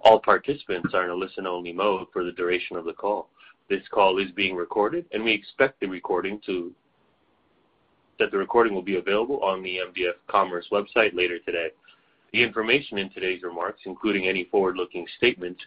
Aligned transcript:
All 0.00 0.18
participants 0.18 0.94
are 0.94 1.04
in 1.04 1.10
a 1.10 1.14
listen-only 1.14 1.74
mode 1.74 2.06
for 2.10 2.24
the 2.24 2.32
duration 2.32 2.78
of 2.78 2.86
the 2.86 2.94
call. 2.94 3.28
This 3.68 3.86
call 3.90 4.16
is 4.16 4.30
being 4.30 4.56
recorded, 4.56 5.04
and 5.12 5.22
we 5.22 5.32
expect 5.32 5.78
the 5.80 5.88
recording 5.88 6.40
to 6.46 6.72
that 8.18 8.30
the 8.30 8.38
recording 8.38 8.74
will 8.74 8.80
be 8.80 8.96
available 8.96 9.44
on 9.44 9.62
the 9.62 9.76
MDF 9.76 10.14
Commerce 10.26 10.68
website 10.72 11.14
later 11.14 11.38
today. 11.38 11.68
The 12.32 12.42
information 12.42 12.96
in 12.96 13.10
today's 13.10 13.42
remarks, 13.42 13.82
including 13.84 14.26
any 14.26 14.44
forward-looking 14.44 15.06
statements, 15.18 15.60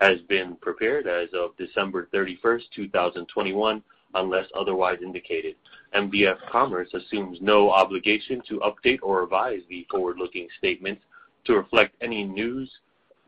has 0.00 0.18
been 0.28 0.56
prepared 0.56 1.06
as 1.06 1.28
of 1.34 1.56
December 1.56 2.08
31st, 2.12 2.62
2021, 2.74 3.82
unless 4.14 4.46
otherwise 4.54 4.98
indicated. 5.02 5.54
MDF 5.94 6.36
Commerce 6.50 6.88
assumes 6.94 7.38
no 7.40 7.70
obligation 7.70 8.40
to 8.48 8.60
update 8.60 8.98
or 9.02 9.20
revise 9.20 9.60
the 9.68 9.86
forward-looking 9.90 10.48
statements 10.58 11.02
to 11.44 11.54
reflect 11.54 11.94
any 12.00 12.24
news, 12.24 12.70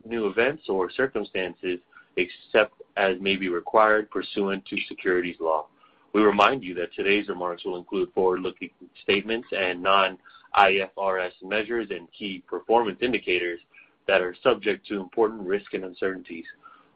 new 0.05 0.27
events 0.27 0.63
or 0.67 0.91
circumstances, 0.91 1.79
except 2.17 2.73
as 2.97 3.19
may 3.19 3.35
be 3.35 3.49
required 3.49 4.09
pursuant 4.09 4.65
to 4.65 4.77
securities 4.87 5.37
law. 5.39 5.67
We 6.13 6.21
remind 6.21 6.63
you 6.63 6.73
that 6.75 6.93
today's 6.93 7.27
remarks 7.27 7.65
will 7.65 7.77
include 7.77 8.13
forward-looking 8.13 8.69
statements 9.01 9.47
and 9.51 9.81
non-IFRS 9.81 11.31
measures 11.43 11.87
and 11.89 12.07
key 12.11 12.43
performance 12.47 12.99
indicators 13.01 13.59
that 14.07 14.21
are 14.21 14.35
subject 14.43 14.85
to 14.87 14.99
important 14.99 15.41
risks 15.41 15.73
and 15.73 15.85
uncertainties. 15.85 16.45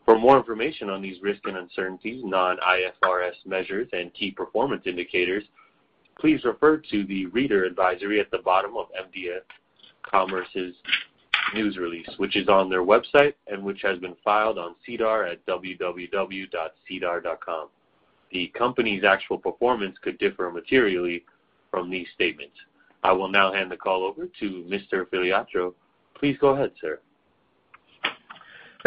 For 0.07 0.17
more 0.17 0.37
information 0.37 0.89
on 0.89 1.01
these 1.01 1.21
risks 1.21 1.41
and 1.43 1.57
uncertainties, 1.57 2.23
non-IFRS 2.23 3.45
measures 3.45 3.89
and 3.91 4.13
key 4.13 4.31
performance 4.31 4.83
indicators, 4.85 5.43
please 6.17 6.45
refer 6.45 6.77
to 6.77 7.03
the 7.03 7.25
reader 7.25 7.65
advisory 7.65 8.21
at 8.21 8.31
the 8.31 8.37
bottom 8.37 8.77
of 8.77 8.85
MDF 8.97 9.41
Commerce's 10.09 10.73
news 11.53 11.75
release, 11.75 12.07
which 12.15 12.37
is 12.37 12.47
on 12.47 12.69
their 12.69 12.85
website 12.85 13.33
and 13.47 13.61
which 13.61 13.81
has 13.81 13.99
been 13.99 14.15
filed 14.23 14.57
on 14.57 14.75
SEDAR 14.85 15.25
at 15.25 15.45
www.sedar.com. 15.45 16.47
The 18.31 18.47
company's 18.57 19.03
actual 19.03 19.37
performance 19.37 19.97
could 20.01 20.17
differ 20.19 20.49
materially 20.49 21.25
from 21.69 21.89
these 21.89 22.07
statements. 22.15 22.55
I 23.03 23.11
will 23.11 23.27
now 23.27 23.51
hand 23.51 23.69
the 23.71 23.77
call 23.77 24.05
over 24.05 24.25
to 24.39 24.65
Mr. 24.69 25.05
Filiatreault. 25.07 25.73
Please 26.15 26.37
go 26.39 26.51
ahead, 26.55 26.71
sir. 26.79 27.01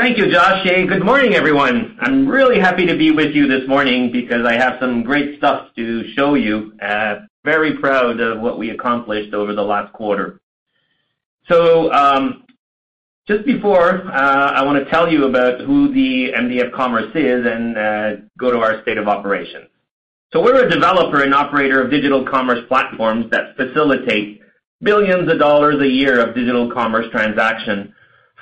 Thank 0.01 0.17
you, 0.17 0.33
Josh. 0.33 0.65
Hey, 0.65 0.87
good 0.87 1.05
morning, 1.05 1.35
everyone. 1.35 1.99
I'm 2.01 2.27
really 2.27 2.59
happy 2.59 2.87
to 2.87 2.97
be 2.97 3.11
with 3.11 3.35
you 3.35 3.47
this 3.47 3.69
morning 3.69 4.11
because 4.11 4.47
I 4.47 4.55
have 4.55 4.79
some 4.81 5.03
great 5.03 5.37
stuff 5.37 5.75
to 5.77 6.11
show 6.15 6.37
you. 6.37 6.73
Uh, 6.81 7.17
very 7.45 7.77
proud 7.77 8.19
of 8.19 8.41
what 8.41 8.59
we 8.59 8.71
accomplished 8.71 9.35
over 9.35 9.55
the 9.55 9.63
last 9.63 9.93
quarter. 9.93 10.41
So 11.51 11.93
um, 11.93 12.45
just 13.29 13.45
before, 13.45 14.11
uh, 14.11 14.53
I 14.53 14.65
wanna 14.65 14.87
tell 14.87 15.13
you 15.13 15.27
about 15.27 15.61
who 15.61 15.93
the 15.93 16.33
MDF 16.33 16.73
Commerce 16.73 17.15
is 17.15 17.45
and 17.45 17.77
uh, 17.77 18.23
go 18.39 18.51
to 18.51 18.59
our 18.59 18.81
state 18.81 18.97
of 18.97 19.07
operations. 19.07 19.69
So 20.33 20.43
we're 20.43 20.65
a 20.65 20.71
developer 20.71 21.23
and 21.25 21.35
operator 21.35 21.83
of 21.83 21.91
digital 21.91 22.25
commerce 22.25 22.61
platforms 22.69 23.27
that 23.33 23.55
facilitate 23.55 24.41
billions 24.81 25.31
of 25.31 25.39
dollars 25.39 25.79
a 25.83 25.89
year 25.89 26.27
of 26.27 26.35
digital 26.35 26.73
commerce 26.73 27.05
transactions 27.13 27.93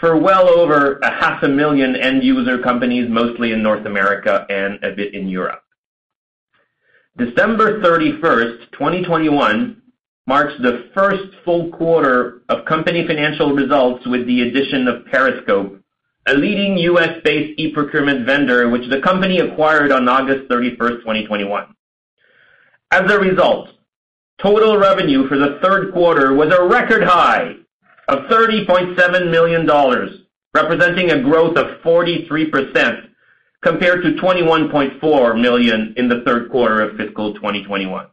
for 0.00 0.16
well 0.16 0.48
over 0.48 0.98
a 0.98 1.10
half 1.10 1.42
a 1.42 1.48
million 1.48 1.96
end 1.96 2.22
user 2.22 2.58
companies, 2.58 3.08
mostly 3.08 3.52
in 3.52 3.62
North 3.62 3.86
America 3.86 4.46
and 4.48 4.82
a 4.84 4.94
bit 4.94 5.14
in 5.14 5.28
Europe. 5.28 5.62
December 7.16 7.80
31st, 7.80 8.70
2021 8.72 9.82
marks 10.26 10.52
the 10.60 10.90
first 10.94 11.34
full 11.44 11.70
quarter 11.70 12.42
of 12.48 12.64
company 12.64 13.06
financial 13.06 13.54
results 13.54 14.06
with 14.06 14.26
the 14.26 14.42
addition 14.42 14.86
of 14.86 15.04
Periscope, 15.06 15.80
a 16.26 16.34
leading 16.34 16.76
U.S.-based 16.76 17.54
e-procurement 17.56 18.26
vendor, 18.26 18.68
which 18.68 18.88
the 18.90 19.00
company 19.00 19.38
acquired 19.38 19.90
on 19.90 20.08
August 20.08 20.48
31st, 20.48 21.00
2021. 21.00 21.74
As 22.90 23.10
a 23.10 23.18
result, 23.18 23.70
total 24.40 24.76
revenue 24.76 25.26
for 25.28 25.38
the 25.38 25.58
third 25.62 25.92
quarter 25.92 26.34
was 26.34 26.54
a 26.54 26.62
record 26.62 27.02
high 27.02 27.56
of 28.08 28.20
30.7 28.30 29.30
million 29.30 29.66
dollars, 29.66 30.10
representing 30.54 31.10
a 31.10 31.22
growth 31.22 31.56
of 31.56 31.80
43% 31.82 33.08
compared 33.60 34.02
to 34.02 34.12
21.4 34.12 35.40
million 35.40 35.94
in 35.96 36.08
the 36.08 36.22
third 36.24 36.50
quarter 36.50 36.80
of 36.80 36.96
fiscal 36.96 37.34
2021. 37.34 38.06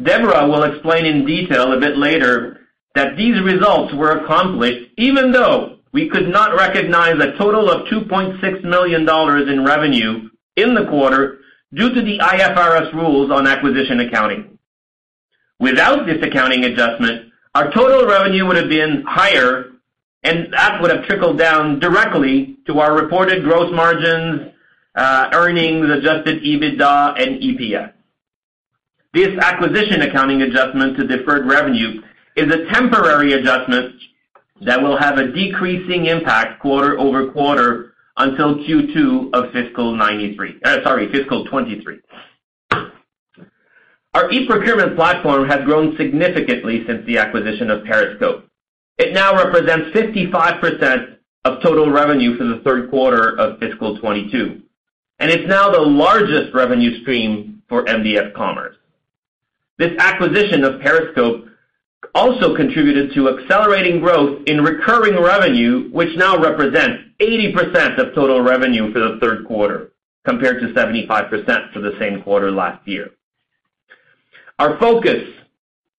Deborah 0.00 0.46
will 0.46 0.62
explain 0.62 1.04
in 1.04 1.26
detail 1.26 1.72
a 1.72 1.80
bit 1.80 1.96
later 1.96 2.60
that 2.94 3.16
these 3.16 3.40
results 3.42 3.92
were 3.94 4.18
accomplished 4.18 4.90
even 4.96 5.32
though 5.32 5.78
we 5.92 6.08
could 6.08 6.28
not 6.28 6.54
recognize 6.54 7.18
a 7.20 7.36
total 7.36 7.70
of 7.70 7.88
2.6 7.88 8.62
million 8.64 9.04
dollars 9.04 9.48
in 9.48 9.64
revenue 9.64 10.28
in 10.56 10.74
the 10.74 10.86
quarter 10.86 11.38
due 11.74 11.92
to 11.92 12.02
the 12.02 12.18
IFRS 12.18 12.92
rules 12.92 13.30
on 13.30 13.46
acquisition 13.46 14.00
accounting. 14.00 14.58
Without 15.58 16.06
this 16.06 16.22
accounting 16.22 16.64
adjustment, 16.64 17.27
our 17.58 17.70
total 17.72 18.06
revenue 18.06 18.46
would 18.46 18.56
have 18.56 18.68
been 18.68 19.02
higher, 19.04 19.72
and 20.22 20.52
that 20.52 20.80
would 20.80 20.92
have 20.92 21.04
trickled 21.06 21.38
down 21.38 21.80
directly 21.80 22.56
to 22.68 22.78
our 22.78 22.94
reported 22.94 23.42
gross 23.42 23.74
margins, 23.74 24.52
uh 24.94 25.28
earnings, 25.32 25.90
adjusted 25.90 26.40
EBITDA 26.44 27.20
and 27.20 27.42
EPS. 27.42 27.92
This 29.12 29.36
acquisition 29.38 30.02
accounting 30.02 30.42
adjustment 30.42 30.96
to 30.98 31.06
deferred 31.08 31.48
revenue 31.48 32.00
is 32.36 32.46
a 32.54 32.66
temporary 32.72 33.32
adjustment 33.32 33.92
that 34.60 34.80
will 34.80 34.96
have 34.96 35.18
a 35.18 35.32
decreasing 35.32 36.06
impact 36.06 36.60
quarter-over-quarter 36.60 37.92
until 38.18 38.54
Q2 38.56 39.30
of 39.34 39.50
fiscal 39.52 39.96
2023. 39.96 40.60
Our 44.18 44.28
e-procurement 44.32 44.96
platform 44.96 45.48
has 45.48 45.64
grown 45.64 45.96
significantly 45.96 46.82
since 46.88 47.06
the 47.06 47.18
acquisition 47.18 47.70
of 47.70 47.84
Periscope. 47.84 48.48
It 48.98 49.14
now 49.14 49.32
represents 49.32 49.96
55% 49.96 51.18
of 51.44 51.62
total 51.62 51.88
revenue 51.88 52.36
for 52.36 52.42
the 52.42 52.60
third 52.64 52.90
quarter 52.90 53.38
of 53.38 53.60
fiscal 53.60 53.94
2022, 53.94 54.60
and 55.20 55.30
it's 55.30 55.48
now 55.48 55.70
the 55.70 55.80
largest 55.80 56.52
revenue 56.52 57.00
stream 57.02 57.62
for 57.68 57.84
MDF 57.84 58.34
Commerce. 58.34 58.74
This 59.78 59.92
acquisition 60.00 60.64
of 60.64 60.80
Periscope 60.80 61.46
also 62.12 62.56
contributed 62.56 63.14
to 63.14 63.38
accelerating 63.38 64.00
growth 64.00 64.42
in 64.48 64.64
recurring 64.64 65.22
revenue, 65.22 65.90
which 65.92 66.16
now 66.16 66.36
represents 66.36 67.04
80% 67.20 67.98
of 67.98 68.16
total 68.16 68.40
revenue 68.40 68.92
for 68.92 68.98
the 68.98 69.18
third 69.20 69.46
quarter, 69.46 69.92
compared 70.24 70.60
to 70.60 70.74
75% 70.74 71.72
for 71.72 71.78
the 71.78 71.96
same 72.00 72.20
quarter 72.24 72.50
last 72.50 72.84
year. 72.88 73.12
Our 74.58 74.76
focus 74.78 75.22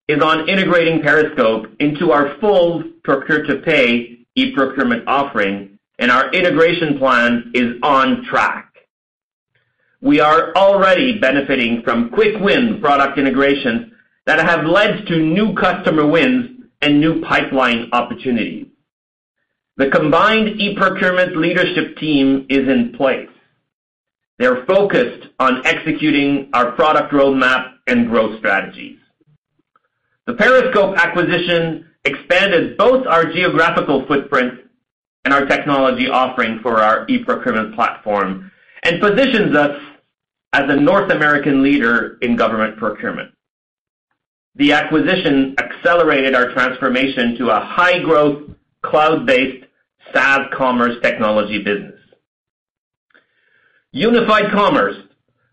is 0.10 0.22
on 0.22 0.50
integrating 0.50 1.02
Periscope 1.02 1.68
into 1.80 2.12
our 2.12 2.38
full 2.40 2.84
procure-to-pay 3.04 4.26
e-procurement 4.36 5.04
offering, 5.08 5.80
and 5.98 6.12
our 6.12 6.30
integration 6.32 6.98
plan 6.98 7.52
is 7.54 7.76
on 7.84 8.26
track. 8.26 8.74
We 10.02 10.20
are 10.20 10.54
already 10.56 11.20
benefiting 11.20 11.84
from 11.84 12.10
quick 12.10 12.40
win 12.40 12.82
product 12.82 13.18
integrations 13.18 13.94
that 14.26 14.40
have 14.40 14.66
led 14.66 15.06
to 15.08 15.20
new 15.20 15.54
customer 15.56 16.06
wins 16.06 16.66
and 16.82 17.00
new 17.00 17.22
pipeline 17.22 17.90
opportunities. 17.94 18.68
The 19.78 19.90
combined 19.90 20.60
eProcurement 20.60 21.38
leadership 21.38 21.98
team 21.98 22.46
is 22.50 22.68
in 22.68 22.94
place. 22.98 23.30
They're 24.38 24.66
focused 24.66 25.28
on 25.40 25.66
executing 25.66 26.50
our 26.54 26.72
product 26.72 27.14
roadmap 27.14 27.74
and 27.90 28.08
growth 28.08 28.38
strategies. 28.40 28.98
The 30.28 30.36
Periscope 30.36 30.98
acquisition 30.98 31.88
expanded 32.06 32.78
both 32.78 33.06
our 33.08 33.26
geographical 33.26 34.06
footprint 34.06 34.60
and 35.26 35.34
our 35.34 35.46
technology 35.46 36.08
offering 36.08 36.60
for 36.62 36.80
our 36.80 37.06
eProcurement 37.08 37.76
platform 37.76 38.52
and 38.84 39.02
positions 39.02 39.56
us 39.56 39.82
as 40.54 40.64
a 40.70 40.76
North 40.76 41.12
American 41.12 41.62
leader 41.62 42.18
in 42.22 42.36
government 42.36 42.78
procurement. 42.78 43.32
The 44.56 44.74
acquisition 44.74 45.56
accelerated 45.60 46.36
our 46.36 46.52
transformation 46.54 47.38
to 47.38 47.50
a 47.50 47.60
high-growth, 47.60 48.50
cloud-based 48.82 49.66
SaaS 50.14 50.42
commerce 50.54 50.96
technology 51.02 51.62
business. 51.64 52.00
Unified 53.92 54.52
Commerce, 54.52 54.96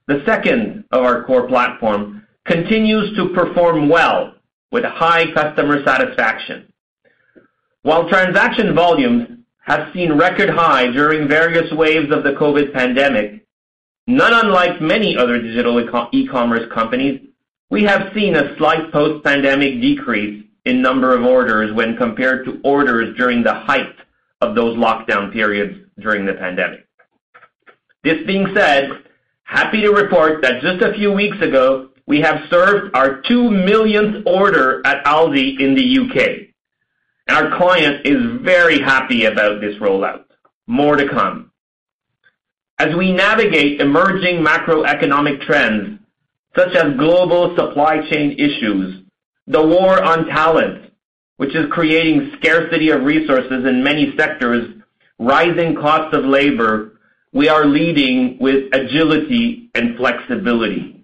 the 0.06 0.22
second 0.24 0.84
of 0.92 1.02
our 1.02 1.24
core 1.24 1.48
platform, 1.48 2.15
continues 2.46 3.14
to 3.16 3.30
perform 3.30 3.88
well 3.88 4.34
with 4.70 4.84
high 4.84 5.32
customer 5.32 5.84
satisfaction. 5.84 6.72
While 7.82 8.08
transaction 8.08 8.74
volumes 8.74 9.28
have 9.60 9.92
seen 9.92 10.12
record 10.12 10.50
high 10.50 10.90
during 10.90 11.28
various 11.28 11.70
waves 11.72 12.12
of 12.12 12.24
the 12.24 12.32
COVID 12.32 12.72
pandemic, 12.72 13.44
not 14.06 14.44
unlike 14.44 14.80
many 14.80 15.16
other 15.16 15.40
digital 15.40 15.80
e-commerce 16.12 16.72
companies, 16.72 17.20
we 17.70 17.82
have 17.84 18.12
seen 18.14 18.36
a 18.36 18.56
slight 18.56 18.92
post-pandemic 18.92 19.80
decrease 19.80 20.44
in 20.64 20.82
number 20.82 21.16
of 21.16 21.24
orders 21.24 21.72
when 21.72 21.96
compared 21.96 22.44
to 22.44 22.60
orders 22.62 23.16
during 23.16 23.42
the 23.42 23.54
height 23.54 23.96
of 24.40 24.54
those 24.54 24.76
lockdown 24.76 25.32
periods 25.32 25.78
during 25.98 26.24
the 26.26 26.34
pandemic. 26.34 26.86
This 28.04 28.24
being 28.26 28.46
said, 28.54 28.90
happy 29.42 29.82
to 29.82 29.90
report 29.90 30.42
that 30.42 30.60
just 30.60 30.82
a 30.82 30.94
few 30.94 31.10
weeks 31.12 31.40
ago, 31.40 31.90
we 32.06 32.20
have 32.20 32.48
served 32.50 32.96
our 32.96 33.20
2 33.22 33.50
millionth 33.50 34.26
order 34.26 34.80
at 34.86 35.04
Aldi 35.04 35.60
in 35.60 35.74
the 35.74 35.82
U.K. 35.82 36.54
And 37.26 37.36
our 37.36 37.56
client 37.58 38.06
is 38.06 38.40
very 38.42 38.80
happy 38.80 39.24
about 39.24 39.60
this 39.60 39.74
rollout. 39.76 40.24
More 40.66 40.96
to 40.96 41.08
come. 41.08 41.50
As 42.78 42.94
we 42.94 43.12
navigate 43.12 43.80
emerging 43.80 44.44
macroeconomic 44.44 45.40
trends, 45.42 45.98
such 46.54 46.74
as 46.74 46.96
global 46.96 47.56
supply 47.56 48.00
chain 48.08 48.32
issues, 48.38 49.02
the 49.46 49.66
war 49.66 50.02
on 50.02 50.26
talent, 50.26 50.92
which 51.38 51.54
is 51.54 51.66
creating 51.70 52.32
scarcity 52.38 52.90
of 52.90 53.02
resources 53.02 53.64
in 53.66 53.82
many 53.82 54.14
sectors, 54.16 54.74
rising 55.18 55.74
costs 55.74 56.16
of 56.16 56.24
labor, 56.24 56.98
we 57.32 57.48
are 57.48 57.66
leading 57.66 58.38
with 58.38 58.72
agility 58.72 59.70
and 59.74 59.96
flexibility. 59.96 60.95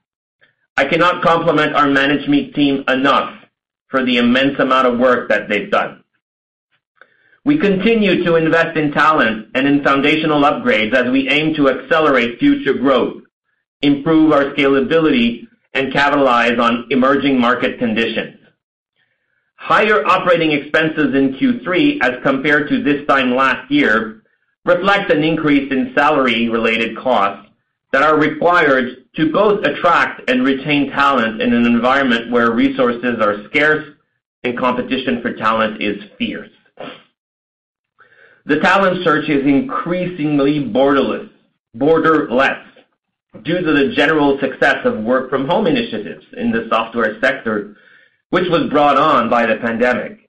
I 0.76 0.86
cannot 0.86 1.22
compliment 1.22 1.74
our 1.74 1.86
management 1.86 2.54
team 2.54 2.84
enough 2.88 3.34
for 3.88 4.04
the 4.04 4.16
immense 4.16 4.58
amount 4.58 4.86
of 4.86 4.98
work 4.98 5.28
that 5.28 5.48
they've 5.48 5.70
done. 5.70 6.02
We 7.44 7.58
continue 7.58 8.24
to 8.24 8.36
invest 8.36 8.76
in 8.76 8.92
talent 8.92 9.48
and 9.54 9.66
in 9.66 9.82
foundational 9.82 10.42
upgrades 10.42 10.94
as 10.94 11.10
we 11.10 11.28
aim 11.28 11.54
to 11.56 11.68
accelerate 11.68 12.38
future 12.38 12.74
growth, 12.74 13.22
improve 13.82 14.32
our 14.32 14.54
scalability, 14.54 15.48
and 15.74 15.92
capitalize 15.92 16.58
on 16.58 16.86
emerging 16.90 17.40
market 17.40 17.78
conditions. 17.78 18.38
Higher 19.56 20.06
operating 20.06 20.52
expenses 20.52 21.14
in 21.14 21.34
Q3 21.34 21.98
as 22.02 22.22
compared 22.22 22.68
to 22.68 22.82
this 22.82 23.06
time 23.06 23.34
last 23.34 23.70
year 23.70 24.22
reflect 24.64 25.10
an 25.10 25.24
increase 25.24 25.70
in 25.72 25.92
salary-related 25.94 26.96
costs 26.96 27.48
that 27.92 28.02
are 28.02 28.18
required 28.18 29.01
to 29.16 29.32
both 29.32 29.64
attract 29.64 30.28
and 30.30 30.44
retain 30.44 30.90
talent 30.90 31.42
in 31.42 31.52
an 31.52 31.66
environment 31.66 32.30
where 32.30 32.52
resources 32.52 33.20
are 33.20 33.44
scarce 33.48 33.84
and 34.44 34.58
competition 34.58 35.20
for 35.20 35.34
talent 35.34 35.82
is 35.82 36.02
fierce. 36.18 36.50
The 38.46 38.58
talent 38.60 39.04
search 39.04 39.28
is 39.28 39.46
increasingly 39.46 40.64
borderless 40.64 41.28
borderless 41.76 42.62
due 43.44 43.60
to 43.60 43.72
the 43.72 43.94
general 43.96 44.38
success 44.40 44.76
of 44.84 45.02
work-from-home 45.02 45.66
initiatives 45.66 46.24
in 46.36 46.50
the 46.50 46.66
software 46.70 47.18
sector, 47.20 47.76
which 48.30 48.48
was 48.50 48.68
brought 48.70 48.98
on 48.98 49.30
by 49.30 49.46
the 49.46 49.56
pandemic. 49.56 50.28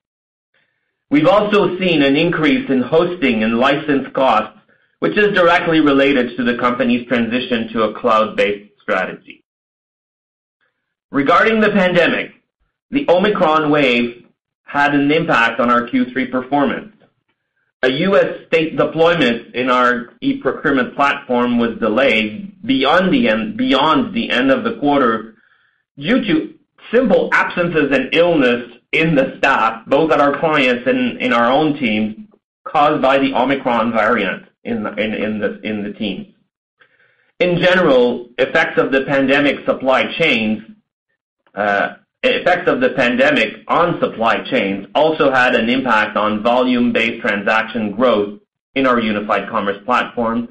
We've 1.10 1.28
also 1.28 1.78
seen 1.78 2.02
an 2.02 2.16
increase 2.16 2.70
in 2.70 2.82
hosting 2.82 3.44
and 3.44 3.60
license 3.60 4.08
costs, 4.14 4.58
which 5.00 5.18
is 5.18 5.36
directly 5.36 5.82
related 5.82 6.38
to 6.38 6.44
the 6.44 6.58
company's 6.58 7.08
transition 7.08 7.68
to 7.74 7.84
a 7.84 8.00
cloud-based 8.00 8.72
strategy. 8.84 9.44
Regarding 11.12 11.60
the 11.60 11.72
pandemic, 11.72 12.32
the 12.92 13.06
Omicron 13.10 13.72
wave 13.72 14.26
had 14.64 14.94
an 14.94 15.12
impact 15.12 15.60
on 15.60 15.72
our 15.72 15.88
Q3 15.88 16.30
performance. 16.30 16.94
A 17.84 17.92
U.S. 17.92 18.46
state 18.48 18.78
deployment 18.78 19.56
in 19.56 19.70
our 19.70 20.14
eProcurement 20.24 20.96
platform 20.96 21.58
was 21.58 21.78
delayed 21.80 22.66
beyond 22.66 23.14
the 23.14 23.28
end 23.28 24.52
of 24.52 24.64
the 24.64 24.78
quarter 24.80 25.36
due 25.98 26.22
to 26.24 26.54
simple 26.94 27.30
absences 27.34 27.92
and 27.92 28.14
illness 28.14 28.72
in 28.94 29.16
the 29.16 29.36
staff, 29.38 29.86
both 29.88 30.12
at 30.12 30.22
our 30.22 30.40
clients 30.40 30.88
and 30.88 31.20
in 31.20 31.34
our 31.34 31.52
own 31.52 31.78
teams, 31.78 32.16
caused 32.64 33.02
by 33.02 33.18
the 33.18 33.34
Omicron 33.34 33.92
variant 33.92 34.46
in 34.64 34.84
the 34.84 35.94
teams. 36.00 36.33
In 37.40 37.58
general, 37.62 38.30
effects 38.38 38.80
of 38.80 38.92
the 38.92 39.04
pandemic 39.06 39.66
supply 39.66 40.06
chains, 40.18 40.62
uh, 41.56 41.96
effects 42.22 42.70
of 42.70 42.80
the 42.80 42.92
pandemic 42.92 43.64
on 43.68 44.00
supply 44.00 44.44
chains 44.50 44.88
also 44.96 45.32
had 45.32 45.56
an 45.56 45.70
impact 45.70 46.16
on 46.16 46.42
volume-based 46.42 47.22
transaction 47.22 47.92
growth 47.92 48.40
in 48.76 48.88
our 48.88 49.00
Unified 49.00 49.50
Commerce 49.50 49.84
platform, 49.86 50.48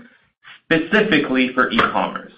specifically 0.64 1.50
for 1.54 1.70
e-commerce. 1.70 2.32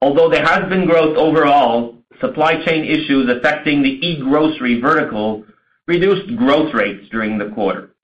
Although 0.00 0.28
there 0.28 0.44
has 0.44 0.68
been 0.68 0.86
growth 0.86 1.16
overall, 1.16 1.98
supply 2.20 2.62
chain 2.64 2.84
issues 2.84 3.30
affecting 3.30 3.82
the 3.82 4.06
e-grocery 4.06 4.80
vertical 4.80 5.44
reduced 5.86 6.36
growth 6.36 6.74
rates 6.74 7.08
during 7.10 7.38
the 7.38 7.50
quarter. 7.50 7.94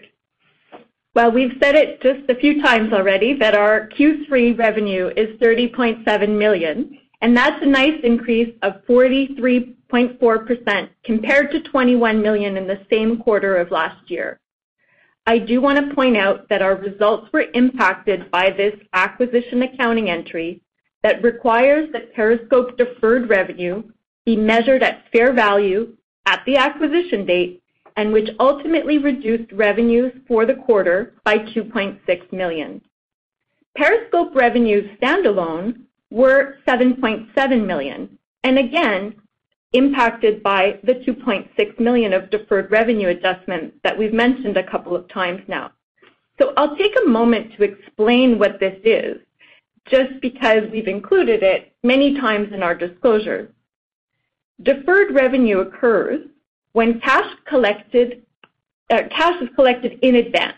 Well, 1.16 1.32
we've 1.32 1.58
said 1.62 1.76
it 1.76 2.02
just 2.02 2.30
a 2.30 2.36
few 2.36 2.62
times 2.62 2.94
already 2.94 3.34
that 3.40 3.56
our 3.56 3.90
Q3 3.90 4.58
revenue 4.58 5.12
is 5.16 5.40
30.7 5.40 6.38
million, 6.38 6.98
and 7.22 7.38
that's 7.38 7.62
a 7.62 7.68
nice 7.68 8.00
increase 8.04 8.54
of 8.64 8.84
43.4% 8.88 10.90
compared 11.04 11.52
to 11.52 11.62
21 11.62 12.22
million 12.22 12.58
in 12.58 12.68
the 12.68 12.86
same 12.90 13.18
quarter 13.18 13.58
of 13.58 13.72
last 13.72 14.10
year. 14.10 14.40
I 15.28 15.38
do 15.38 15.62
want 15.62 15.78
to 15.78 15.96
point 15.96 16.18
out 16.18 16.50
that 16.50 16.64
our 16.64 16.76
results 16.76 17.32
were 17.32 17.46
impacted 17.54 18.32
by 18.32 18.50
this 18.50 18.74
acquisition 18.94 19.62
accounting 19.62 20.10
entry 20.10 20.64
that 21.04 21.24
requires 21.24 21.90
that 21.94 22.14
Periscope 22.14 22.78
deferred 22.78 23.30
revenue 23.30 23.84
be 24.26 24.36
measured 24.36 24.84
at 24.84 25.06
fair 25.12 25.34
value 25.34 25.96
at 26.26 26.44
the 26.46 26.58
acquisition 26.58 27.26
date 27.26 27.64
and 27.98 28.14
which 28.14 28.30
ultimately 28.40 28.98
reduced 28.98 29.52
revenues 29.52 30.14
for 30.28 30.46
the 30.46 30.56
quarter 30.56 31.14
by 31.24 31.38
2.6 31.38 32.34
million. 32.34 32.82
Periscope 33.76 34.36
revenues 34.36 34.90
standalone 35.00 35.82
were 36.12 36.58
7.7 36.68 37.66
million, 37.66 38.20
and 38.44 38.60
again, 38.60 39.16
impacted 39.74 40.44
by 40.44 40.78
the 40.84 40.94
2.6 40.94 41.80
million 41.80 42.14
of 42.14 42.30
deferred 42.30 42.70
revenue 42.70 43.08
adjustments 43.08 43.78
that 43.84 43.98
we've 43.98 44.14
mentioned 44.14 44.58
a 44.58 44.70
couple 44.70 44.96
of 44.96 45.08
times 45.08 45.42
now. 45.48 45.72
So 46.40 46.54
I'll 46.58 46.76
take 46.76 46.94
a 47.04 47.10
moment 47.10 47.54
to 47.58 47.64
explain 47.64 48.38
what 48.38 48.60
this 48.60 48.78
is, 48.84 49.18
just 49.90 50.20
because 50.22 50.64
we've 50.72 50.88
included 50.88 51.42
it 51.42 51.74
many 51.84 52.20
times 52.20 52.52
in 52.54 52.62
our 52.62 52.76
disclosures. 52.76 53.50
Deferred 54.62 55.16
revenue 55.16 55.60
occurs 55.60 56.28
when 56.74 57.00
cash 57.00 57.32
is 57.32 57.40
collected 57.48 58.24
uh, 58.92 59.04
in 60.02 60.16
advance, 60.16 60.58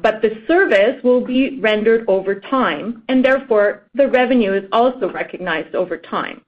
but 0.00 0.22
the 0.22 0.42
service 0.46 1.02
will 1.02 1.24
be 1.24 1.60
rendered 1.60 2.04
over 2.08 2.40
time, 2.40 3.02
and 3.08 3.24
therefore, 3.24 3.84
the 3.94 4.08
revenue 4.08 4.52
is 4.52 4.68
also 4.72 5.10
recognized 5.10 5.74
over 5.74 5.96
time. 5.96 6.42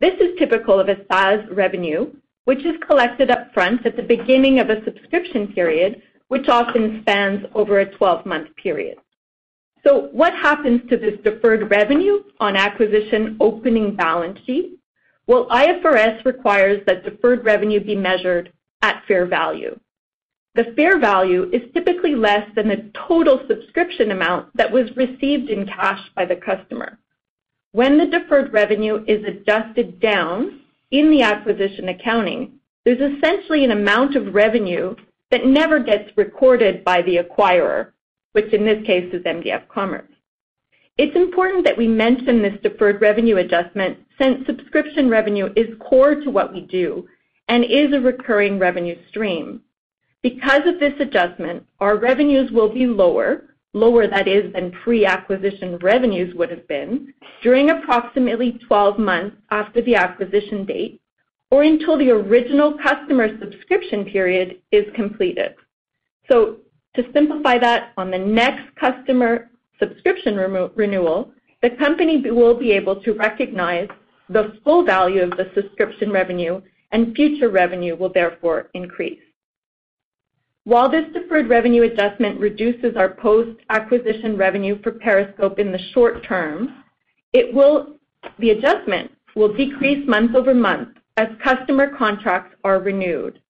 This 0.00 0.14
is 0.20 0.38
typical 0.38 0.78
of 0.78 0.88
a 0.88 0.96
SaaS 1.10 1.40
revenue, 1.50 2.12
which 2.44 2.64
is 2.64 2.76
collected 2.86 3.30
up 3.30 3.52
front 3.52 3.84
at 3.86 3.96
the 3.96 4.02
beginning 4.02 4.60
of 4.60 4.70
a 4.70 4.84
subscription 4.84 5.48
period, 5.52 6.02
which 6.28 6.48
often 6.48 7.00
spans 7.02 7.44
over 7.54 7.80
a 7.80 7.86
12-month 7.86 8.48
period. 8.56 8.98
So, 9.86 10.08
What 10.12 10.32
happens 10.32 10.82
to 10.90 10.96
this 10.96 11.18
deferred 11.22 11.70
revenue 11.70 12.24
on 12.40 12.56
acquisition 12.56 13.36
opening 13.40 13.94
balance 13.94 14.38
sheet? 14.44 14.78
Well, 15.26 15.46
IFRS 15.48 16.24
requires 16.24 16.82
that 16.86 17.04
deferred 17.04 17.44
revenue 17.44 17.80
be 17.80 17.96
measured 17.96 18.52
at 18.82 19.02
fair 19.06 19.26
value. 19.26 19.78
The 20.56 20.72
fair 20.74 20.98
value 20.98 21.50
is 21.52 21.70
typically 21.74 22.14
less 22.14 22.48
than 22.54 22.68
the 22.68 22.90
total 23.06 23.42
subscription 23.46 24.10
amount 24.10 24.56
that 24.56 24.72
was 24.72 24.96
received 24.96 25.50
in 25.50 25.66
cash 25.66 26.00
by 26.14 26.24
the 26.24 26.36
customer. 26.36 26.98
When 27.72 27.98
the 27.98 28.06
deferred 28.06 28.54
revenue 28.54 29.04
is 29.06 29.22
adjusted 29.22 30.00
down 30.00 30.60
in 30.90 31.10
the 31.10 31.20
acquisition 31.20 31.90
accounting, 31.90 32.58
there's 32.86 33.16
essentially 33.16 33.64
an 33.64 33.72
amount 33.72 34.16
of 34.16 34.32
revenue 34.32 34.96
that 35.30 35.44
never 35.44 35.78
gets 35.78 36.16
recorded 36.16 36.82
by 36.84 37.02
the 37.02 37.18
acquirer, 37.18 37.92
which 38.32 38.50
in 38.54 38.64
this 38.64 38.82
case 38.86 39.12
is 39.12 39.24
mdf 39.24 39.68
commerce. 39.68 40.10
It's 40.96 41.16
important 41.16 41.66
that 41.66 41.76
we 41.76 41.86
mention 41.86 42.40
this 42.40 42.58
deferred 42.62 43.02
revenue 43.02 43.36
adjustment 43.36 43.98
since 44.18 44.46
subscription 44.46 45.10
revenue 45.10 45.52
is 45.54 45.76
core 45.80 46.14
to 46.14 46.30
what 46.30 46.54
we 46.54 46.62
do 46.62 47.06
and 47.46 47.62
is 47.62 47.92
a 47.92 48.00
recurring 48.00 48.58
revenue 48.58 48.96
stream. 49.10 49.60
Because 50.30 50.62
of 50.66 50.80
this 50.80 50.94
adjustment, 50.98 51.64
our 51.78 51.98
revenues 51.98 52.50
will 52.50 52.68
be 52.68 52.84
lower 52.84 53.44
lower 53.74 54.08
that 54.08 54.26
is, 54.26 54.52
than 54.54 54.72
pre-acquisition 54.72 55.76
revenues 55.76 56.34
would 56.34 56.50
have 56.50 56.66
been, 56.66 57.14
during 57.44 57.70
approximately 57.70 58.58
12 58.66 58.98
months 58.98 59.36
after 59.52 59.80
the 59.82 59.94
acquisition 59.94 60.64
date 60.64 61.00
or 61.52 61.62
until 61.62 61.96
the 61.96 62.10
original 62.10 62.76
customer 62.82 63.38
subscription 63.38 64.04
period 64.06 64.60
is 64.72 64.84
completed. 64.96 65.54
So 66.28 66.56
to 66.96 67.04
simplify 67.12 67.58
that, 67.58 67.92
on 67.96 68.10
the 68.10 68.18
next 68.18 68.74
customer 68.74 69.48
subscription 69.78 70.34
renewal, 70.74 71.30
the 71.62 71.70
company 71.70 72.20
will 72.28 72.58
be 72.58 72.72
able 72.72 73.00
to 73.02 73.12
recognize 73.12 73.88
the 74.28 74.58
full 74.64 74.84
value 74.84 75.22
of 75.22 75.30
the 75.36 75.52
subscription 75.54 76.10
revenue, 76.10 76.60
and 76.90 77.14
future 77.14 77.48
revenue 77.48 77.94
will 77.94 78.12
therefore 78.12 78.70
increase. 78.74 79.20
While 80.66 80.90
this 80.90 81.04
deferred 81.14 81.48
revenue 81.48 81.84
adjustment 81.84 82.40
reduces 82.40 82.96
our 82.96 83.10
post-acquisition 83.10 84.36
revenue 84.36 84.82
for 84.82 84.90
Periscope 84.90 85.60
in 85.60 85.70
the 85.70 85.78
short 85.94 86.24
term, 86.24 86.82
the 87.32 88.50
adjustment 88.50 89.12
will 89.36 89.54
decrease 89.54 90.08
month-over-month 90.08 90.88
as 91.18 91.28
customer 91.44 91.96
contracts 91.96 92.56
are 92.64 92.80
renewed. 92.80 93.40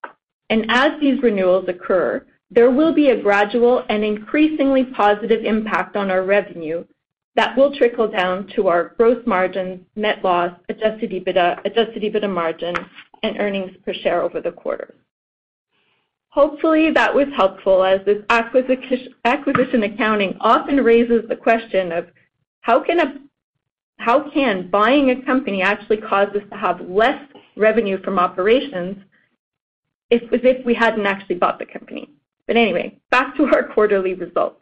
And 0.51 0.67
as 0.69 0.91
these 1.01 1.19
renewals 1.23 1.67
occur, 1.67 2.23
there 2.51 2.69
will 2.69 2.93
be 2.93 3.09
a 3.09 3.19
gradual 3.19 3.83
and 3.89 4.03
increasingly 4.03 4.83
positive 4.85 5.43
impact 5.43 5.95
on 5.95 6.11
our 6.11 6.21
revenue 6.21 6.85
that 7.35 7.57
will 7.57 7.75
trickle 7.75 8.11
down 8.11 8.45
to 8.55 8.67
our 8.67 8.93
gross 8.95 9.25
margins, 9.25 9.79
net 9.95 10.23
loss, 10.23 10.51
adjusted 10.69 11.09
EBITDA, 11.09 11.65
adjusted 11.65 12.03
EBITDA 12.03 12.31
margin, 12.31 12.75
and 13.23 13.39
earnings 13.39 13.71
per 13.83 13.93
share 13.95 14.21
over 14.21 14.39
the 14.39 14.51
quarter. 14.51 14.93
Hopefully, 16.37 16.91
that 16.91 17.15
was 17.15 17.25
helpful 17.35 17.83
as 17.83 17.99
this 18.05 18.21
acquisition 18.29 19.81
accounting 19.81 20.37
often 20.39 20.83
raises 20.83 21.27
the 21.27 21.35
question 21.35 21.91
of 21.91 22.05
how 22.61 22.79
can 22.79 24.69
buying 24.69 25.09
a 25.09 25.25
company 25.25 25.63
actually 25.63 25.97
cause 25.97 26.27
us 26.35 26.43
to 26.51 26.55
have 26.55 26.79
less 26.87 27.19
revenue 27.55 27.99
from 28.03 28.19
operations 28.19 28.97
as 30.11 30.19
if 30.31 30.63
we 30.63 30.75
hadn't 30.75 31.07
actually 31.07 31.37
bought 31.37 31.57
the 31.57 31.65
company. 31.65 32.11
But 32.45 32.55
anyway, 32.55 32.99
back 33.09 33.35
to 33.37 33.45
our 33.47 33.63
quarterly 33.63 34.13
results. 34.13 34.61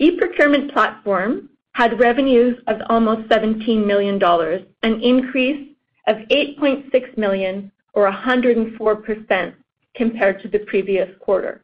eProcurement 0.00 0.72
platform 0.72 1.50
had 1.72 2.00
revenues 2.00 2.56
of 2.68 2.78
almost 2.88 3.28
17 3.28 3.86
million 3.86 4.18
dollars, 4.18 4.62
an 4.82 5.02
increase 5.02 5.68
of 6.06 6.16
8.6 6.30 7.18
million 7.18 7.70
or 7.92 8.10
104% 8.10 9.54
compared 9.98 10.40
to 10.40 10.48
the 10.48 10.60
previous 10.60 11.10
quarter. 11.20 11.62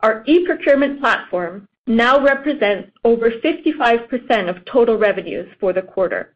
Our 0.00 0.24
eProcurement 0.24 0.98
platform 0.98 1.68
now 1.86 2.20
represents 2.24 2.90
over 3.04 3.30
55% 3.30 4.48
of 4.48 4.64
total 4.64 4.98
revenues 4.98 5.48
for 5.60 5.72
the 5.72 5.82
quarter. 5.82 6.34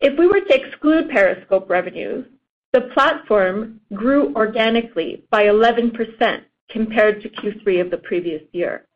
If 0.00 0.18
we 0.18 0.26
were 0.26 0.40
to 0.40 0.54
exclude 0.54 1.10
Periscope 1.10 1.68
revenues, 1.68 2.26
the 2.72 2.90
platform 2.94 3.80
grew 3.94 4.34
organically 4.34 5.24
by 5.30 5.44
11% 5.44 6.42
compared 6.70 7.20
to 7.20 7.28
Q3 7.28 7.82
of 7.82 7.90
the 7.90 7.98
previous 7.98 8.42
year. 8.52 8.86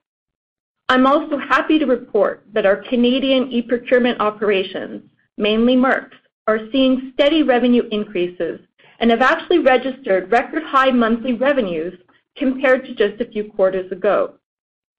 I'm 0.89 1.07
also 1.07 1.39
happy 1.39 1.79
to 1.79 1.87
report 1.87 2.45
that 2.53 2.67
our 2.67 2.77
Canadian 2.77 3.51
eProcurement 3.51 4.21
operations, 4.21 5.03
mainly 5.37 5.77
MERX, 5.77 6.11
are 6.47 6.71
seeing 6.71 7.11
steady 7.15 7.43
revenue 7.43 7.85
increases 7.91 8.61
and 9.05 9.11
have 9.11 9.21
actually 9.21 9.59
registered 9.59 10.33
record 10.33 10.63
high 10.63 10.91
monthly 10.91 11.35
revenues 11.35 11.93
compared 12.39 12.87
to 12.87 12.95
just 12.95 13.21
a 13.21 13.31
few 13.31 13.53
quarters 13.53 13.93
ago. 13.93 14.33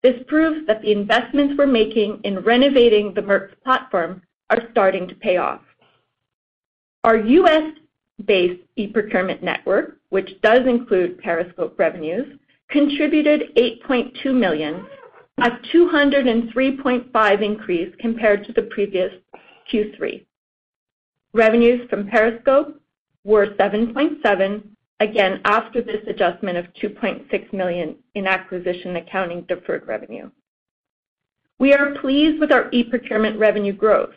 This 0.04 0.22
proves 0.28 0.68
that 0.68 0.84
the 0.84 0.92
investments 0.92 1.56
we're 1.58 1.66
making 1.66 2.20
in 2.24 2.42
renovating 2.42 3.16
the 3.16 3.24
MERX 3.24 3.56
platform 3.64 4.22
are 4.52 4.70
starting 4.70 5.08
to 5.08 5.16
pay 5.16 5.38
off. 5.38 5.62
Our 7.04 7.18
U.S.-based 7.18 8.62
eProcurement 8.78 9.42
network, 9.42 9.98
which 10.10 10.40
does 10.44 10.68
include 10.68 11.18
Periscope 11.18 11.80
revenues, 11.80 12.38
contributed 12.70 13.56
8.2 13.58 14.36
million, 14.36 14.86
a 15.40 15.50
203.5 15.74 17.42
increase 17.42 17.96
compared 18.00 18.46
to 18.46 18.54
the 18.54 18.70
previous 18.70 19.12
Q3. 19.74 20.24
Revenues 21.34 21.90
from 21.90 22.08
Periscope 22.08 22.80
were 23.26 23.48
7.7 23.48 24.24
million, 24.24 24.78
again, 25.02 25.42
after 25.44 25.82
this 25.82 26.02
adjustment 26.08 26.58
of 26.58 26.66
2.6 26.82 27.52
million 27.52 27.96
in 28.14 28.28
acquisition 28.28 28.96
accounting 28.96 29.42
deferred 29.42 29.86
revenue. 29.86 30.30
We 31.60 31.74
are 31.74 31.96
pleased 32.00 32.40
with 32.40 32.52
our 32.52 32.70
eProcurement 32.72 33.38
revenue 33.38 33.74
growth. 33.74 34.14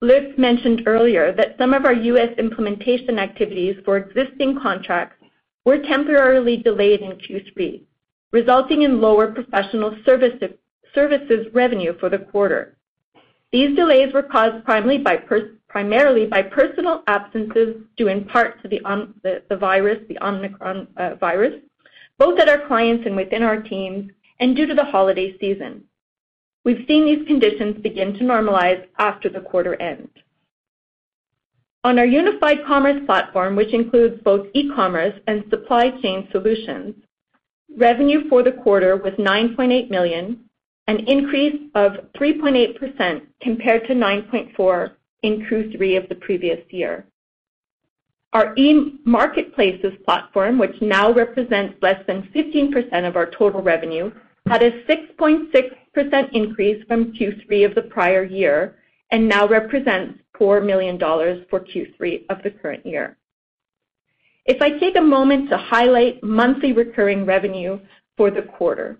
Luc 0.00 0.38
mentioned 0.38 0.82
earlier 0.86 1.32
that 1.32 1.56
some 1.58 1.74
of 1.74 1.84
our 1.84 1.92
U.S. 1.92 2.30
implementation 2.38 3.18
activities 3.18 3.76
for 3.84 3.96
existing 3.96 4.58
contracts 4.60 5.16
were 5.64 5.78
temporarily 5.78 6.58
delayed 6.58 7.00
in 7.00 7.12
Q3, 7.12 7.82
resulting 8.32 8.82
in 8.82 9.00
lower 9.00 9.32
professional 9.32 9.96
services 10.04 11.46
revenue 11.52 11.98
for 11.98 12.08
the 12.10 12.18
quarter. 12.18 12.76
These 13.50 13.76
delays 13.76 14.12
were 14.12 14.22
caused 14.22 14.64
primarily 14.64 14.98
by 14.98 15.16
personal 16.42 17.02
absences 17.08 17.76
due 17.96 18.08
in 18.08 18.24
part 18.26 18.62
to 18.62 18.68
the 18.68 19.56
virus, 19.56 19.98
the 20.08 20.18
Omicron 20.24 20.86
uh, 20.96 21.16
virus, 21.16 21.54
both 22.18 22.38
at 22.38 22.48
our 22.48 22.66
clients 22.68 23.04
and 23.06 23.16
within 23.16 23.42
our 23.42 23.60
teams, 23.60 24.10
and 24.38 24.54
due 24.54 24.66
to 24.66 24.74
the 24.74 24.84
holiday 24.84 25.36
season. 25.38 25.84
We've 26.64 26.86
seen 26.86 27.04
these 27.04 27.26
conditions 27.26 27.82
begin 27.82 28.14
to 28.14 28.24
normalize 28.24 28.86
after 28.98 29.28
the 29.28 29.40
quarter 29.40 29.74
end. 29.82 30.08
On 31.82 31.98
our 31.98 32.06
unified 32.06 32.64
commerce 32.66 33.02
platform, 33.04 33.56
which 33.56 33.74
includes 33.74 34.22
both 34.22 34.46
e-commerce 34.54 35.18
and 35.26 35.44
supply 35.50 35.90
chain 36.00 36.28
solutions, 36.32 36.94
revenue 37.76 38.28
for 38.28 38.42
the 38.42 38.52
quarter 38.52 38.96
was 38.96 39.12
9.8 39.14 39.90
million, 39.90 40.38
an 40.86 41.00
increase 41.00 41.60
of 41.74 41.92
3.8% 42.16 43.22
compared 43.42 43.86
to 43.88 43.94
9.4 43.94 44.56
million 44.56 44.90
in 45.24 45.46
Q3 45.46 46.02
of 46.02 46.08
the 46.08 46.14
previous 46.16 46.60
year. 46.70 47.06
Our 48.34 48.54
e-marketplaces 48.56 50.04
platform, 50.04 50.58
which 50.58 50.82
now 50.82 51.12
represents 51.12 51.80
less 51.80 52.00
than 52.06 52.28
15% 52.34 53.08
of 53.08 53.16
our 53.16 53.30
total 53.30 53.62
revenue, 53.62 54.12
had 54.46 54.62
a 54.62 54.84
6.6% 54.84 56.32
increase 56.32 56.84
from 56.86 57.14
Q3 57.14 57.64
of 57.64 57.74
the 57.74 57.82
prior 57.82 58.22
year 58.22 58.76
and 59.10 59.26
now 59.26 59.48
represents 59.48 60.18
4 60.36 60.60
million 60.60 60.98
dollars 60.98 61.46
for 61.48 61.60
Q3 61.60 62.24
of 62.28 62.42
the 62.42 62.50
current 62.50 62.84
year. 62.84 63.16
If 64.44 64.60
I 64.60 64.78
take 64.78 64.96
a 64.96 65.00
moment 65.00 65.48
to 65.48 65.56
highlight 65.56 66.22
monthly 66.22 66.72
recurring 66.72 67.24
revenue 67.24 67.78
for 68.16 68.30
the 68.30 68.42
quarter. 68.42 68.98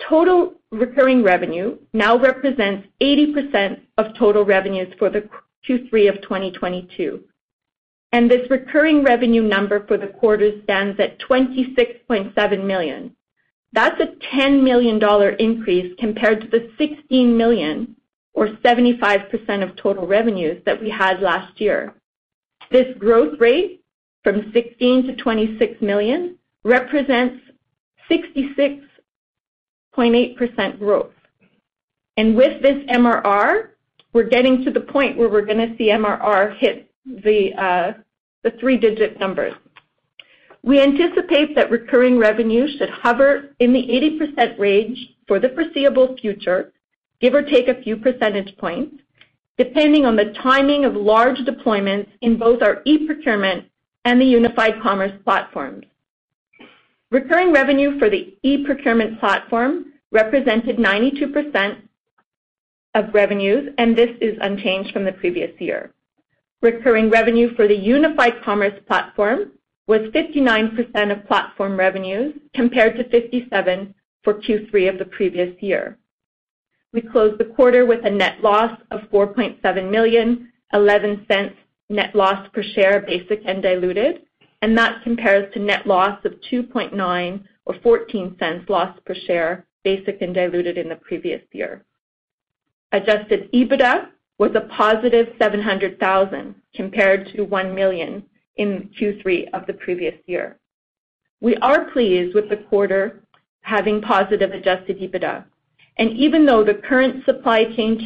Total 0.00 0.54
recurring 0.70 1.22
revenue 1.22 1.78
now 1.92 2.18
represents 2.18 2.88
80% 3.00 3.80
of 3.98 4.14
total 4.18 4.44
revenues 4.44 4.92
for 4.98 5.10
the 5.10 5.28
Q3 5.68 6.08
of 6.08 6.22
2022. 6.22 7.22
and 8.12 8.30
This 8.30 8.50
recurring 8.50 9.04
revenue 9.04 9.42
number 9.42 9.86
for 9.86 9.96
the 9.96 10.08
quarter 10.08 10.60
stands 10.64 10.98
at 11.00 11.18
26.7 11.20 12.64
million. 12.64 13.16
That's 13.72 14.00
a 14.00 14.14
10 14.36 14.62
million 14.62 14.98
dollar 14.98 15.30
increase 15.30 15.94
compared 15.98 16.42
to 16.42 16.48
the 16.48 16.70
16 16.76 17.36
million 17.36 17.96
or 18.34 18.48
75% 18.48 19.62
of 19.62 19.76
total 19.76 20.06
revenues 20.06 20.62
that 20.66 20.80
we 20.80 20.90
had 20.90 21.20
last 21.20 21.60
year. 21.60 21.94
This 22.70 22.96
growth 22.98 23.38
rate 23.38 23.82
from 24.24 24.50
16 24.52 24.78
million 24.80 25.16
to 25.16 25.22
26 25.22 25.80
million 25.82 26.38
represents 26.64 27.42
66.8% 29.96 30.78
growth. 30.78 31.12
And 32.16 32.36
with 32.36 32.62
this 32.62 32.84
MRR, 32.90 33.68
we're 34.12 34.28
getting 34.28 34.64
to 34.64 34.70
the 34.70 34.80
point 34.80 35.16
where 35.16 35.28
we're 35.28 35.46
gonna 35.46 35.74
see 35.78 35.88
MRR 35.88 36.56
hit 36.58 36.90
uh, 37.58 37.92
the 38.42 38.50
three-digit 38.60 39.18
numbers. 39.18 39.54
We 40.62 40.80
anticipate 40.80 41.56
that 41.56 41.70
recurring 41.70 42.18
revenue 42.18 42.68
should 42.78 42.90
hover 42.90 43.54
in 43.58 43.72
the 43.72 43.82
80% 43.82 44.58
range 44.58 44.98
for 45.26 45.40
the 45.40 45.48
foreseeable 45.50 46.16
future, 46.20 46.72
give 47.20 47.34
or 47.34 47.42
take 47.42 47.68
a 47.68 47.82
few 47.82 47.96
percentage 47.96 48.56
points, 48.58 48.96
depending 49.58 50.04
on 50.04 50.14
the 50.14 50.32
timing 50.42 50.84
of 50.84 50.94
large 50.94 51.38
deployments 51.38 52.08
in 52.20 52.38
both 52.38 52.62
our 52.62 52.82
eProcurement 52.86 53.64
and 54.04 54.20
the 54.20 54.24
unified 54.24 54.80
commerce 54.82 55.12
platforms. 55.24 55.86
Recurring 57.12 57.52
revenue 57.52 57.98
for 57.98 58.08
the 58.08 58.34
eProcurement 58.42 59.20
platform 59.20 59.92
represented 60.12 60.78
92% 60.78 61.76
of 62.94 63.12
revenues, 63.12 63.68
and 63.76 63.94
this 63.94 64.16
is 64.22 64.38
unchanged 64.40 64.94
from 64.94 65.04
the 65.04 65.12
previous 65.12 65.50
year. 65.60 65.92
Recurring 66.62 67.10
revenue 67.10 67.54
for 67.54 67.68
the 67.68 67.76
unified 67.76 68.42
commerce 68.42 68.80
platform 68.86 69.52
was 69.86 70.00
59% 70.14 71.12
of 71.12 71.26
platform 71.26 71.76
revenues, 71.78 72.32
compared 72.54 72.96
to 72.96 73.04
57% 73.04 73.92
for 74.24 74.40
Q3 74.40 74.88
of 74.88 74.98
the 74.98 75.04
previous 75.04 75.54
year. 75.62 75.98
We 76.94 77.02
closed 77.02 77.38
the 77.38 77.52
quarter 77.56 77.84
with 77.84 78.06
a 78.06 78.10
net 78.10 78.42
loss 78.42 78.80
of 78.90 79.02
4.7 79.12 79.90
million, 79.90 80.50
0.11 80.72 81.52
net 81.90 82.14
loss 82.14 82.48
per 82.54 82.62
share, 82.62 83.00
basic 83.00 83.42
and 83.44 83.62
diluted, 83.62 84.22
and 84.62 84.78
that 84.78 85.02
compares 85.02 85.52
to 85.52 85.60
net 85.60 85.86
loss 85.86 86.24
of 86.24 86.32
2.9 86.50 86.92
million 86.96 87.48
or 87.66 87.74
$0.14 87.74 88.68
loss 88.68 88.98
per 89.04 89.14
share, 89.26 89.66
basic 89.84 90.22
and 90.22 90.34
diluted 90.34 90.78
in 90.78 90.88
the 90.88 90.96
previous 90.96 91.42
year. 91.52 91.84
Adjusted 92.92 93.50
EBITDA 93.52 94.08
was 94.38 94.52
a 94.54 94.68
positive 94.76 95.28
700,000 95.40 96.54
compared 96.74 97.28
to 97.34 97.42
1 97.42 97.74
million 97.74 98.24
in 98.56 98.90
Q3 99.00 99.52
of 99.52 99.66
the 99.66 99.74
previous 99.74 100.14
year. 100.26 100.58
We 101.40 101.56
are 101.56 101.90
pleased 101.90 102.34
with 102.34 102.48
the 102.48 102.56
quarter 102.56 103.22
having 103.62 104.00
positive 104.00 104.50
adjusted 104.50 104.98
EBITDA. 104.98 105.44
And 105.98 106.10
even 106.10 106.46
though 106.46 106.64
the 106.64 106.74
current 106.74 107.24
supply 107.24 107.64
chain 107.76 108.04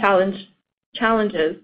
challenges, 0.94 1.56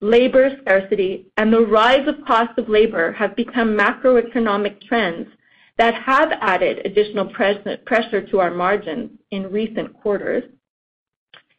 labor 0.00 0.50
scarcity, 0.60 1.26
and 1.36 1.52
the 1.52 1.60
rise 1.60 2.08
of 2.08 2.24
cost 2.26 2.58
of 2.58 2.68
labor 2.68 3.12
have 3.12 3.36
become 3.36 3.76
macroeconomic 3.76 4.80
trends 4.82 5.28
that 5.76 5.94
have 5.94 6.32
added 6.40 6.84
additional 6.84 7.26
pressure 7.26 8.26
to 8.26 8.40
our 8.40 8.50
margins 8.50 9.10
in 9.30 9.50
recent 9.50 9.92
quarters. 9.94 10.44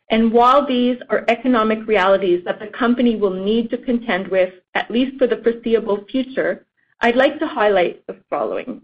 And 0.10 0.32
while 0.32 0.68
these 0.68 0.98
are 1.10 1.26
economic 1.28 1.88
realities 1.88 2.44
that 2.46 2.60
the 2.60 2.68
company 2.68 3.16
will 3.16 3.34
need 3.34 3.70
to 3.70 3.78
contend 3.78 4.28
with, 4.28 4.54
at 4.76 4.92
least 4.92 5.18
for 5.18 5.26
the 5.26 5.38
foreseeable 5.38 6.06
future, 6.12 6.66
I'd 7.00 7.16
like 7.16 7.40
to 7.40 7.48
highlight 7.48 8.06
the 8.08 8.18
following. 8.30 8.82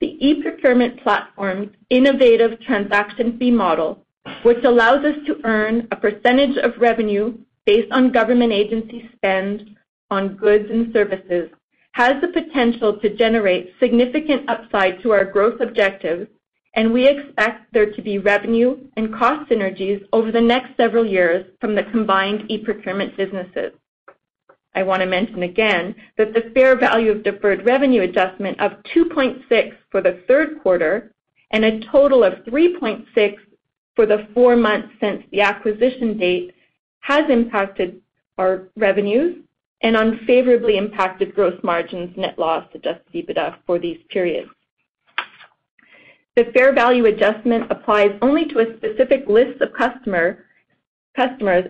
The 0.00 0.16
eProcurement 0.22 1.02
platform's 1.02 1.70
innovative 1.90 2.60
transaction 2.60 3.36
fee 3.38 3.50
model, 3.50 4.06
which 4.44 4.64
allows 4.64 5.04
us 5.04 5.16
to 5.26 5.40
earn 5.44 5.88
a 5.90 5.96
percentage 5.96 6.56
of 6.58 6.78
revenue 6.78 7.36
based 7.68 7.92
on 7.92 8.10
government 8.10 8.50
agency 8.50 9.10
spend 9.14 9.76
on 10.10 10.36
goods 10.36 10.70
and 10.70 10.90
services, 10.90 11.50
has 11.92 12.14
the 12.22 12.28
potential 12.28 12.98
to 12.98 13.14
generate 13.14 13.74
significant 13.78 14.48
upside 14.48 15.02
to 15.02 15.10
our 15.12 15.26
growth 15.26 15.60
objectives, 15.60 16.26
and 16.76 16.90
we 16.90 17.06
expect 17.06 17.70
there 17.74 17.92
to 17.92 18.00
be 18.00 18.16
revenue 18.16 18.78
and 18.96 19.14
cost 19.14 19.50
synergies 19.50 20.02
over 20.14 20.32
the 20.32 20.40
next 20.40 20.74
several 20.78 21.04
years 21.04 21.44
from 21.60 21.74
the 21.74 21.82
combined 21.92 22.40
eProcurement 22.48 23.14
businesses. 23.18 23.72
I 24.74 24.82
wanna 24.82 25.04
mention 25.04 25.42
again 25.42 25.94
that 26.16 26.32
the 26.32 26.50
fair 26.54 26.74
value 26.74 27.10
of 27.10 27.22
deferred 27.22 27.66
revenue 27.66 28.00
adjustment 28.00 28.58
of 28.60 28.82
2.6 28.94 29.74
for 29.90 30.00
the 30.00 30.22
third 30.26 30.62
quarter 30.62 31.12
and 31.50 31.66
a 31.66 31.80
total 31.80 32.24
of 32.24 32.44
3.6 32.46 33.36
for 33.94 34.06
the 34.06 34.26
four 34.32 34.56
months 34.56 34.88
since 35.00 35.22
the 35.32 35.42
acquisition 35.42 36.16
date 36.16 36.54
has 37.08 37.30
impacted 37.30 38.02
our 38.36 38.68
revenues 38.76 39.38
and 39.80 39.96
unfavorably 39.96 40.76
impacted 40.76 41.34
gross 41.34 41.58
margins, 41.62 42.14
net 42.18 42.38
loss, 42.38 42.66
adjusted 42.74 43.10
EBITDA 43.14 43.56
for 43.64 43.78
these 43.78 43.96
periods. 44.10 44.50
The 46.36 46.52
fair 46.54 46.74
value 46.74 47.06
adjustment 47.06 47.70
applies 47.70 48.10
only 48.20 48.44
to 48.48 48.58
a 48.58 48.76
specific 48.76 49.26
list 49.26 49.62
of 49.62 49.72
customers 49.72 50.36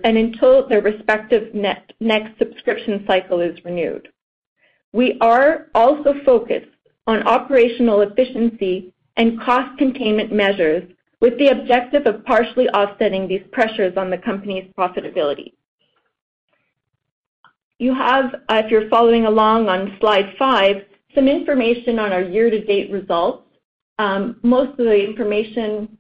and 0.03 0.19
until 0.19 0.69
their 0.69 0.83
respective 0.83 1.55
next 1.55 2.39
subscription 2.39 3.05
cycle 3.07 3.41
is 3.41 3.65
renewed. 3.65 4.09
We 4.93 5.19
are 5.21 5.69
also 5.73 6.15
focused 6.25 6.67
on 7.07 7.23
operational 7.23 8.01
efficiency 8.01 8.93
and 9.17 9.41
cost 9.41 9.79
containment 9.79 10.33
measures 10.33 10.83
with 11.21 11.39
the 11.39 11.49
objective 11.49 12.07
of 12.07 12.25
partially 12.25 12.69
offsetting 12.71 13.27
these 13.27 13.43
pressures 13.53 13.97
on 13.97 14.11
the 14.11 14.19
company's 14.19 14.71
profitability. 14.79 15.53
You 17.79 17.95
have, 17.95 18.35
uh, 18.49 18.63
if 18.65 18.71
you're 18.71 18.89
following 18.89 19.27
along 19.27 19.69
on 19.69 19.97
slide 20.01 20.35
five, 20.39 20.85
some 21.15 21.29
information 21.29 21.99
on 21.99 22.13
our 22.13 22.23
year-to-date 22.23 22.91
results. 22.91 23.45
Um, 23.99 24.37
most 24.43 24.71
of 24.71 24.87
the 24.87 25.05
information. 25.05 25.97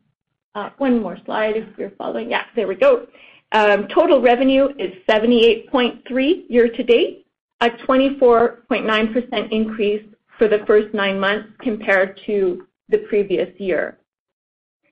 Uh, 0.54 0.70
one 0.78 1.00
more 1.00 1.18
slide 1.24 1.56
if 1.56 1.66
you're 1.78 1.90
following. 1.90 2.30
Yeah, 2.30 2.44
there 2.56 2.66
we 2.66 2.74
go. 2.74 3.06
Um, 3.52 3.86
total 3.88 4.20
revenue 4.20 4.68
is 4.78 4.92
78.3 5.08 6.44
year 6.48 6.68
to 6.68 6.82
date, 6.82 7.26
a 7.60 7.70
24.9% 7.70 9.52
increase 9.52 10.04
for 10.36 10.48
the 10.48 10.64
first 10.66 10.92
nine 10.94 11.18
months 11.18 11.48
compared 11.60 12.20
to 12.26 12.66
the 12.88 12.98
previous 13.08 13.48
year. 13.58 13.98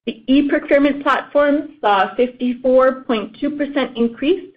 The 0.07 0.23
eProcurement 0.29 1.03
platform 1.03 1.77
saw 1.81 2.13
a 2.13 2.17
54.2% 2.17 3.97
increase, 3.97 4.53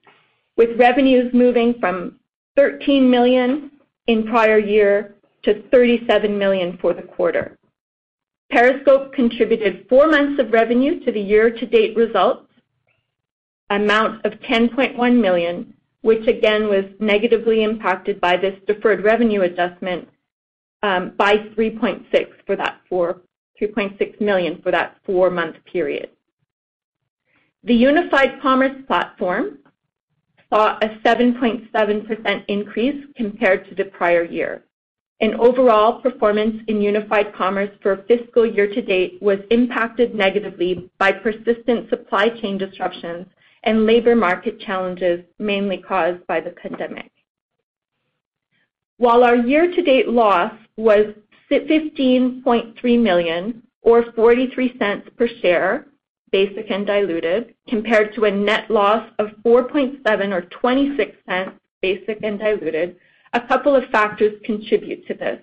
with 0.57 0.77
revenues 0.77 1.33
moving 1.33 1.73
from 1.79 2.19
13 2.55 3.09
million 3.09 3.71
in 4.07 4.27
prior 4.27 4.59
year 4.59 5.15
to 5.43 5.63
37 5.69 6.38
million 6.38 6.77
for 6.81 6.93
the 6.93 7.01
quarter. 7.01 7.57
Periscope 8.51 9.13
contributed 9.13 9.85
four 9.88 10.07
months 10.07 10.41
of 10.41 10.51
revenue 10.51 10.99
to 11.05 11.12
the 11.12 11.21
year-to-date 11.21 11.95
results, 11.95 12.47
amount 13.69 14.25
of 14.25 14.33
10.1 14.41 15.21
million, 15.21 15.73
which 16.01 16.27
again 16.27 16.67
was 16.67 16.85
negatively 16.99 17.63
impacted 17.63 18.19
by 18.19 18.35
this 18.35 18.55
deferred 18.67 19.03
revenue 19.03 19.41
adjustment 19.41 20.07
um, 20.83 21.13
by 21.17 21.38
3.6 21.38 22.05
for 22.45 22.55
that 22.55 22.79
3.6 23.62 24.22
million 24.22 24.62
for 24.62 24.72
that 24.72 24.98
four-month 25.06 25.58
period. 25.72 26.10
The 27.63 27.76
unified 27.76 28.41
commerce 28.41 28.76
platform 28.88 29.60
saw 30.52 30.78
a 30.82 30.88
7.7% 31.06 32.45
increase 32.48 33.06
compared 33.15 33.67
to 33.69 33.76
the 33.76 33.86
prior 33.86 34.24
year. 34.24 34.63
And 35.22 35.36
overall 35.36 36.02
performance 36.02 36.62
in 36.67 36.82
unified 36.82 37.34
commerce 37.36 37.72
for 37.82 38.06
fiscal 38.08 38.45
year 38.45 38.67
to 38.74 38.82
date 38.82 39.22
was 39.22 39.39
impacted 39.52 40.15
negatively 40.15 40.89
by 40.98 41.12
persistent 41.12 41.89
supply 41.89 42.30
chain 42.30 42.58
disruptions 42.58 43.28
and 43.63 43.86
labor 43.86 44.15
market 44.15 44.62
challenges, 44.62 45.19
mainly 45.38 45.78
caused 45.78 46.26
by 46.28 46.39
the 46.39 46.52
pandemic. 46.52 47.12
While 48.98 49.24
our 49.24 49.36
year-to-date 49.36 50.08
loss 50.08 50.54
was 50.78 51.13
15.3 51.51 53.01
million 53.01 53.63
or 53.81 54.03
$0.43 54.03 55.15
per 55.15 55.27
share, 55.41 55.88
basic 56.31 56.69
and 56.69 56.85
diluted, 56.85 57.55
compared 57.67 58.13
to 58.13 58.25
a 58.25 58.31
net 58.31 58.69
loss 58.69 59.09
of 59.19 59.29
4.7 59.45 60.03
million 60.03 60.33
or 60.33 60.41
$0.26 60.43 61.53
basic 61.81 62.19
and 62.23 62.39
diluted, 62.39 62.97
a 63.33 63.41
couple 63.47 63.75
of 63.75 63.83
factors 63.91 64.33
contribute 64.43 65.05
to 65.07 65.13
this. 65.13 65.39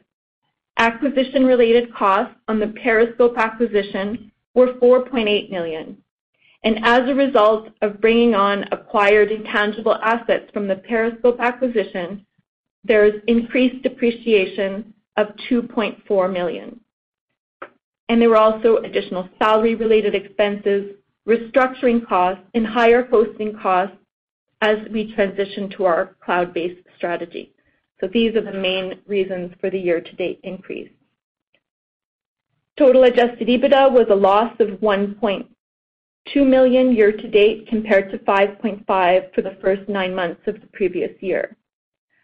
Acquisition-related 0.78 1.94
costs 1.94 2.34
on 2.48 2.60
the 2.60 2.68
Periscope 2.82 3.38
acquisition 3.38 4.30
were 4.54 4.74
$4.8 4.74 5.50
million. 5.50 5.96
As 6.64 7.08
a 7.08 7.14
result 7.14 7.68
of 7.82 8.00
bringing 8.00 8.34
on 8.34 8.64
acquired 8.72 9.30
intangible 9.30 9.94
assets 9.96 10.50
from 10.52 10.66
the 10.66 10.76
Periscope 10.76 11.40
acquisition, 11.40 12.26
there's 12.84 13.22
increased 13.26 13.82
depreciation 13.82 14.92
of 15.16 15.28
2.4 15.50 16.32
million. 16.32 16.80
There 18.08 18.30
were 18.30 18.36
also 18.36 18.78
additional 18.78 19.28
salary-related 19.38 20.14
expenses, 20.14 20.94
restructuring 21.28 22.06
costs, 22.06 22.44
and 22.54 22.66
higher 22.66 23.04
hosting 23.06 23.56
costs 23.60 23.96
as 24.62 24.78
we 24.90 25.14
transition 25.14 25.68
to 25.70 25.84
our 25.84 26.16
cloud-based 26.24 26.82
strategy. 26.96 27.52
So 28.00 28.08
these 28.08 28.34
are 28.36 28.42
the 28.42 28.52
main 28.52 29.00
reasons 29.06 29.52
for 29.60 29.70
the 29.70 29.78
year-to-date 29.78 30.40
increase. 30.42 30.90
Total 32.78 33.04
adjusted 33.04 33.48
EBITDA 33.48 33.90
was 33.90 34.06
a 34.10 34.14
loss 34.14 34.52
of 34.60 34.80
1.2 34.80 36.46
million 36.46 36.94
year 36.94 37.12
to 37.12 37.28
date, 37.28 37.66
compared 37.68 38.10
to 38.10 38.18
5.5 38.18 38.86
million 38.86 39.30
for 39.34 39.42
the 39.42 39.56
first 39.62 39.88
nine 39.88 40.14
months 40.14 40.42
of 40.46 40.60
the 40.60 40.66
previous 40.68 41.12
year. 41.20 41.56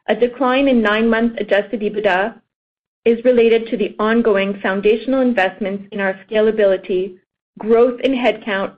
A 0.09 0.14
decline 0.14 0.68
in 0.68 0.83
nine-month 0.83 1.38
adjusted 1.38 1.81
EBITDA 1.81 2.40
is 3.04 3.24
related 3.24 3.66
to 3.68 3.76
the 3.76 3.96
ongoing 3.98 4.58
foundational 4.60 5.20
investments 5.20 5.88
in 5.92 6.00
our 6.00 6.14
scalability, 6.28 7.18
growth 7.58 8.00
in 8.00 8.12
headcount, 8.12 8.74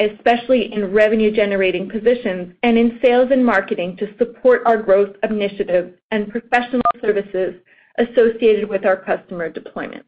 especially 0.00 0.72
in 0.72 0.92
revenue-generating 0.92 1.88
positions, 1.88 2.54
and 2.62 2.78
in 2.78 2.98
sales 3.02 3.30
and 3.32 3.44
marketing 3.44 3.96
to 3.96 4.16
support 4.16 4.62
our 4.66 4.80
growth 4.80 5.16
initiatives 5.22 5.92
and 6.10 6.30
professional 6.30 6.82
services 7.00 7.54
associated 7.98 8.68
with 8.68 8.84
our 8.84 8.96
customer 8.96 9.48
deployment. 9.48 10.04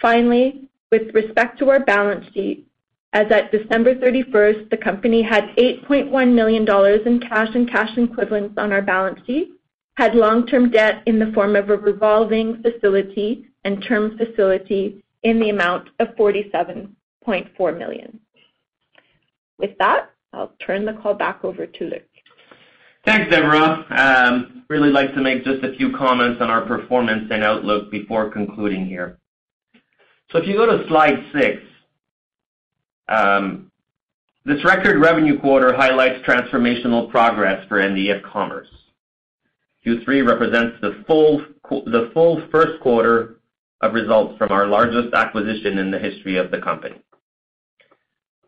Finally, 0.00 0.68
with 0.92 1.12
respect 1.14 1.58
to 1.58 1.70
our 1.70 1.80
balance 1.80 2.24
sheet, 2.32 2.66
as 3.14 3.26
at 3.32 3.50
December 3.50 3.94
31st, 3.94 4.70
the 4.70 4.76
company 4.76 5.22
had 5.22 5.44
8.1 5.56 6.34
million 6.34 6.64
dollars 6.64 7.00
in 7.06 7.20
cash 7.20 7.48
and 7.54 7.68
cash 7.68 7.90
equivalents 7.96 8.54
on 8.58 8.72
our 8.72 8.82
balance 8.82 9.18
sheet, 9.26 9.57
had 9.98 10.14
long-term 10.14 10.70
debt 10.70 11.02
in 11.06 11.18
the 11.18 11.32
form 11.34 11.56
of 11.56 11.70
a 11.70 11.76
revolving 11.76 12.62
facility 12.62 13.48
and 13.64 13.82
term 13.82 14.16
facility 14.16 15.02
in 15.24 15.40
the 15.40 15.50
amount 15.50 15.88
of 15.98 16.06
47.4 16.10 17.78
million. 17.78 18.20
With 19.58 19.76
that, 19.80 20.12
I'll 20.32 20.52
turn 20.64 20.84
the 20.84 20.92
call 20.92 21.14
back 21.14 21.44
over 21.44 21.66
to 21.66 21.84
Luc. 21.84 22.02
Thanks, 23.04 23.28
Deborah. 23.28 23.84
Um, 23.90 24.64
really 24.68 24.90
like 24.90 25.14
to 25.14 25.20
make 25.20 25.42
just 25.42 25.64
a 25.64 25.74
few 25.76 25.90
comments 25.96 26.40
on 26.40 26.48
our 26.48 26.64
performance 26.64 27.28
and 27.32 27.42
outlook 27.42 27.90
before 27.90 28.30
concluding 28.30 28.86
here. 28.86 29.18
So, 30.30 30.38
If 30.38 30.46
you 30.46 30.56
go 30.56 30.66
to 30.66 30.86
slide 30.86 31.24
six, 31.32 31.60
um, 33.08 33.72
this 34.44 34.64
record 34.64 35.00
revenue 35.00 35.40
quarter 35.40 35.74
highlights 35.74 36.24
transformational 36.24 37.10
progress 37.10 37.66
for 37.66 37.80
mdf 37.80 38.22
commerce. 38.22 38.68
Q3 39.86 40.26
represents 40.26 40.76
the 40.80 41.04
full 41.06 42.42
first 42.50 42.80
quarter 42.80 43.40
of 43.80 43.94
results 43.94 44.36
from 44.36 44.50
our 44.50 44.66
largest 44.66 45.14
acquisition 45.14 45.78
in 45.78 45.90
the 45.90 45.98
history 45.98 46.36
of 46.36 46.50
the 46.50 46.58
company. 46.60 46.96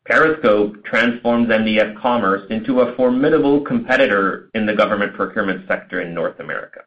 Periscope 0.06 0.84
transforms 0.84 1.48
mdf 1.48 2.00
commerce 2.00 2.42
into 2.50 2.80
a 2.80 2.96
formidable 2.96 3.60
competitor 3.60 4.50
in 4.54 4.66
the 4.66 4.74
government 4.74 5.14
procurement 5.14 5.68
sector 5.68 6.00
in 6.00 6.12
North 6.12 6.40
America. 6.40 6.80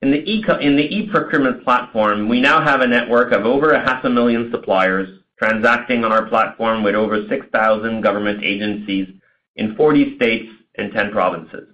In 0.00 0.10
the 0.10 0.18
e-procurement 0.18 1.64
platform, 1.64 2.28
we 2.28 2.40
now 2.40 2.62
have 2.62 2.80
a 2.82 2.86
network 2.86 3.32
of 3.32 3.46
over 3.46 3.70
a 3.70 3.80
half 3.80 4.04
a 4.04 4.10
million 4.10 4.50
suppliers 4.50 5.08
transacting 5.38 6.04
on 6.04 6.12
our 6.12 6.26
platform 6.26 6.82
with 6.82 6.94
over 6.94 7.26
6,000 7.28 8.00
government 8.00 8.44
agencies 8.44 9.08
in 9.56 9.74
40 9.76 10.16
states 10.16 10.52
and 10.76 10.92
10 10.92 11.10
provinces. 11.10 11.68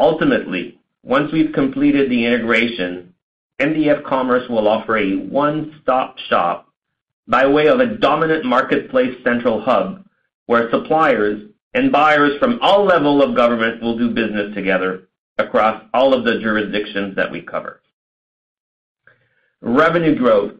Ultimately, 0.00 0.80
once 1.02 1.32
we've 1.32 1.52
completed 1.52 2.10
the 2.10 2.24
integration, 2.26 3.14
mdf 3.60 4.04
commerce 4.04 4.48
will 4.48 4.66
offer 4.66 4.96
a 4.96 5.16
one-stop 5.16 6.18
shop 6.28 6.68
by 7.28 7.46
way 7.46 7.68
of 7.68 7.80
a 7.80 7.96
dominant 7.96 8.44
marketplace 8.44 9.16
central 9.22 9.60
hub, 9.60 10.04
where 10.46 10.70
suppliers 10.70 11.48
and 11.74 11.92
buyers 11.92 12.38
from 12.38 12.58
all 12.60 12.84
levels 12.84 13.24
of 13.24 13.36
government 13.36 13.82
will 13.82 13.96
do 13.96 14.10
business 14.10 14.54
together 14.54 15.08
across 15.38 15.82
all 15.94 16.14
of 16.14 16.24
the 16.24 16.38
jurisdictions 16.40 17.16
that 17.16 17.30
we 17.30 17.40
cover. 17.40 17.80
Revenue 19.60 20.16
growth 20.16 20.52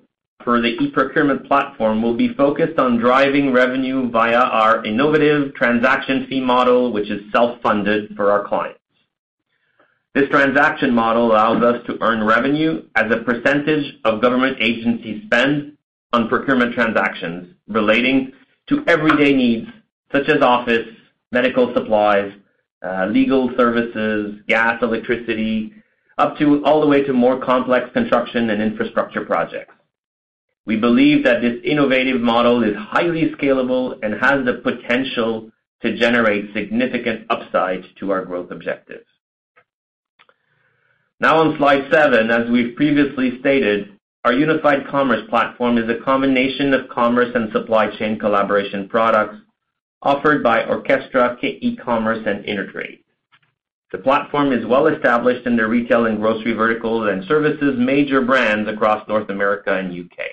for 0.42 0.60
the 0.60 0.76
e-procurement 0.80 1.46
platform 1.46 2.02
will 2.02 2.16
be 2.16 2.34
focused 2.34 2.78
on 2.78 2.98
driving 2.98 3.52
revenue 3.52 4.10
via 4.10 4.38
our 4.38 4.84
innovative 4.84 5.54
transaction 5.54 6.26
fee 6.28 6.40
model, 6.40 6.92
which 6.92 7.10
is 7.10 7.20
self-funded 7.32 8.14
for 8.16 8.30
our 8.30 8.46
clients. 8.46 8.78
This 10.14 10.28
transaction 10.28 10.94
model 10.94 11.32
allows 11.32 11.60
us 11.64 11.84
to 11.86 11.98
earn 12.00 12.22
revenue 12.22 12.84
as 12.94 13.10
a 13.10 13.24
percentage 13.24 13.96
of 14.04 14.22
government 14.22 14.58
agency 14.60 15.22
spend 15.26 15.76
on 16.12 16.28
procurement 16.28 16.72
transactions 16.72 17.52
relating 17.66 18.30
to 18.68 18.84
everyday 18.86 19.34
needs 19.34 19.66
such 20.12 20.28
as 20.28 20.40
office, 20.40 20.86
medical 21.32 21.74
supplies, 21.74 22.32
uh, 22.86 23.06
legal 23.06 23.50
services, 23.56 24.36
gas, 24.46 24.80
electricity, 24.82 25.72
up 26.16 26.38
to 26.38 26.64
all 26.64 26.80
the 26.80 26.86
way 26.86 27.02
to 27.02 27.12
more 27.12 27.44
complex 27.44 27.90
construction 27.92 28.50
and 28.50 28.62
infrastructure 28.62 29.24
projects. 29.24 29.74
We 30.64 30.76
believe 30.76 31.24
that 31.24 31.42
this 31.42 31.58
innovative 31.64 32.20
model 32.20 32.62
is 32.62 32.76
highly 32.76 33.32
scalable 33.32 33.98
and 34.00 34.14
has 34.14 34.44
the 34.44 34.60
potential 34.62 35.50
to 35.82 35.96
generate 35.96 36.54
significant 36.54 37.26
upside 37.30 37.84
to 37.98 38.12
our 38.12 38.24
growth 38.24 38.52
objectives. 38.52 39.06
Now 41.24 41.38
on 41.38 41.56
slide 41.56 41.90
seven, 41.90 42.30
as 42.30 42.50
we've 42.50 42.76
previously 42.76 43.40
stated, 43.40 43.98
our 44.26 44.34
unified 44.34 44.86
commerce 44.88 45.22
platform 45.30 45.78
is 45.78 45.88
a 45.88 46.04
combination 46.04 46.74
of 46.74 46.90
commerce 46.90 47.30
and 47.34 47.50
supply 47.50 47.88
chain 47.96 48.18
collaboration 48.18 48.90
products 48.90 49.36
offered 50.02 50.42
by 50.42 50.64
Orckestra 50.64 51.42
e-commerce 51.42 52.22
and 52.26 52.44
InterTrade. 52.44 52.98
The 53.90 54.00
platform 54.00 54.52
is 54.52 54.66
well 54.66 54.86
established 54.88 55.46
in 55.46 55.56
the 55.56 55.66
retail 55.66 56.04
and 56.04 56.20
grocery 56.20 56.52
verticals 56.52 57.08
and 57.08 57.24
services 57.24 57.74
major 57.78 58.20
brands 58.20 58.68
across 58.68 59.08
North 59.08 59.30
America 59.30 59.72
and 59.78 59.94
U.K. 59.94 60.24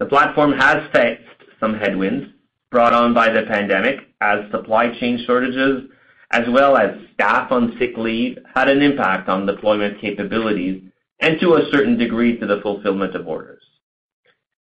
The 0.00 0.06
platform 0.06 0.50
has 0.50 0.78
faced 0.92 1.22
some 1.60 1.74
headwinds 1.74 2.26
brought 2.72 2.92
on 2.92 3.14
by 3.14 3.30
the 3.30 3.42
pandemic 3.42 4.00
as 4.20 4.50
supply 4.50 4.98
chain 4.98 5.22
shortages 5.24 5.88
as 6.30 6.44
well 6.48 6.76
as 6.76 6.96
staff 7.14 7.50
on 7.50 7.76
sick 7.78 7.96
leave 7.96 8.38
had 8.54 8.68
an 8.68 8.82
impact 8.82 9.28
on 9.28 9.46
deployment 9.46 10.00
capabilities 10.00 10.82
and 11.20 11.40
to 11.40 11.54
a 11.54 11.68
certain 11.70 11.98
degree, 11.98 12.38
to 12.38 12.46
the 12.46 12.60
fulfillment 12.62 13.14
of 13.14 13.26
orders. 13.26 13.62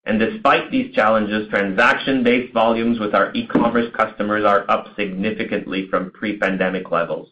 And 0.05 0.19
Despite 0.19 0.71
these 0.71 0.95
challenges, 0.95 1.49
transaction-based 1.49 2.53
volumes 2.53 2.99
with 2.99 3.13
our 3.13 3.33
e-commerce 3.33 3.93
customers 3.95 4.45
are 4.45 4.69
up 4.71 4.95
significantly 4.95 5.87
from 5.89 6.11
pre-pandemic 6.11 6.89
levels, 6.91 7.29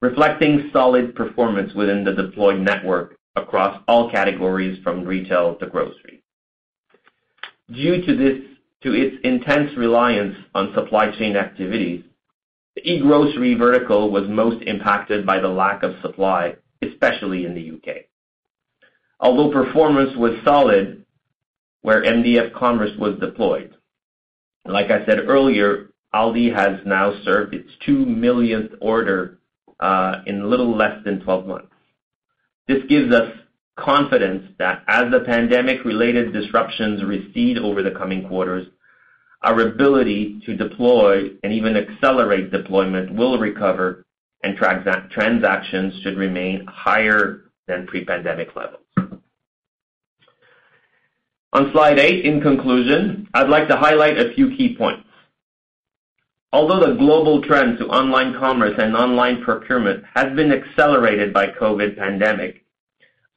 reflecting 0.00 0.70
solid 0.72 1.16
performance 1.16 1.74
within 1.74 2.04
the 2.04 2.12
deployed 2.12 2.60
network 2.60 3.18
across 3.34 3.82
all 3.88 4.10
categories 4.10 4.78
from 4.84 5.04
retail 5.04 5.56
to 5.56 5.66
grocery. 5.66 6.22
Due 7.72 8.00
to 8.06 8.16
this, 8.16 8.40
to 8.84 8.92
its 8.92 9.16
intense 9.24 9.76
reliance 9.76 10.36
on 10.54 10.72
supply 10.74 11.10
chain 11.10 11.36
activities, 11.36 12.04
the 12.76 12.88
e-grocery 12.88 13.54
vertical 13.54 14.10
was 14.10 14.28
most 14.28 14.62
impacted 14.62 15.26
by 15.26 15.40
the 15.40 15.48
lack 15.48 15.82
of 15.82 15.94
supply, 16.02 16.54
especially 16.82 17.46
in 17.46 17.54
the 17.54 17.62
U.K. 17.62 18.06
although 19.18 19.50
performance 19.50 20.14
was 20.16 20.32
solid 20.44 21.04
where 21.80 22.02
mdf 22.02 22.52
commerce 22.52 22.90
was 22.98 23.18
deployed. 23.18 23.74
Like 24.66 24.90
I 24.90 25.06
said 25.06 25.20
earlier, 25.26 25.90
Aldi 26.14 26.54
has 26.54 26.80
now 26.84 27.14
served 27.24 27.54
its 27.54 27.70
2 27.86 28.04
millionth 28.04 28.72
order 28.80 29.38
uh, 29.80 30.16
in 30.26 30.40
a 30.42 30.46
little 30.46 30.76
less 30.76 31.02
than 31.04 31.20
12 31.20 31.46
months. 31.46 31.72
This 32.66 32.82
gives 32.88 33.14
us 33.14 33.32
confidence 33.78 34.50
that 34.58 34.82
as 34.88 35.10
the 35.10 35.20
pandemic-related 35.20 36.32
disruptions 36.32 37.04
recede 37.04 37.58
over 37.58 37.82
the 37.82 37.90
coming 37.92 38.26
quarters, 38.26 38.66
our 39.42 39.60
ability 39.60 40.40
to 40.46 40.56
deploy 40.56 41.30
and 41.42 41.52
even 41.52 41.76
accelerate 41.76 42.50
deployment 42.50 43.14
will 43.14 43.38
recover, 43.38 44.04
and 44.42 44.56
transactions 44.56 45.94
should 46.02 46.16
remain 46.16 46.66
higher 46.66 47.50
than 47.68 47.86
pre-pandemic 47.86 48.54
levels. 48.54 48.82
On 51.52 51.72
slide 51.72 51.98
eight, 51.98 52.24
in 52.24 52.40
conclusion, 52.40 53.28
I'd 53.32 53.48
like 53.48 53.68
to 53.68 53.76
highlight 53.76 54.18
a 54.18 54.34
few 54.34 54.56
key 54.56 54.76
points. 54.76 55.08
Although 56.52 56.86
the 56.86 56.94
global 56.94 57.42
trend 57.42 57.78
to 57.78 57.86
online 57.86 58.34
commerce 58.38 58.74
and 58.78 58.96
online 58.96 59.42
procurement 59.42 60.04
has 60.14 60.34
been 60.36 60.52
accelerated 60.52 61.32
by 61.32 61.48
COVID 61.48 61.96
pandemic, 61.96 62.64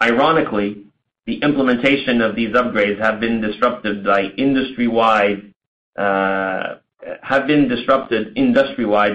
ironically, 0.02 0.86
the 1.26 1.40
implementation 1.42 2.22
of 2.22 2.36
these 2.36 2.54
upgrades 2.56 3.00
have 3.00 3.20
been 3.20 3.42
disrupted 3.42 4.04
by 4.04 4.24
industry-wide 4.38 5.49
Uh, 6.00 6.78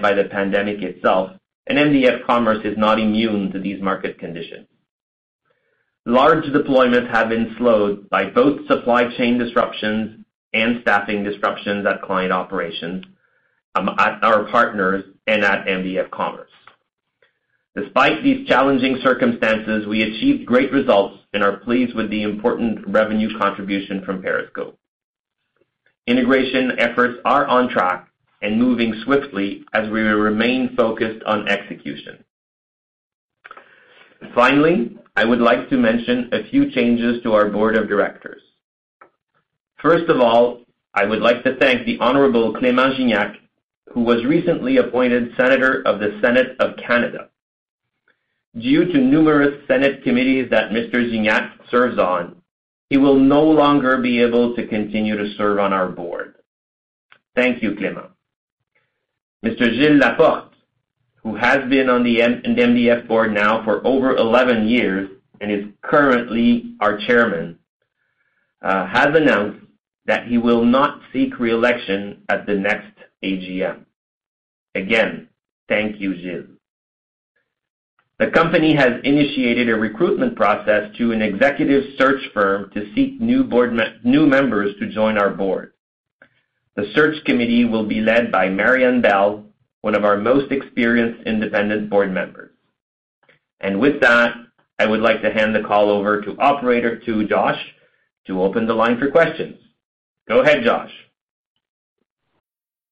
by 0.03 0.13
the 0.13 0.29
pandemic 0.31 0.83
itself, 0.83 1.31
and 1.67 1.79
mdf 1.79 2.27
commerce 2.27 2.59
is 2.65 2.77
not 2.77 3.01
immune 3.01 3.51
to 3.51 3.59
these 3.59 3.81
market 3.81 4.19
conditions. 4.19 4.67
Large 6.05 6.45
deployments 6.45 7.11
have 7.11 7.31
been 7.31 7.55
slowed 7.57 8.11
by 8.11 8.27
both 8.27 8.67
supply 8.67 9.05
chain 9.17 9.39
disruptions 9.39 10.27
and 10.53 10.83
staffing 10.83 11.25
disruptions 11.25 11.87
at 11.87 12.03
client 12.03 12.33
operations, 12.33 13.03
um, 13.75 13.89
at 13.99 14.23
our 14.23 14.45
partners, 14.51 15.05
and 15.27 15.43
at 15.43 15.67
mdf 15.67 16.11
commerce. 16.11 16.51
Despite 17.75 18.23
these 18.23 18.47
challenging 18.47 18.99
circumstances, 19.03 19.87
we 19.87 20.03
achieved 20.03 20.45
great 20.45 20.71
results 20.71 21.17
and 21.33 21.43
are 21.43 21.57
pleased 21.57 21.97
with 21.97 22.11
the 22.11 22.23
important 22.23 22.87
revenue 22.87 23.39
contribution 23.39 24.05
from 24.05 24.21
Periscope. 24.21 24.79
Integration 26.07 26.79
efforts 26.79 27.19
are 27.25 27.47
on 27.47 27.69
track 27.69 28.09
and 28.43 28.59
moving 28.59 28.95
swiftly 29.05 29.65
as 29.73 29.89
we 29.89 30.03
remain 30.03 30.77
focused 30.77 31.23
on 31.25 31.49
execution. 31.49 32.23
Finally, 34.35 34.99
I 35.17 35.25
would 35.25 35.41
like 35.41 35.71
to 35.71 35.79
mention 35.79 36.29
a 36.33 36.45
few 36.51 36.71
changes 36.71 37.23
to 37.23 37.33
our 37.33 37.49
board 37.49 37.77
of 37.77 37.89
directors. 37.89 38.43
First 39.81 40.11
of 40.11 40.21
all, 40.21 40.61
I 40.93 41.05
would 41.05 41.21
like 41.21 41.43
to 41.45 41.57
thank 41.57 41.87
the 41.87 41.99
Honorable 42.01 42.53
Clément 42.55 42.99
Gignac, 42.99 43.37
who 43.93 44.03
was 44.03 44.25
recently 44.25 44.77
appointed 44.77 45.33
Senator 45.37 45.83
of 45.87 46.01
the 46.01 46.19
Senate 46.23 46.57
of 46.61 46.77
Canada. 46.77 47.29
Due 48.59 48.85
to 48.85 48.99
numerous 48.99 49.67
Senate 49.67 50.03
committees 50.05 50.51
that 50.51 50.71
Mr. 50.71 50.95
Gignac 50.95 51.51
serves 51.71 51.99
on, 51.99 52.37
he 52.95 52.99
will 52.99 53.19
no 53.19 53.43
longer 53.43 53.99
be 53.99 54.23
able 54.23 54.55
to 54.55 54.69
continue 54.69 55.17
to 55.17 55.35
serve 55.37 55.59
on 55.59 55.73
our 55.73 55.89
board. 55.89 56.37
Thank 57.35 57.61
you, 57.61 57.73
Clément. 57.73 58.11
Mr. 59.45 59.69
Gilles 59.69 59.99
Laporte, 59.99 60.53
who 61.17 61.35
has 61.35 61.69
been 61.69 61.89
on 61.89 62.05
the 62.05 62.19
mdf 62.19 63.09
board 63.09 63.35
now 63.35 63.65
for 63.65 63.85
over 63.85 64.15
11 64.15 64.69
years 64.69 65.11
and 65.41 65.51
is 65.51 65.65
currently 65.83 66.77
our 66.81 66.97
chairman, 67.05 67.59
uh, 68.63 68.87
has 68.87 69.09
announced 69.09 69.67
that 70.07 70.29
he 70.29 70.39
will 70.39 70.65
not 70.65 71.01
seek 71.13 71.41
re-election 71.41 72.23
at 72.29 72.47
the 72.47 72.55
next 72.55 72.95
AGM. 73.25 73.87
Again, 74.77 75.29
thank 75.69 76.01
you, 76.01 76.15
Gilles. 76.15 76.54
The 78.19 78.31
company 78.31 78.75
has 78.77 79.01
initiated 79.03 79.69
a 79.69 79.75
recruitment 79.75 80.37
process 80.37 80.95
to 80.99 81.11
an 81.11 81.21
executive 81.21 81.83
search 81.99 82.23
firm 82.33 82.71
to 82.71 82.93
seek 82.95 83.21
new 83.21 83.45
members 84.27 84.77
to 84.79 84.89
join 84.89 85.19
our 85.19 85.31
board. 85.31 85.73
The 86.77 86.91
search 86.95 87.25
committee 87.25 87.65
will 87.65 87.87
be 87.87 88.01
led 88.01 88.31
by 88.31 88.49
Marianne 88.49 89.01
Bell, 89.01 89.45
one 89.81 89.97
of 89.97 90.05
our 90.05 90.17
most 90.17 90.53
experienced 90.53 91.27
independent 91.27 91.91
board 91.91 92.13
members. 92.13 92.53
And 93.61 93.81
with 93.81 94.01
that, 94.01 94.35
I 94.79 94.87
would 94.87 95.01
like 95.01 95.23
to 95.23 95.33
hand 95.33 95.55
the 95.55 95.63
call 95.63 95.91
over 95.91 96.21
to 96.21 96.39
operator 96.39 96.99
Josh 97.27 97.61
to 98.27 98.43
open 98.43 98.67
the 98.67 98.75
line 98.75 98.99
for 98.99 99.11
questions. 99.11 99.59
Go 100.29 100.41
ahead, 100.41 100.65
Josh. 100.65 100.91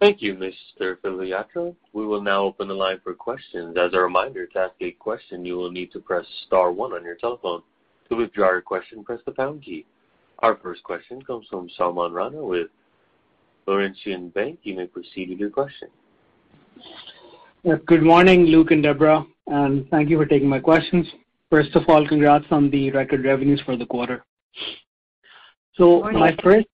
Thank 0.00 0.20
you, 0.20 0.34
Mr. 0.34 0.98
Filiatreault. 0.98 1.76
We 1.92 2.06
will 2.06 2.20
now 2.20 2.42
open 2.42 2.68
the 2.68 2.74
line 2.74 3.00
for 3.02 3.14
questions. 3.14 3.76
As 3.78 3.94
a 3.94 3.98
reminder, 4.00 4.46
to 4.46 4.58
ask 4.58 4.74
a 4.80 4.90
question, 4.90 5.44
you 5.44 5.56
will 5.56 5.70
need 5.70 5.92
to 5.92 6.00
press 6.00 6.26
star 6.46 6.72
one 6.72 6.92
on 6.92 7.04
your 7.04 7.14
telephone. 7.14 7.62
To 8.10 8.16
withdraw 8.16 8.50
your 8.50 8.60
question, 8.60 9.02
press 9.02 9.20
the 9.24 9.32
pound 9.32 9.62
key. 9.64 9.86
Our 10.40 10.56
first 10.56 10.82
question 10.82 11.22
comes 11.22 11.46
from 11.48 11.70
Salman 11.76 12.12
Rana 12.12 12.44
with 12.44 12.68
Laurentian 13.66 14.28
Bank. 14.30 14.58
You 14.62 14.76
may 14.76 14.86
proceed 14.86 15.30
with 15.30 15.38
your 15.38 15.50
question. 15.50 15.88
Good 17.86 18.02
morning, 18.02 18.44
Luc 18.46 18.72
and 18.72 18.82
Deborah, 18.82 19.24
and 19.46 19.88
thank 19.88 20.10
you 20.10 20.18
for 20.18 20.26
taking 20.26 20.48
my 20.48 20.58
questions. 20.58 21.06
First 21.48 21.74
of 21.76 21.84
all, 21.88 22.06
congrats 22.06 22.44
on 22.50 22.68
the 22.68 22.90
record 22.90 23.24
revenues 23.24 23.62
for 23.64 23.76
the 23.76 23.86
quarter. 23.86 24.24
So 25.76 26.02
my 26.12 26.36
first 26.42 26.66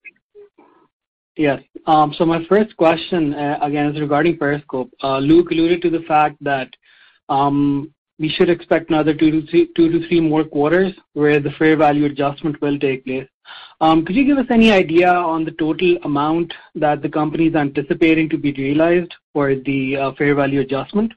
question, 2.75 3.33
again, 3.33 3.87
is 3.93 4.01
regarding 4.01 4.37
Periscope. 4.37 4.91
Luc 5.03 5.51
alluded 5.51 5.81
to 5.81 5.89
the 5.89 6.01
fact 6.01 6.37
that 6.41 6.69
um 7.29 7.91
we 8.19 8.29
should 8.29 8.49
expect 8.49 8.89
another 8.89 9.15
two 9.15 9.41
to 9.41 10.07
three 10.07 10.19
more 10.19 10.43
quarters 10.43 10.93
where 11.13 11.39
the 11.39 11.51
fair 11.51 11.75
value 11.75 12.05
adjustment 12.05 12.61
will 12.61 12.77
take 12.77 13.03
place. 13.05 13.27
Um 13.79 14.05
could 14.05 14.15
you 14.15 14.25
give 14.25 14.37
us 14.37 14.45
any 14.49 14.71
idea 14.71 15.11
on 15.11 15.45
the 15.45 15.51
total 15.51 15.97
amount 16.03 16.53
that 16.75 17.01
the 17.01 17.09
company 17.09 17.47
is 17.47 17.55
anticipating 17.55 18.29
to 18.29 18.37
be 18.37 18.51
realized 18.53 19.13
for 19.33 19.55
the 19.55 20.13
fair 20.17 20.35
value 20.35 20.59
adjustment? 20.59 21.13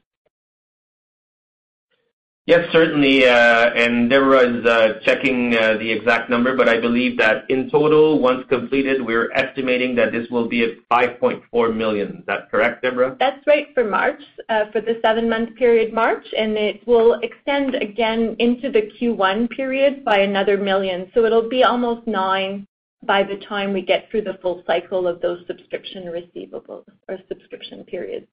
Yes, 2.47 2.71
certainly. 2.71 3.25
Uh 3.25 3.55
and 3.75 4.09
Deborah 4.09 4.47
is 4.47 4.65
uh, 4.65 4.99
checking 5.03 5.55
uh, 5.55 5.77
the 5.77 5.91
exact 5.91 6.29
number, 6.29 6.55
but 6.55 6.69
I 6.69 6.79
believe 6.79 7.17
that 7.17 7.49
in 7.49 7.69
total, 7.69 8.19
once 8.19 8.45
completed, 8.47 9.05
we're 9.05 9.31
estimating 9.33 9.95
that 9.95 10.11
this 10.11 10.27
will 10.29 10.47
be 10.47 10.63
at 10.63 10.71
5.4 10.89 11.75
million. 11.75 12.17
Is 12.19 12.25
that 12.27 12.49
correct, 12.51 12.83
Deborah? 12.83 13.15
That's 13.19 13.45
right 13.47 13.67
for 13.73 13.83
March, 13.83 14.21
uh, 14.49 14.71
for 14.71 14.81
the 14.81 14.99
seven-month 15.03 15.55
period 15.55 15.93
March, 15.93 16.25
and 16.37 16.57
it 16.57 16.85
will 16.87 17.19
extend 17.21 17.75
again 17.75 18.35
into 18.39 18.71
the 18.71 18.83
Q1 18.99 19.49
period 19.49 20.05
by 20.05 20.19
another 20.19 20.55
1 20.55 20.65
million. 20.65 21.11
It'll 21.15 21.49
be 21.49 21.63
almost 21.63 22.07
9 22.07 22.13
million 22.13 22.67
by 23.03 23.21
the 23.23 23.37
time 23.45 23.71
we 23.71 23.81
get 23.81 24.09
through 24.09 24.23
the 24.23 24.39
full 24.41 24.63
cycle 24.65 25.07
of 25.07 25.21
those 25.21 25.45
subscription 25.47 26.05
receivables 26.05 26.85
or 27.07 27.17
subscription 27.27 27.83
periods. 27.83 28.27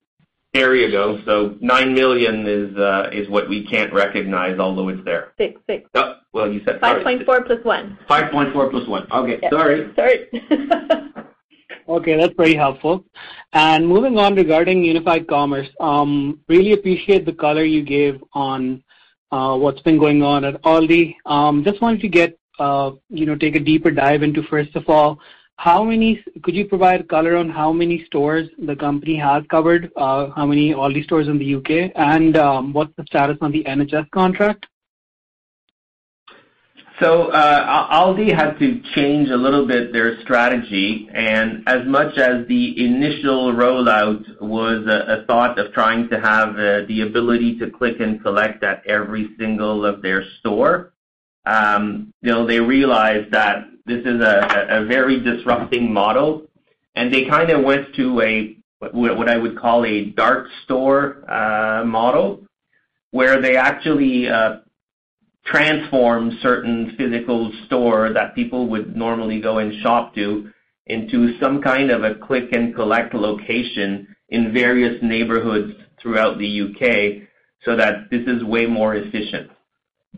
There 0.55 0.75
you 0.75 0.91
go. 0.91 1.19
So 1.25 1.57
9 1.61 1.95
million 1.95 2.47
is 2.47 3.29
what 3.29 3.49
we 3.49 3.65
can't 3.67 3.93
recognize, 3.93 4.59
although 4.59 4.89
it's 4.91 5.05
there. 5.05 5.33
Six. 5.39 5.61
Six. 5.67 5.89
Oh, 5.95 6.17
well, 6.33 6.53
you 6.53 6.61
said 6.65 6.81
5.4 6.81 7.47
plus 7.47 7.65
one. 7.65 7.99
5.4 8.09 8.71
plus 8.71 8.87
one. 8.87 9.07
Okay. 9.11 9.41
Sorry. 9.51 9.93
Sorry. 9.97 10.29
Okay, 11.89 12.17
that's 12.17 12.33
very 12.37 12.55
helpful. 12.55 13.05
And 13.53 13.87
moving 13.87 14.17
on 14.17 14.37
regarding 14.37 14.85
unified 14.85 15.27
commerce, 15.27 15.69
um, 15.81 16.39
really 16.49 16.73
appreciate 16.73 17.27
the 17.27 17.33
color 17.33 17.65
you 17.65 17.83
gave 17.83 18.23
on 18.35 18.83
what's 19.31 19.83
been 19.83 19.99
going 19.99 20.23
on 20.23 20.45
at 20.45 20.63
Aldi. 20.63 21.17
Just 21.65 21.83
wanted 21.83 22.01
to 22.01 22.09
get, 22.09 22.39
uh, 22.61 22.93
you 23.09 23.27
know, 23.27 23.35
take 23.35 23.57
a 23.57 23.61
deeper 23.61 23.91
dive 23.91 24.23
into, 24.23 24.45
first 24.45 24.77
of 24.77 24.89
all, 24.89 25.19
could 26.43 26.55
you 26.55 26.67
provide 26.67 27.09
color 27.09 27.37
on 27.37 27.49
how 27.49 27.73
many 27.73 28.05
stores 28.07 28.49
the 28.59 28.75
company 28.75 29.17
has 29.17 29.45
covered, 29.49 29.93
uh, 29.97 30.31
how 30.31 30.47
many 30.47 30.73
Aldi 30.73 31.05
stores 31.05 31.29
in 31.29 31.39
the 31.39 31.45
U.K., 31.45 31.93
and 31.95 32.37
um, 32.37 32.73
what's 32.73 32.93
the 32.97 33.05
status 33.07 33.39
on 33.41 33.53
the 33.53 33.63
NHS 33.65 34.11
contract? 34.11 34.67
So, 37.01 37.29
uh, 37.31 37.89
Aldi 37.93 38.33
had 38.35 38.59
to 38.59 38.81
change 38.95 39.31
a 39.31 39.37
little 39.37 39.67
bit 39.67 39.93
their 39.93 40.21
strategy, 40.23 41.09
and 41.13 41.63
as 41.67 41.87
much 41.87 42.19
as 42.19 42.47
the 42.49 42.85
initial 42.85 43.53
rollout 43.53 44.41
was 44.41 44.87
a 44.87 45.25
thought 45.27 45.59
of 45.59 45.73
trying 45.73 46.09
to 46.11 46.21
have 46.21 46.51
uh, 46.51 46.87
the 46.87 47.03
ability 47.07 47.59
to 47.59 47.71
click 47.71 48.01
and 48.01 48.23
collect 48.23 48.63
at 48.63 48.87
every 48.87 49.31
single 49.39 49.85
of 49.85 50.03
their 50.03 50.25
store, 50.39 50.93
um, 51.45 52.13
know, 52.31 52.47
they 52.47 52.61
realized 52.61 53.33
that 53.33 53.65
this 53.87 54.05
is 54.05 54.21
a 54.21 54.85
very 54.89 55.21
disrupting 55.21 55.93
model, 55.93 56.43
and 56.95 57.13
they 57.13 57.25
kinda 57.25 57.61
went 57.61 57.95
to 57.97 58.21
a 58.21 58.57
what 58.93 59.29
I 59.29 59.37
would 59.37 59.57
call 59.57 59.85
a 59.85 60.07
dark 60.07 60.49
store 60.65 61.25
uh, 61.31 61.85
model, 61.85 62.45
where 63.13 63.41
they 63.41 63.57
actually 63.57 64.29
uh, 64.29 64.57
transform 65.45 66.39
certain 66.43 66.95
physical 66.97 67.53
store 67.67 68.13
that 68.13 68.35
people 68.35 68.69
would 68.69 68.97
normally 68.97 69.41
go 69.41 69.59
and 69.59 69.81
shop 69.83 70.15
to 70.17 70.51
into 70.87 71.39
some 71.39 71.63
kind 71.63 71.91
of 71.91 72.03
a 72.03 72.17
click 72.17 72.53
and 72.53 72.75
collect 72.75 73.15
location 73.15 74.09
in 74.31 74.53
various 74.53 75.01
neighborhoods 75.01 75.73
throughout 76.01 76.39
the 76.39 76.47
U.K. 76.47 77.29
so 77.65 77.77
that 77.77 78.11
this 78.11 78.27
is 78.27 78.43
way 78.43 78.67
more 78.67 78.97
efficient. 78.97 79.52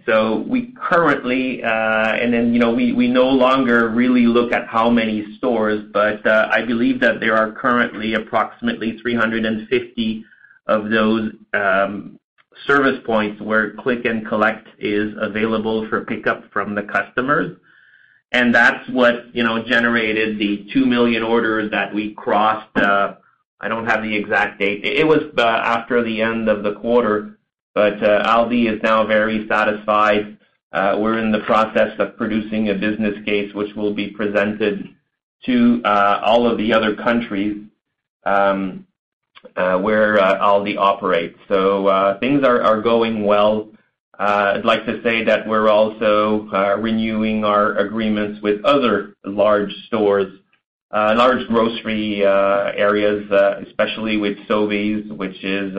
So 0.07 0.45
we 0.49 0.75
currently, 0.77 1.63
uh 1.63 1.69
and 1.69 2.35
then, 2.35 2.53
you 2.53 2.59
know, 2.59 2.75
we 2.75 2.93
we 2.93 3.09
no 3.09 3.29
longer 3.29 3.89
really 3.89 4.27
look 4.27 4.53
at 4.53 4.67
how 4.67 4.91
many 4.91 5.37
stores, 5.39 5.85
but 5.93 6.27
I 6.27 6.65
believe 6.65 7.01
that 7.01 7.21
there 7.21 7.37
are 7.37 7.53
currently 7.53 8.15
approximately 8.15 8.99
350 8.99 10.25
of 10.67 10.91
those 10.91 11.33
um 11.55 12.19
service 12.67 13.01
points 13.07 13.41
where 13.41 13.75
click 13.75 14.05
and 14.05 14.27
collect 14.27 14.67
is 14.79 15.15
available 15.21 15.89
for 15.89 16.05
pickup 16.05 16.53
from 16.53 16.75
the 16.75 16.83
customers. 16.83 17.57
And 18.33 18.53
that's 18.55 18.89
what, 18.91 19.35
you 19.35 19.45
know, 19.45 19.63
generated 19.65 20.39
the 20.39 20.69
2 20.73 20.87
million 20.87 21.23
orders 21.23 21.71
that 21.71 21.95
we 21.95 22.15
crossed. 22.15 22.77
Uh 22.77 23.15
I 23.61 23.69
don't 23.69 23.87
have 23.87 24.03
the 24.03 24.15
exact 24.15 24.59
date. 24.59 24.85
It 24.85 25.07
was 25.07 25.23
after 25.39 26.03
the 26.03 26.21
end 26.21 26.51
of 26.51 26.63
the 26.65 26.75
quarter, 26.75 27.34
Uh, 27.77 27.91
Aldi 28.25 28.73
is 28.73 28.83
now 28.83 29.07
very 29.07 29.47
satisfied. 29.49 30.39
Uh, 30.73 30.97
we're 30.99 31.19
in 31.19 31.33
the 31.33 31.41
process 31.41 31.93
of 31.99 32.17
producing 32.17 32.71
a 32.71 32.75
business 32.75 33.15
case, 33.25 33.53
which 33.55 33.75
will 33.75 33.93
be 33.95 34.11
presented 34.11 34.89
to 35.47 35.81
uh, 35.85 36.21
all 36.25 36.51
of 36.51 36.57
the 36.59 36.73
other 36.73 36.95
countries 36.97 37.63
um, 38.25 38.87
where 39.55 40.17
Aldi 40.17 40.77
operates. 40.79 41.39
So 41.49 41.87
uh 41.87 42.19
things 42.19 42.45
are 42.45 42.81
going 42.81 43.25
well. 43.25 43.69
I'd 44.19 44.65
like 44.65 44.87
to 44.87 45.03
say 45.03 45.25
that 45.25 45.47
we're 45.47 45.69
also 45.69 46.49
renewing 46.81 47.45
our 47.45 47.77
agreements 47.77 48.41
with 48.43 48.65
other 48.65 49.15
large 49.25 49.73
stores, 49.87 50.33
large 50.93 51.47
grocery 51.49 52.25
areas, 52.25 53.31
especially 53.67 54.17
with 54.17 54.39
Sobeys, 54.49 55.15
which 55.15 55.45
is 55.45 55.75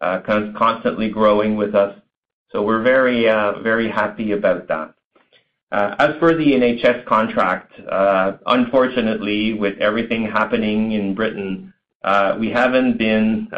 Uh, 0.00 0.20
constantly 0.56 1.08
growing 1.08 1.56
with 1.56 1.74
us. 1.74 1.92
So 2.52 2.62
we're 2.62 2.84
very, 2.84 3.28
uh, 3.28 3.58
very 3.62 3.90
happy 3.90 4.30
about 4.30 4.68
that. 4.68 4.94
Uh, 5.72 5.96
as 5.98 6.10
for 6.20 6.36
the 6.36 6.52
NHS 6.52 7.04
contract, 7.04 7.72
unfortunately, 8.46 9.54
with 9.54 9.76
everything 9.78 10.22
happening 10.22 10.92
in 10.92 11.16
Britain, 11.16 11.74
we 12.38 12.48
haven't 12.48 12.96
been 12.96 13.48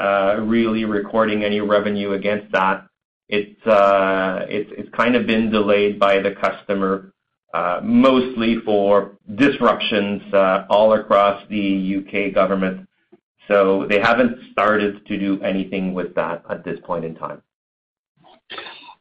really 0.41 0.87
recording 0.87 1.45
any 1.45 1.61
revenue 1.61 2.13
against 2.13 2.51
that. 2.53 2.87
It's 3.29 3.65
uh 3.67 4.47
it's 4.49 4.71
it's 4.77 4.91
kind 4.97 5.15
of 5.15 5.27
been 5.27 5.51
delayed 5.51 6.01
by 6.01 6.21
the 6.21 6.33
customer, 6.33 7.13
mostly 7.83 8.57
for 8.65 9.19
disruptions 9.37 10.23
all 10.71 10.95
across 10.95 11.47
the 11.49 11.59
U.K. 11.59 12.31
government. 12.31 12.89
So 13.51 13.87
they 13.89 13.99
haven't 13.99 14.53
started 14.53 15.05
to 15.07 15.19
do 15.19 15.43
anything 15.43 15.93
with 15.93 16.15
that 16.15 16.45
at 16.49 16.65
this 16.65 16.79
point 16.85 17.05
in 17.05 17.17
time. 17.17 17.43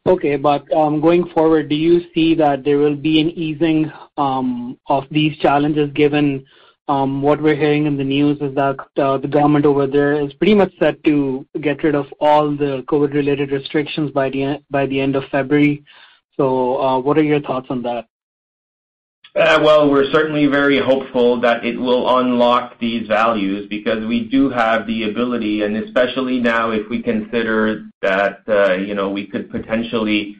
Okay. 0.05 0.37
But 0.37 0.71
um, 0.73 1.01
going 1.01 1.29
forward, 1.29 1.69
do 1.69 1.75
you 1.75 2.01
see 2.15 2.33
that 2.35 2.63
there 2.63 2.77
will 2.77 2.95
be 2.95 3.21
an 3.21 3.29
easing 3.29 3.91
um, 4.17 4.79
of 4.87 5.03
these 5.11 5.37
challenges 5.37 5.91
given 5.93 6.45
um, 6.87 7.21
what 7.21 7.39
we're 7.39 7.55
hearing 7.55 7.85
in 7.85 7.97
the 7.97 8.03
news 8.03 8.41
is 8.41 8.55
that 8.55 8.77
uh, 8.97 9.19
the 9.19 9.27
government 9.27 9.63
over 9.65 9.85
there 9.85 10.19
is 10.19 10.33
pretty 10.33 10.55
much 10.55 10.71
set 10.79 11.03
to 11.03 11.45
get 11.61 11.83
rid 11.83 11.93
of 11.93 12.07
all 12.19 12.49
the 12.49 12.83
COVID-related 12.89 13.51
restrictions 13.51 14.09
by 14.09 14.31
the 14.31 14.99
end 14.99 15.15
of 15.15 15.23
February. 15.29 15.83
So, 16.35 16.81
uh, 16.81 16.99
what 16.99 17.19
are 17.19 17.23
your 17.23 17.41
thoughts 17.41 17.67
on 17.69 17.83
that? 17.83 18.07
Uh, 19.35 19.59
well, 19.63 19.89
we're 19.89 20.11
certainly 20.11 20.47
very 20.47 20.79
hopeful 20.79 21.39
that 21.39 21.63
it 21.63 21.77
will 21.79 22.17
unlock 22.17 22.79
these 22.79 23.07
values 23.07 23.67
because 23.69 24.03
we 24.07 24.27
do 24.27 24.49
have 24.49 24.87
the 24.87 25.03
ability, 25.03 25.61
and 25.61 25.77
especially 25.77 26.39
now 26.39 26.71
if 26.71 26.89
we 26.89 27.01
consider 27.01 27.85
that, 28.01 28.39
uh, 28.47 28.73
you 28.73 28.95
know, 28.95 29.11
we 29.11 29.27
could 29.27 29.51
potentially 29.51 30.35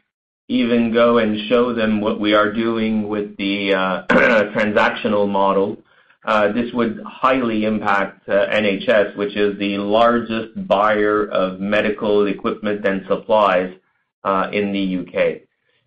even 0.48 0.92
go 0.92 1.18
and 1.18 1.48
show 1.48 1.72
them 1.72 2.00
what 2.00 2.18
we 2.18 2.34
are 2.34 2.52
doing 2.52 3.08
with 3.08 3.36
the 3.36 3.72
uh, 3.72 4.06
transactional 4.10 5.28
model. 5.28 5.76
This 6.52 6.72
would 6.74 7.00
highly 7.06 7.64
impact 7.64 8.26
NHS, 8.26 9.16
which 9.16 9.36
is 9.36 9.56
the 9.60 9.78
largest 9.78 10.66
buyer 10.66 11.28
of 11.28 11.60
medical 11.60 12.26
equipment 12.26 12.84
and 12.84 13.02
supplies 13.06 13.72
in 14.52 14.72
the 14.72 14.80
U.K. 14.80 15.44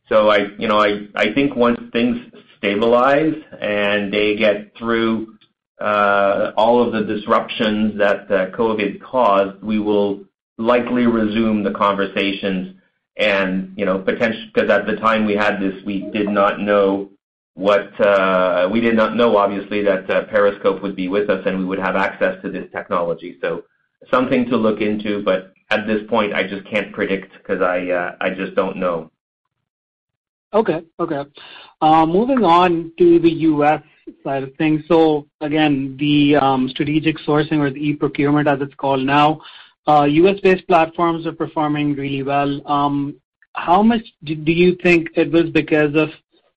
So 0.08 0.30
I 0.30 0.48
you 0.58 0.68
know, 0.68 0.80
I 0.80 1.08
I 1.16 1.34
think 1.34 1.56
once 1.56 1.80
things 1.92 2.18
stabilize 2.64 3.36
and 3.60 4.14
they 4.14 4.36
get 4.36 4.76
through 4.78 5.38
uh, 5.82 6.52
all 6.56 6.82
of 6.82 6.94
the 6.94 7.04
disruptions 7.14 7.98
that 7.98 8.32
uh, 8.32 8.50
COVID 8.52 9.02
caused, 9.02 9.62
we 9.62 9.80
will 9.80 10.24
likely 10.58 11.06
resume 11.06 11.64
the 11.64 11.72
conversations 11.72 12.76
and, 13.18 13.74
you 13.76 13.86
know, 13.86 13.98
because 13.98 14.70
at 14.70 14.88
the 14.88 14.96
time 14.96 15.26
we 15.26 15.36
had 15.36 15.60
this, 15.60 15.76
we 15.86 16.10
did 16.12 16.30
not 16.30 16.62
know 16.62 17.10
what, 17.56 18.00
uh, 18.00 18.70
we 18.72 18.80
did 18.80 18.96
not 18.96 19.16
know 19.16 19.36
obviously 19.38 19.84
that 19.84 20.08
Periscope 20.30 20.82
would 20.82 20.96
be 20.96 21.10
with 21.10 21.30
us, 21.30 21.44
and 21.46 21.60
we 21.60 21.66
would 21.66 21.78
have 21.78 21.96
access 21.96 22.42
to 22.42 22.50
this 22.50 22.66
technology. 22.72 23.38
So 23.42 23.64
something 24.10 24.46
to 24.46 24.58
look 24.58 24.82
into, 24.82 25.22
but 25.24 25.54
at 25.70 25.86
this 25.86 26.02
point, 26.10 26.34
I 26.34 26.48
just 26.48 26.66
can't 26.66 26.92
predict 26.92 27.32
'cause 27.44 27.62
I 27.62 28.30
just 28.36 28.56
don't 28.56 28.78
know. 28.78 29.12
Okay. 30.54 30.84
Okay. 31.00 31.24
Uh, 31.84 32.06
moving 32.06 32.46
on 32.46 32.94
to 32.98 33.20
the 33.20 33.30
U.S. 33.52 33.84
side 34.24 34.42
of 34.42 34.56
things. 34.56 34.82
So 34.88 35.28
again, 35.42 35.98
the 36.00 36.38
um, 36.38 36.70
strategic 36.70 37.18
sourcing 37.28 37.60
or 37.60 37.72
the 37.72 37.86
e-procurement, 37.90 38.48
as 38.48 38.62
it's 38.62 38.74
called 38.76 39.06
now, 39.06 39.42
uh, 39.86 40.04
U.S.-based 40.04 40.66
platforms 40.66 41.28
are 41.28 41.34
performing 41.34 41.94
really 41.94 42.24
well. 42.24 42.66
Um, 42.66 43.18
how 43.56 43.84
much 43.84 44.02
do 44.24 44.34
you 44.34 44.78
think 44.82 45.10
it 45.16 45.30
was 45.30 45.50
because 45.50 45.94
of 45.94 46.08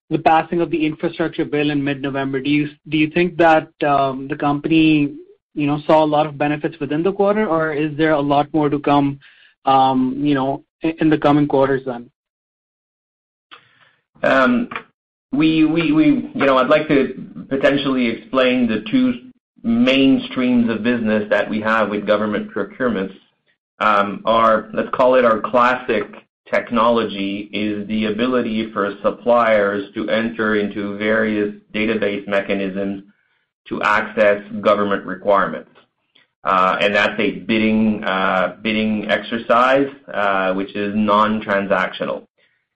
the 0.09 0.19
passing 0.19 0.61
of 0.61 0.71
the 0.71 0.85
infrastructure 0.85 1.43
bill 1.43 1.71
in 1.71 1.83
mid-November? 1.83 2.39
Do 2.39 2.49
you 2.49 3.09
think 3.09 3.35
that 3.35 3.67
um, 3.83 4.29
the 4.29 4.37
company, 4.37 5.13
you 5.53 5.67
know, 5.67 5.81
saw 5.85 6.05
a 6.05 6.13
lot 6.15 6.25
of 6.25 6.37
benefits 6.37 6.79
within 6.79 7.03
the 7.03 7.11
quarter, 7.11 7.45
or 7.45 7.73
is 7.73 7.97
there 7.97 8.13
a 8.13 8.21
lot 8.21 8.47
more 8.53 8.69
to 8.69 8.79
come, 8.79 9.19
you 9.65 10.35
know, 10.35 10.63
in 10.83 11.09
the 11.09 11.17
coming 11.17 11.49
quarters 11.49 11.81
then? 11.85 12.09
We 15.31 15.57
you 15.57 16.31
know, 16.33 16.57
I'd 16.57 16.69
like 16.69 16.87
to 16.87 17.45
potentially 17.49 18.07
explain 18.07 18.67
the 18.67 18.83
two 18.89 19.31
main 19.63 20.21
streams 20.31 20.69
of 20.69 20.83
business 20.83 21.29
that 21.29 21.49
we 21.49 21.59
have 21.61 21.89
with 21.89 22.07
government 22.07 22.51
procurements. 22.51 23.15
Um 23.79 24.21
our 24.25 24.69
let's 24.73 24.89
call 24.93 25.15
it 25.15 25.25
our 25.25 25.41
classic 25.41 26.03
technology 26.51 27.49
is 27.51 27.87
the 27.87 28.05
ability 28.05 28.71
for 28.71 28.95
suppliers 29.03 29.93
to 29.95 30.09
enter 30.09 30.55
into 30.55 30.97
various 30.97 31.53
database 31.73 32.25
mechanisms 32.27 33.03
to 33.67 33.81
access 33.81 34.41
government 34.61 35.05
requirements. 35.05 35.69
and 36.45 36.95
that's 36.95 37.19
a 37.19 37.31
bidding 37.39 38.03
uh 38.05 38.55
bidding 38.61 39.09
exercise, 39.09 39.87
which 40.55 40.73
is 40.75 40.93
non-transactional. 40.95 42.26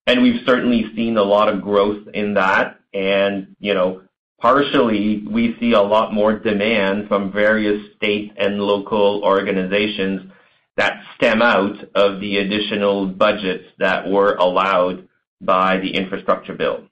And 0.08 0.22
we've 0.22 0.42
certainly 0.46 0.86
seen 0.96 1.18
a 1.18 1.24
lot 1.24 1.50
of 1.50 1.62
growth 1.62 2.08
in 2.14 2.34
that. 2.36 2.80
And 2.94 3.56
you 3.60 3.74
know, 3.74 4.02
partially, 4.40 5.24
we 5.30 5.56
see 5.60 5.74
a 5.74 5.82
lot 5.82 6.14
more 6.14 6.38
demand 6.38 7.08
from 7.08 7.32
various 7.32 7.96
state 7.96 8.34
and 8.38 8.60
local 8.60 9.22
organizations 9.24 10.32
that 10.78 11.04
stem 11.16 11.42
out 11.42 11.76
of 11.96 12.20
the 12.20 12.38
additional 12.38 13.06
budgets 13.06 13.66
that 13.78 14.10
were 14.10 14.36
allowed 14.36 15.08
by 15.40 15.78
the 15.78 15.94
infrastructure 15.96 16.54
bill. 16.54 16.84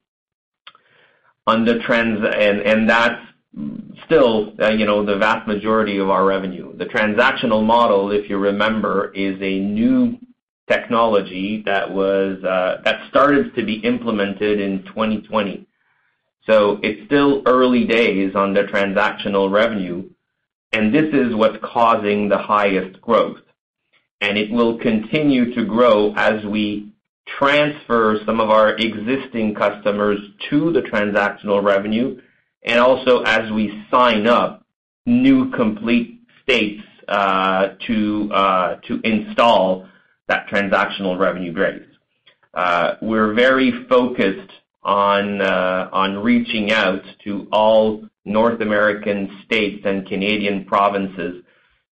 On 1.47 1.65
the 1.65 1.79
trends, 1.79 2.23
and 2.23 2.89
that's 2.89 3.21
still 4.05 4.53
uh, 4.61 4.69
you 4.69 4.85
know, 4.85 5.05
the 5.05 5.17
vast 5.17 5.47
majority 5.47 5.97
of 5.97 6.09
our 6.09 6.25
revenue. 6.25 6.75
The 6.77 6.85
transactional 6.85 7.65
model, 7.65 8.11
if 8.11 8.29
you 8.29 8.37
remember, 8.37 9.11
is 9.13 9.37
a 9.41 9.59
new 9.59 10.17
technology 10.69 11.63
that 11.65 11.91
was 11.91 12.43
uh 12.43 12.81
that 12.83 13.09
started 13.09 13.55
to 13.55 13.65
be 13.65 13.75
implemented 13.75 14.59
in 14.59 14.83
2020. 14.85 15.65
So 16.45 16.79
It's 16.81 17.05
still 17.05 17.43
early 17.45 17.85
days 17.85 18.35
on 18.35 18.53
the 18.53 18.63
transactional 18.63 19.51
revenue, 19.51 20.09
and 20.71 20.93
this 20.93 21.13
is 21.13 21.35
what's 21.35 21.57
causing 21.63 22.29
the 22.29 22.37
highest 22.37 22.99
growth. 23.01 23.41
And 24.21 24.37
it 24.37 24.49
will 24.51 24.77
continue 24.79 25.53
to 25.55 25.63
grow 25.65 26.13
as 26.15 26.43
we 26.45 26.91
transfer 27.37 28.19
some 28.25 28.39
of 28.39 28.49
our 28.49 28.75
existing 28.75 29.53
customers 29.53 30.19
to 30.49 30.71
the 30.73 30.81
transactional 30.81 31.63
revenue, 31.63 32.19
and 32.63 32.79
also 32.79 33.21
as 33.21 33.51
we 33.51 33.85
sign 33.91 34.25
up 34.25 34.65
new 35.05 35.51
complete 35.51 36.19
states 36.43 36.83
to 37.87 39.01
install 39.03 39.87
that 40.29 40.47
transactional 40.47 41.19
revenue 41.19 41.53
base. 41.53 41.83
Uh, 42.53 42.95
we're 43.01 43.33
very 43.33 43.85
focused 43.89 44.51
uh, 44.85 45.89
on 45.91 46.17
reaching 46.19 46.71
out 46.71 47.03
to 47.23 47.47
all 47.51 48.07
North 48.25 48.61
American 48.61 49.41
states 49.45 49.81
and 49.85 50.07
Canadian 50.07 50.65
provinces 50.65 51.43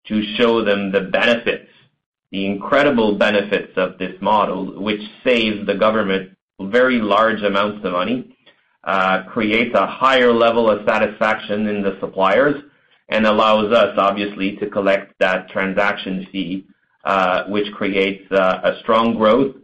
to 0.06 0.22
show 0.36 0.64
them 0.64 0.92
the 0.92 1.00
benefits, 1.00 1.68
the 2.30 2.46
incredible 2.46 3.16
benefits 3.16 3.72
of 3.76 3.98
this 3.98 4.14
model, 4.20 4.80
which 4.80 5.00
saves 5.24 5.66
the 5.66 5.74
government 5.74 6.36
very 6.60 7.00
large 7.00 7.42
amounts 7.42 7.84
of 7.84 7.92
money, 7.92 8.36
uh, 8.84 9.24
creates 9.24 9.74
a 9.74 9.86
higher 9.86 10.32
level 10.32 10.70
of 10.70 10.86
satisfaction 10.86 11.66
in 11.66 11.82
the 11.82 11.98
suppliers, 12.00 12.62
and 13.08 13.26
allows 13.26 13.72
us, 13.72 13.94
obviously, 13.98 14.56
to 14.56 14.68
collect 14.68 15.12
that 15.18 15.48
transaction 15.50 16.26
fee, 16.32 16.66
Uh, 17.14 17.44
which 17.54 17.68
creates 17.72 18.24
uh, 18.32 18.70
a 18.70 18.80
strong 18.80 19.16
growth, 19.16 19.54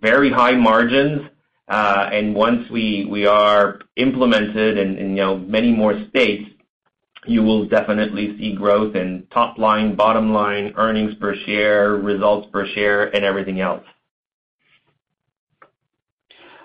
very 0.00 0.30
high 0.32 0.56
margins. 0.70 1.20
Uh 1.68 2.04
and 2.16 2.34
once 2.34 2.68
we 2.70 3.24
are 3.24 3.66
implemented 3.94 4.72
in 4.78 5.14
many 5.56 5.70
more 5.70 5.94
states, 6.08 6.46
you 7.34 7.40
will 7.42 7.64
definitely 7.68 8.26
see 8.38 8.50
growth 8.62 8.96
in 8.96 9.26
top 9.30 9.58
line, 9.58 9.94
bottom 9.94 10.32
line, 10.32 10.66
earnings 10.76 11.14
per 11.22 11.36
share, 11.46 11.96
results 12.12 12.48
per 12.50 12.66
share, 12.74 13.14
and 13.14 13.24
everything 13.24 13.60
else. 13.60 13.84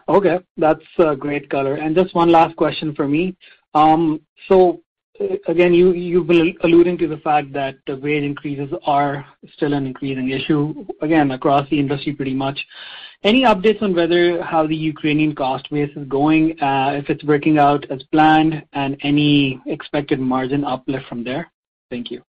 Okay. 0.07 0.39
That's 0.57 0.89
uh, 0.97 1.15
great 1.15 1.49
color. 1.49 1.75
And 1.75 1.95
just 1.95 2.15
one 2.15 2.31
last 2.31 2.55
question 2.55 2.95
from 2.95 3.11
me. 3.11 3.36
Um, 3.75 4.01
Again, 5.47 5.74
you've 5.74 6.28
been 6.28 6.55
alluding 6.61 6.97
to 6.97 7.07
the 7.07 7.18
fact 7.18 7.53
that 7.53 7.76
the 7.86 7.95
wage 7.95 8.24
increases 8.24 8.74
are 8.86 9.26
still 9.53 9.74
an 9.74 9.86
increasing 9.86 10.30
issue, 10.30 10.86
again, 11.01 11.32
across 11.32 11.70
the 11.70 11.80
industry 11.80 12.14
pretty 12.14 12.34
much. 12.34 12.59
Any 13.24 13.43
updates 13.43 13.82
on 13.82 13.95
whether 13.95 14.41
how 14.41 14.66
the 14.66 14.76
Ukrainian 14.76 15.36
cost 15.36 15.70
base 15.70 15.95
is 15.95 16.07
going, 16.07 16.59
uh, 16.61 16.93
if 16.95 17.09
it's 17.09 17.24
working 17.24 17.59
out 17.59 17.89
as 17.91 18.01
planned, 18.11 18.64
and 18.74 18.97
any 19.01 19.61
expected 19.68 20.20
margin 20.20 20.66
uplift 20.66 21.05
from 21.07 21.24
there? 21.24 21.51
Thank 21.91 22.09
you. 22.09 22.24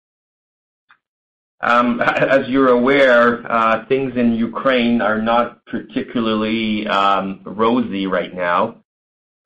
Um, 1.61 2.01
as 2.05 2.47
you're 2.49 2.69
aware, 2.69 3.49
uh, 3.49 3.85
things 3.85 4.13
in 4.17 4.33
Ukraine 4.33 5.01
are 5.01 5.21
not 5.21 5.63
particularly 5.65 6.87
um, 6.87 7.41
rosy 7.45 8.07
right 8.07 8.33
now. 8.33 8.77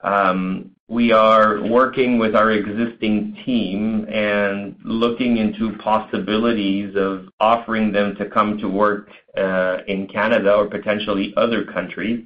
Um, 0.02 0.72
We 0.88 1.12
are 1.12 1.64
working 1.64 2.20
with 2.20 2.36
our 2.36 2.52
existing 2.52 3.38
team 3.44 4.06
and 4.08 4.76
looking 4.84 5.38
into 5.38 5.76
possibilities 5.78 6.96
of 6.96 7.28
offering 7.40 7.92
them 7.92 8.16
to 8.18 8.30
come 8.30 8.60
to 8.60 8.70
work 8.70 9.10
uh, 9.36 9.78
in 9.88 10.06
Canada 10.08 10.54
or 10.54 10.68
potentially 10.68 11.34
other 11.38 11.66
countries. 11.66 12.26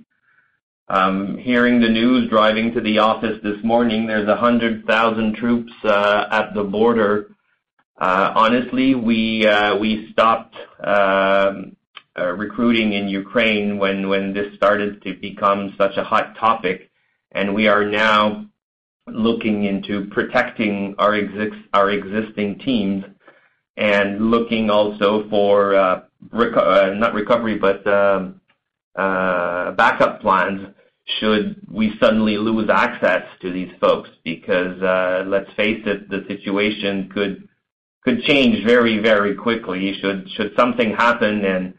Um, 0.89 1.37
hearing 1.37 1.79
the 1.79 1.87
news, 1.87 2.29
driving 2.29 2.73
to 2.73 2.81
the 2.81 2.99
office 2.99 3.39
this 3.43 3.63
morning, 3.63 4.07
there's 4.07 4.27
100,000 4.27 5.35
troops 5.35 5.71
uh, 5.85 6.25
at 6.29 6.53
the 6.53 6.63
border. 6.63 7.29
Uh, 7.97 8.33
honestly, 8.35 8.93
we 8.93 9.47
we 9.79 10.09
stopped 10.11 10.55
um, 10.83 11.77
recruiting 12.17 12.91
in 12.91 13.07
Ukraine 13.07 13.77
when 13.77 14.33
this 14.33 14.53
started 14.55 15.01
to 15.03 15.13
become 15.13 15.75
such 15.77 15.95
a 15.95 16.03
hot 16.03 16.35
topic, 16.37 16.89
and 17.31 17.53
we 17.53 17.67
are 17.67 17.85
now 17.85 18.48
looking 19.13 19.65
into 19.65 20.05
protecting 20.11 20.95
our 20.97 21.15
existing 21.15 22.59
teams 22.59 23.03
and 23.77 24.29
looking 24.29 24.69
also 24.69 25.29
for, 25.29 25.75
uh, 25.75 26.01
uh, 26.33 26.93
not 26.95 27.13
recovery, 27.13 27.57
but 27.57 27.85
um, 27.87 28.41
uh, 28.95 29.71
backup 29.71 30.21
plans 30.21 30.67
should 31.19 31.55
we 31.71 31.97
suddenly 31.99 32.37
lose 32.37 32.69
access 32.69 33.23
to 33.41 33.51
these 33.51 33.71
folks. 33.79 34.09
Because, 34.23 34.77
let's 35.27 35.51
face 35.55 35.81
it, 35.85 36.09
the 36.09 36.25
situation 36.27 37.09
could 37.13 37.47
change 38.23 38.65
very 38.65 38.99
very 38.99 39.35
quickly. 39.35 39.93
Should 40.01 40.51
something 40.57 40.91
happen 40.91 41.45
and 41.45 41.73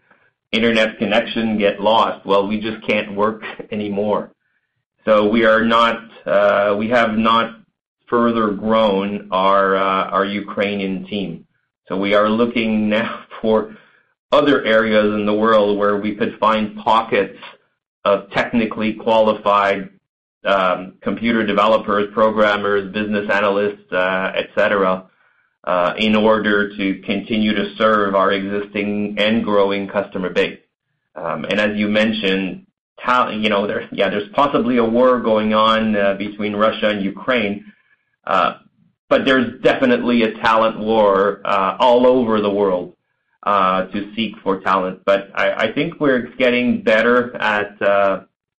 internet 0.53 0.99
connection 0.99 1.59
get 1.59 1.81
lost, 1.81 2.27
well, 2.27 2.47
we 2.47 2.61
just 2.61 2.87
can't 2.87 3.15
work 3.15 3.43
anymore. 3.71 4.33
So 5.05 5.29
we 5.29 5.45
Uh, 6.27 6.77
have 6.89 7.17
not 7.17 7.61
further 8.09 8.51
grown 8.51 9.29
uh, 9.77 10.11
our 10.11 10.25
Ukrainian 10.25 11.07
team. 11.07 11.47
So 11.89 11.97
we 11.97 12.15
are 12.15 12.29
looking 12.29 12.89
now 12.99 13.25
for 13.41 13.77
other 14.33 14.65
areas 14.65 15.07
in 15.15 15.27
the 15.27 15.35
world 15.35 15.79
where 15.79 15.97
we 15.97 16.15
could 16.15 16.39
find 16.39 16.77
pockets 16.79 17.39
of 18.05 18.31
technically 18.31 18.95
qualified 18.95 19.91
um, 20.45 20.95
computer 21.03 21.45
developers, 21.45 22.09
programmers, 22.15 22.93
business 22.93 23.31
analysts, 23.31 23.93
uh, 23.93 24.33
et 24.35 24.49
cetera, 24.55 25.07
in 25.99 26.17
order 26.17 26.75
to 26.77 27.03
continue 27.03 27.55
to 27.55 27.75
serve 27.77 28.15
our 28.15 28.33
existing 28.33 29.17
and 29.19 29.45
growing 29.45 29.87
customer 29.89 30.31
base. 30.31 30.61
Um, 31.15 31.45
and 31.45 31.61
as 31.61 31.77
you 31.77 31.89
mentioned, 31.89 32.67
there's 33.67 33.89
yeah, 33.93 34.09
there's 34.09 34.29
possibly 34.33 34.77
a 34.77 34.85
war 34.85 35.21
going 35.21 35.55
on 35.55 35.97
uh, 35.97 36.15
between 36.15 36.55
Russia 36.55 36.89
and 36.89 37.03
Ukraine, 37.03 37.73
uh, 38.27 38.55
but 39.09 39.25
there's 39.25 39.61
definitely 39.63 40.23
a 40.23 40.35
talent 40.41 40.79
war 40.79 41.41
uh, 41.45 41.77
all 41.81 42.07
over 42.07 42.41
the 42.41 42.51
world 42.51 42.97
to 43.45 44.13
seek 44.15 44.35
for 44.43 44.61
talent. 44.61 45.03
But 45.05 45.31
I 45.35 45.73
think 45.73 45.99
we're 46.01 46.29
getting 46.37 46.83
better 46.83 47.37
at 47.37 47.81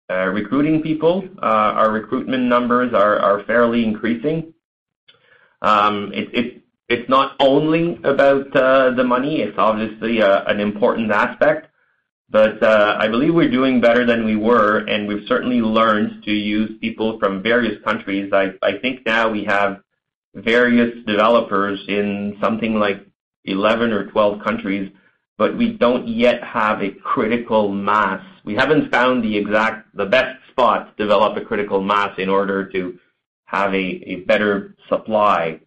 recruiting 0.10 0.82
people. 0.82 1.28
Our 1.40 1.92
recruitment 1.92 2.44
numbers 2.44 2.94
are 2.94 3.44
fairly 3.46 3.84
increasing. 3.84 4.54
Um, 5.62 6.12
it's 6.14 7.10
not 7.10 7.36
only 7.40 8.00
about 8.04 8.52
the 8.54 9.04
money. 9.06 9.42
It's 9.42 9.58
obviously 9.58 10.20
an 10.22 10.60
important 10.60 11.12
aspect, 11.12 11.71
Uh, 12.34 12.96
I 12.98 13.08
believe 13.08 13.34
we're 13.34 13.52
doing 13.52 13.82
better 13.82 14.06
than 14.06 14.26
we 14.26 14.36
were, 14.36 14.80
and 14.88 15.08
we've 15.08 15.28
certainly 15.28 15.62
learned 15.62 16.24
to 16.24 16.32
use 16.32 16.72
people 16.80 17.20
from 17.20 17.44
various 17.44 17.82
countries. 17.84 18.32
I 18.34 18.78
think 18.82 19.06
now 19.06 19.30
we 19.30 19.44
have 19.46 19.82
various 20.34 21.06
developers 21.06 21.80
in 21.88 22.38
something 22.42 22.76
like 22.76 23.06
11 23.46 23.92
or 23.92 24.10
12 24.12 24.44
countries, 24.44 24.92
but 25.38 25.58
we 25.58 25.74
don't 25.74 26.08
yet 26.08 26.44
have 26.44 26.82
a 26.82 26.92
critical 26.92 27.70
mass. 27.70 28.24
We 28.46 28.56
haven't 28.56 28.92
found 28.92 29.24
the 29.24 29.38
exact 29.38 29.96
the 29.96 30.06
best 30.06 30.38
spot 30.52 30.96
to 30.98 31.04
develop 31.04 31.38
a 31.38 31.42
critical 31.44 31.82
mass 31.82 32.18
in 32.18 32.30
order 32.30 32.70
to 32.70 32.98
have 33.46 33.74
a 33.74 34.16
better 34.28 34.76
supply 34.88 35.60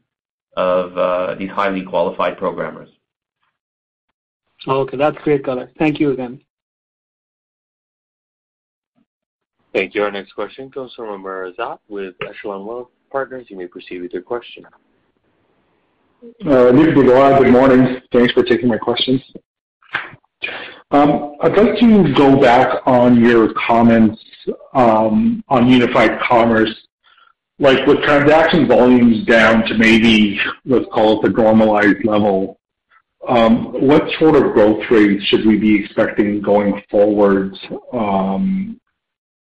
of 0.57 0.97
uh, 0.97 1.35
these 1.35 1.51
highly 1.51 1.83
qualified 1.83 2.39
programmers. 2.39 2.89
Okay. 4.67 4.97
That's 4.97 5.19
great 5.19 5.45
color. 5.45 5.71
Thank 5.79 6.01
you 6.01 6.13
again. 6.13 6.41
Thank 9.75 9.97
you. 9.97 10.05
Our 10.05 10.11
next 10.13 10.35
question 10.35 10.71
comes 10.71 10.95
from 10.95 11.09
Amr 11.09 11.51
Ezzat 11.51 11.81
with 11.89 12.15
Echelon 12.25 12.65
Wealth 12.65 12.91
Partners. 13.11 13.47
You 13.49 13.57
may 13.57 13.67
proceed 13.67 14.03
with 14.03 14.13
your 14.13 14.23
question. 14.23 14.65
Luc 16.43 16.95
good 16.95 17.53
morning. 17.53 18.01
Thanks 18.13 18.33
for 18.33 18.45
taking 18.45 18.69
my 18.69 18.79
questions. 18.79 19.21
Um, 20.93 21.35
I'd 21.41 21.57
like 21.57 21.81
to 21.81 22.15
go 22.15 22.41
back 22.41 22.87
on 22.87 23.21
your 23.21 23.53
comments 23.67 24.23
um, 24.75 25.43
on 25.49 25.67
unified 25.67 26.21
commerce. 26.21 26.73
Like 27.59 27.85
with 27.85 28.01
transaction 28.03 28.69
volumes 28.69 29.27
down 29.27 29.65
to 29.67 29.77
maybe, 29.77 30.39
let's 30.65 30.87
call 30.93 31.19
it 31.19 31.27
the 31.27 31.31
normalized 31.31 32.05
level, 32.05 32.61
um, 33.27 33.73
what 33.73 34.05
sort 34.21 34.37
of 34.37 34.53
growth 34.53 34.85
rate 34.89 35.21
should 35.25 35.45
we 35.45 35.59
be 35.59 35.85
expecting 35.85 36.41
going 36.41 36.81
forward 36.89 37.57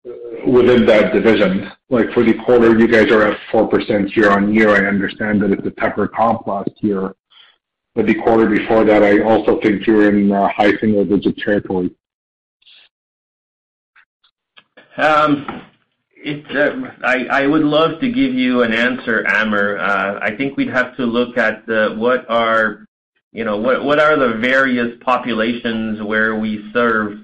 within 0.03 0.85
that 0.85 1.13
division? 1.13 1.71
Like 1.89 2.11
for 2.13 2.23
the 2.23 2.33
quarter, 2.45 2.77
you 2.77 2.87
guys 2.87 3.11
are 3.11 3.23
at 3.23 3.39
4% 3.51 4.15
year-on-year. 4.15 4.69
I 4.69 4.87
understand 4.87 5.41
that 5.41 5.51
it's 5.51 5.65
a 5.65 5.71
tougher 5.71 6.07
comp 6.07 6.47
last 6.47 6.71
year. 6.81 7.13
But 7.95 8.05
the 8.05 8.15
quarter 8.15 8.47
before 8.47 8.83
that, 8.85 9.03
I 9.03 9.21
also 9.21 9.59
think 9.61 9.85
you 9.87 9.93
were 9.93 10.09
in 10.09 10.31
uh, 10.31 10.47
high 10.49 10.77
single-digit 10.77 11.37
territory. 11.37 11.91
Um, 14.97 15.63
uh, 16.53 16.71
I 17.03 17.47
would 17.47 17.63
love 17.63 18.01
to 18.01 18.11
give 18.11 18.33
you 18.33 18.63
an 18.63 18.73
answer, 18.73 19.25
Amr. 19.27 19.77
Uh, 19.77 20.19
I 20.21 20.35
think 20.35 20.57
we'd 20.57 20.69
have 20.69 20.95
to 20.97 21.05
look 21.05 21.37
at 21.37 21.65
what 21.67 22.29
are 22.29 22.85
the 23.33 24.37
various 24.41 24.97
populations 25.01 26.01
where 26.03 26.35
we 26.35 26.69
serve 26.73 27.19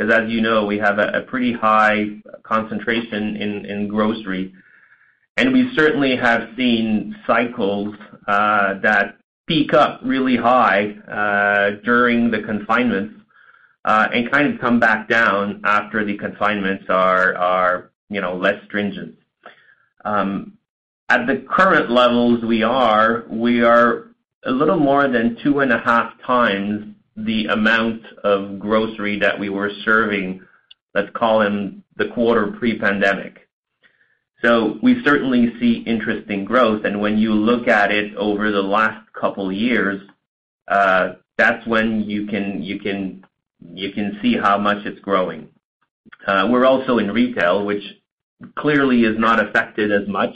because 0.00 0.14
as 0.14 0.30
you 0.30 0.40
know, 0.40 0.64
we 0.64 0.78
have 0.78 0.98
a 0.98 1.20
pretty 1.26 1.52
high 1.52 2.06
concentration 2.42 3.36
in 3.36 3.86
grocery. 3.86 4.54
and 5.36 5.52
We 5.52 5.74
certainly 5.76 6.16
have 6.16 6.48
seen 6.56 7.14
cycles 7.26 7.94
uh, 8.26 8.80
that 8.80 9.18
peak 9.46 9.74
up 9.74 10.00
really 10.02 10.38
high 10.38 10.92
uh, 11.06 11.82
during 11.84 12.30
the 12.30 12.40
confinements 12.40 13.14
uh, 13.84 14.08
and 14.14 14.30
kind 14.30 14.54
of 14.54 14.58
come 14.58 14.80
back 14.80 15.06
down 15.06 15.60
after 15.64 16.02
the 16.02 16.16
confinements 16.16 16.84
are 16.88 17.90
less 18.08 18.64
stringent. 18.64 19.16
Um, 20.06 20.54
at 21.10 21.26
the 21.26 21.44
current 21.46 21.90
levels 21.90 22.42
we 22.42 22.62
are, 22.62 23.24
we 23.28 23.62
are 23.62 24.12
a 24.46 24.50
little 24.50 24.78
more 24.78 25.08
than 25.08 25.36
two 25.42 25.60
and 25.60 25.70
a 25.70 25.78
half 25.78 26.14
times 26.22 26.94
the 27.24 27.46
amount 27.46 28.02
of 28.24 28.58
grocery 28.58 29.18
that 29.20 29.38
we 29.38 29.48
were 29.48 29.70
serving, 29.84 30.42
let's 30.94 31.10
call 31.14 31.40
them 31.40 31.82
the 31.96 32.08
quarter 32.08 32.52
pre-pandemic. 32.58 33.48
So 34.42 34.78
We 34.82 35.02
certainly 35.04 35.52
see 35.60 35.84
interesting 35.86 36.44
growth, 36.44 36.84
and 36.84 37.00
when 37.00 37.18
you 37.18 37.34
look 37.34 37.68
at 37.68 37.92
it 37.92 38.14
over 38.16 38.50
the 38.50 38.62
last 38.62 39.06
couple 39.12 39.52
years, 39.52 40.00
uh, 40.66 41.14
that's 41.36 41.66
when 41.66 42.02
you 42.02 42.26
can 42.26 42.62
you 42.62 42.78
can 42.78 43.24
you 43.74 43.92
can 43.92 44.18
see 44.22 44.36
how 44.36 44.56
much 44.56 44.86
it's 44.86 45.00
growing. 45.00 45.48
Uh, 46.26 46.48
we're 46.50 46.64
also 46.64 46.98
in 46.98 47.10
retail, 47.10 47.66
which 47.66 47.82
clearly 48.56 49.02
is 49.02 49.18
not 49.18 49.44
affected 49.46 49.92
as 49.92 50.08
much. 50.08 50.34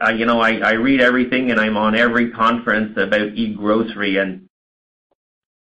I, 0.00 0.12
you 0.12 0.26
know, 0.26 0.40
I, 0.40 0.56
I 0.58 0.72
read 0.72 1.00
everything 1.00 1.50
and 1.50 1.60
I'm 1.60 1.76
on 1.76 1.94
every 1.94 2.30
conference 2.30 2.96
about 2.96 3.34
e-grocery 3.34 4.18
and 4.18 4.48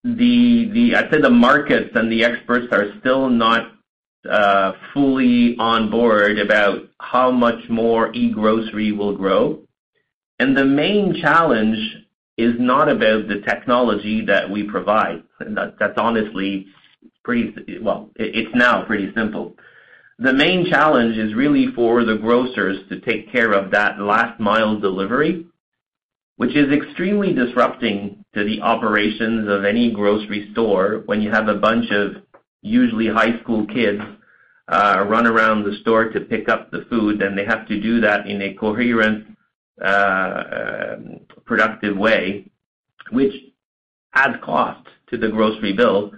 the, 0.04 0.70
the, 0.72 0.96
I'd 0.96 1.10
say 1.12 1.20
the 1.20 1.30
markets 1.30 1.90
and 1.94 2.10
the 2.10 2.24
experts 2.24 2.68
are 2.72 2.86
still 3.00 3.28
not 3.28 3.72
uh, 4.28 4.72
fully 4.92 5.56
on 5.58 5.90
board 5.90 6.38
about 6.38 6.88
how 7.00 7.30
much 7.30 7.68
more 7.68 8.12
e-grocery 8.14 8.92
will 8.92 9.16
grow. 9.16 9.62
And 10.38 10.56
the 10.56 10.64
main 10.64 11.14
challenge 11.20 11.78
is 12.36 12.54
not 12.58 12.88
about 12.88 13.28
the 13.28 13.40
technology 13.46 14.24
that 14.24 14.48
we 14.48 14.62
provide. 14.62 15.22
That, 15.40 15.76
that's 15.78 15.98
honestly 15.98 16.66
pretty, 17.24 17.78
well, 17.80 18.10
it, 18.16 18.34
it's 18.34 18.54
now 18.54 18.84
pretty 18.84 19.12
simple. 19.14 19.54
The 20.20 20.34
main 20.34 20.66
challenge 20.66 21.16
is 21.16 21.34
really 21.34 21.68
for 21.74 22.04
the 22.04 22.16
grocers 22.16 22.76
to 22.90 23.00
take 23.00 23.32
care 23.32 23.52
of 23.52 23.70
that 23.70 23.98
last 23.98 24.38
mile 24.38 24.78
delivery, 24.78 25.46
which 26.36 26.54
is 26.54 26.70
extremely 26.70 27.32
disrupting 27.32 28.22
to 28.34 28.44
the 28.44 28.60
operations 28.60 29.48
of 29.48 29.64
any 29.64 29.90
grocery 29.90 30.50
store 30.52 31.04
when 31.06 31.22
you 31.22 31.30
have 31.30 31.48
a 31.48 31.54
bunch 31.54 31.90
of 31.90 32.22
usually 32.60 33.08
high 33.08 33.40
school 33.40 33.66
kids 33.66 34.02
uh, 34.68 35.06
run 35.08 35.26
around 35.26 35.64
the 35.64 35.78
store 35.80 36.10
to 36.10 36.20
pick 36.20 36.50
up 36.50 36.70
the 36.70 36.84
food, 36.90 37.22
and 37.22 37.36
they 37.36 37.46
have 37.46 37.66
to 37.68 37.80
do 37.80 38.02
that 38.02 38.26
in 38.26 38.42
a 38.42 38.52
coherent, 38.52 39.26
uh, 39.82 40.42
um, 40.52 41.20
productive 41.46 41.96
way, 41.96 42.44
which 43.10 43.32
adds 44.14 44.36
cost 44.44 44.86
to 45.08 45.16
the 45.16 45.28
grocery 45.28 45.72
bill 45.72 46.12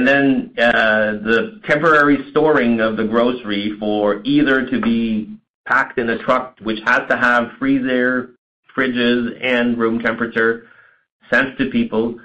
the 0.00 1.60
temporary 1.66 2.30
storing 2.30 2.80
of 2.80 2.96
the 2.96 3.04
grocery 3.04 3.76
for 3.78 4.22
either 4.24 4.66
to 4.66 4.80
be 4.80 5.36
packed 5.66 5.98
in 5.98 6.08
a 6.10 6.18
truck, 6.18 6.56
which 6.62 6.78
has 6.84 7.02
to 7.08 7.16
have 7.16 7.50
freezer, 7.58 8.30
fridges, 8.76 9.38
and 9.42 9.78
room 9.78 9.98
temperature, 10.00 10.66
sent 11.30 11.58
to 11.58 11.70
people 11.70 12.18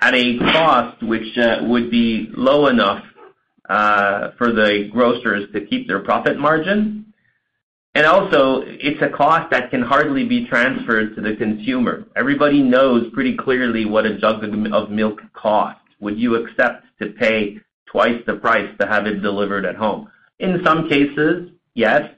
at 0.00 0.14
a 0.14 0.38
cost 0.38 1.02
which 1.02 1.36
uh, 1.36 1.58
would 1.62 1.90
be 1.90 2.28
low 2.34 2.68
enough 2.68 3.04
uh, 3.68 4.30
for 4.38 4.52
the 4.52 4.88
grocers 4.90 5.44
to 5.52 5.64
keep 5.66 5.86
their 5.86 6.00
profit 6.00 6.38
margin. 6.38 7.04
And 7.94 8.06
also, 8.06 8.62
it's 8.64 9.02
a 9.02 9.08
cost 9.08 9.50
that 9.50 9.70
can 9.70 9.82
hardly 9.82 10.24
be 10.24 10.46
transferred 10.46 11.14
to 11.16 11.20
the 11.20 11.36
consumer. 11.36 12.06
Everybody 12.16 12.62
knows 12.62 13.10
pretty 13.12 13.36
clearly 13.36 13.84
what 13.84 14.06
a 14.06 14.16
jug 14.18 14.44
of 14.44 14.90
milk 14.90 15.20
costs 15.34 15.79
would 16.00 16.18
you 16.18 16.36
accept 16.36 16.84
to 17.00 17.10
pay 17.10 17.58
twice 17.86 18.20
the 18.26 18.34
price 18.34 18.68
to 18.80 18.86
have 18.86 19.06
it 19.06 19.20
delivered 19.20 19.64
at 19.64 19.76
home? 19.76 20.10
In 20.38 20.62
some 20.64 20.88
cases, 20.88 21.50
yes. 21.74 22.10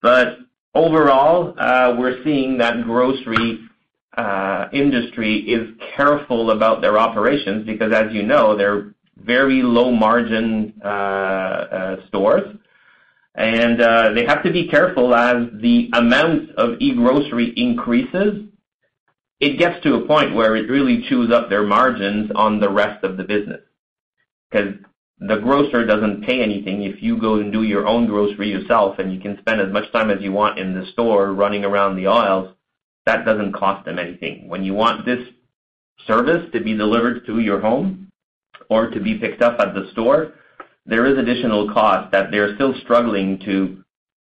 But 0.00 0.38
overall, 0.74 1.54
uh, 1.58 1.96
we're 1.98 2.22
seeing 2.24 2.58
that 2.58 2.84
grocery 2.84 3.60
uh, 4.16 4.68
industry 4.72 5.38
is 5.38 5.68
careful 5.96 6.52
about 6.52 6.80
their 6.80 6.98
operations 6.98 7.66
because, 7.66 7.92
as 7.92 8.12
you 8.12 8.22
know, 8.22 8.56
they're 8.56 8.94
very 9.16 9.62
low 9.62 9.90
margin 9.90 10.80
uh, 10.82 11.96
stores. 12.08 12.56
And 13.34 13.80
they 14.16 14.24
have 14.26 14.44
to 14.44 14.52
be 14.52 14.68
careful 14.68 15.12
as 15.12 15.48
the 15.54 15.90
amount 15.94 16.50
of 16.52 16.76
e-grocery 16.78 17.52
increases 17.56 18.44
it 19.40 19.58
gets 19.58 19.82
to 19.82 19.94
a 19.94 20.06
point 20.06 20.34
where 20.34 20.56
it 20.56 20.70
really 20.70 21.04
chews 21.08 21.32
up 21.32 21.48
their 21.48 21.64
margins 21.64 22.30
on 22.34 22.60
the 22.60 22.70
rest 22.70 23.04
of 23.04 23.16
the 23.16 23.24
business. 23.24 23.60
Because 24.50 24.74
the 25.18 25.36
grocer 25.36 25.86
doesn't 25.86 26.24
pay 26.24 26.42
anything 26.42 26.82
if 26.82 27.02
you 27.02 27.18
go 27.18 27.36
and 27.36 27.52
do 27.52 27.62
your 27.62 27.86
own 27.86 28.06
grocery 28.06 28.50
yourself 28.50 28.98
and 28.98 29.12
you 29.12 29.20
can 29.20 29.38
spend 29.38 29.60
as 29.60 29.72
much 29.72 29.90
time 29.92 30.10
as 30.10 30.20
you 30.20 30.32
want 30.32 30.58
in 30.58 30.74
the 30.74 30.86
store 30.92 31.32
running 31.32 31.64
around 31.64 31.96
the 31.96 32.06
aisles. 32.06 32.54
That 33.06 33.24
doesn't 33.24 33.52
cost 33.52 33.84
them 33.84 33.98
anything. 33.98 34.48
When 34.48 34.64
you 34.64 34.74
want 34.74 35.04
this 35.04 35.20
service 36.06 36.50
to 36.52 36.60
be 36.60 36.76
delivered 36.76 37.26
to 37.26 37.40
your 37.40 37.60
home 37.60 38.08
or 38.68 38.90
to 38.90 39.00
be 39.00 39.18
picked 39.18 39.42
up 39.42 39.60
at 39.60 39.74
the 39.74 39.90
store, 39.92 40.34
there 40.86 41.06
is 41.06 41.18
additional 41.18 41.72
cost 41.72 42.12
that 42.12 42.30
they're 42.30 42.54
still 42.56 42.74
struggling 42.82 43.38
to 43.40 43.82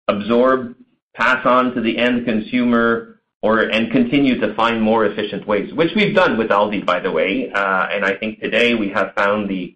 absorb, 0.07 0.75
pass 1.13 1.45
on 1.45 1.73
to 1.73 1.81
the 1.81 1.97
end 1.97 2.25
consumer, 2.25 3.14
and 3.53 3.91
continue 3.91 4.39
to 4.39 4.53
find 4.55 4.81
more 4.81 5.05
efficient 5.05 5.47
ways, 5.47 5.73
which 5.73 5.91
we've 5.95 6.15
done 6.15 6.37
with 6.37 6.49
Aldi, 6.49 6.85
by 6.85 6.99
the 6.99 7.11
way. 7.11 7.51
Uh, 7.53 7.87
and 7.91 8.05
I 8.05 8.15
think 8.15 8.39
today 8.39 8.73
we 8.73 8.89
have 8.89 9.13
found 9.15 9.49
the 9.49 9.75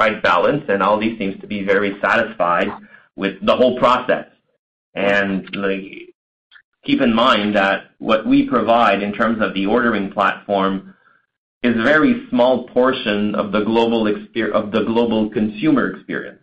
right 0.00 0.22
balance, 0.22 0.64
and 0.68 0.82
Aldi 0.82 1.18
seems 1.18 1.40
to 1.40 1.46
be 1.46 1.62
very 1.64 1.98
satisfied 2.00 2.68
with 3.16 3.34
the 3.44 3.56
whole 3.56 3.78
process. 3.78 4.26
And 4.94 5.48
keep 6.84 7.00
in 7.00 7.14
mind 7.14 7.56
that 7.56 7.90
what 7.98 8.26
we 8.26 8.48
provide 8.48 9.02
in 9.02 9.12
terms 9.12 9.42
of 9.42 9.54
the 9.54 9.66
ordering 9.66 10.12
platform 10.12 10.94
is 11.62 11.76
a 11.78 11.82
very 11.82 12.26
small 12.30 12.66
portion 12.68 13.34
of 13.34 13.52
the 13.52 13.62
global 13.62 15.30
consumer 15.30 15.94
experience 15.94 16.41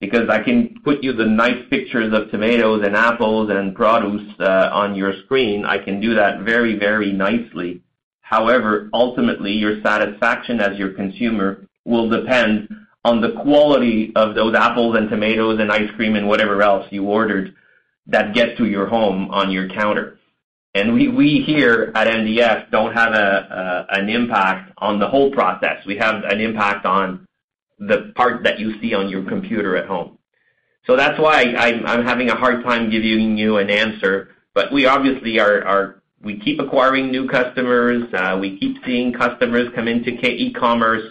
because 0.00 0.28
I 0.28 0.42
can 0.42 0.76
put 0.84 1.02
you 1.02 1.12
the 1.12 1.26
nice 1.26 1.64
pictures 1.70 2.12
of 2.14 2.30
tomatoes 2.30 2.82
and 2.84 2.94
apples 2.94 3.50
and 3.50 3.74
produce 3.74 4.32
uh, 4.38 4.70
on 4.72 4.94
your 4.94 5.12
screen. 5.24 5.64
I 5.64 5.78
can 5.78 6.00
do 6.00 6.14
that 6.14 6.40
very, 6.42 6.78
very 6.78 7.12
nicely. 7.12 7.82
However, 8.20 8.90
ultimately, 8.92 9.52
your 9.52 9.80
satisfaction 9.82 10.60
as 10.60 10.78
your 10.78 10.92
consumer 10.92 11.66
will 11.84 12.08
depend 12.08 12.68
on 13.04 13.20
the 13.20 13.32
quality 13.42 14.12
of 14.14 14.34
those 14.34 14.54
apples 14.54 14.96
and 14.96 15.08
tomatoes 15.08 15.58
and 15.60 15.72
ice 15.72 15.90
cream 15.96 16.14
and 16.14 16.28
whatever 16.28 16.62
else 16.62 16.86
you 16.90 17.04
ordered 17.04 17.54
that 18.06 18.34
get 18.34 18.56
to 18.58 18.66
your 18.66 18.86
home 18.86 19.30
on 19.30 19.50
your 19.50 19.68
counter. 19.68 20.18
And 20.74 20.94
we, 20.94 21.08
we 21.08 21.42
here 21.46 21.90
at 21.94 22.06
MDF 22.06 22.70
don't 22.70 22.92
have 22.92 23.14
a, 23.14 23.86
a, 23.90 23.98
an 23.98 24.08
impact 24.08 24.72
on 24.78 24.98
the 24.98 25.08
whole 25.08 25.30
process. 25.30 25.84
We 25.86 25.96
have 25.96 26.24
an 26.24 26.40
impact 26.40 26.84
on 26.84 27.26
the 27.78 28.12
part 28.16 28.42
that 28.44 28.58
you 28.58 28.80
see 28.80 28.94
on 28.94 29.08
your 29.08 29.22
computer 29.24 29.76
at 29.76 29.86
home. 29.86 30.18
So 30.86 30.96
that's 30.96 31.18
why 31.18 31.42
I'm, 31.42 31.86
I'm 31.86 32.04
having 32.04 32.30
a 32.30 32.34
hard 32.34 32.64
time 32.64 32.90
giving 32.90 33.36
you 33.36 33.58
an 33.58 33.70
answer. 33.70 34.30
But 34.54 34.72
We 34.72 34.86
obviously 34.86 35.38
are, 35.38 35.62
are 35.64 36.02
we 36.20 36.40
keep 36.40 36.58
acquiring 36.60 37.10
new 37.10 37.28
customers. 37.28 38.02
Uh, 38.12 38.38
we 38.40 38.58
keep 38.58 38.76
seeing 38.84 39.12
customers 39.12 39.68
come 39.74 39.86
into 39.86 40.10
e-commerce. 40.10 41.04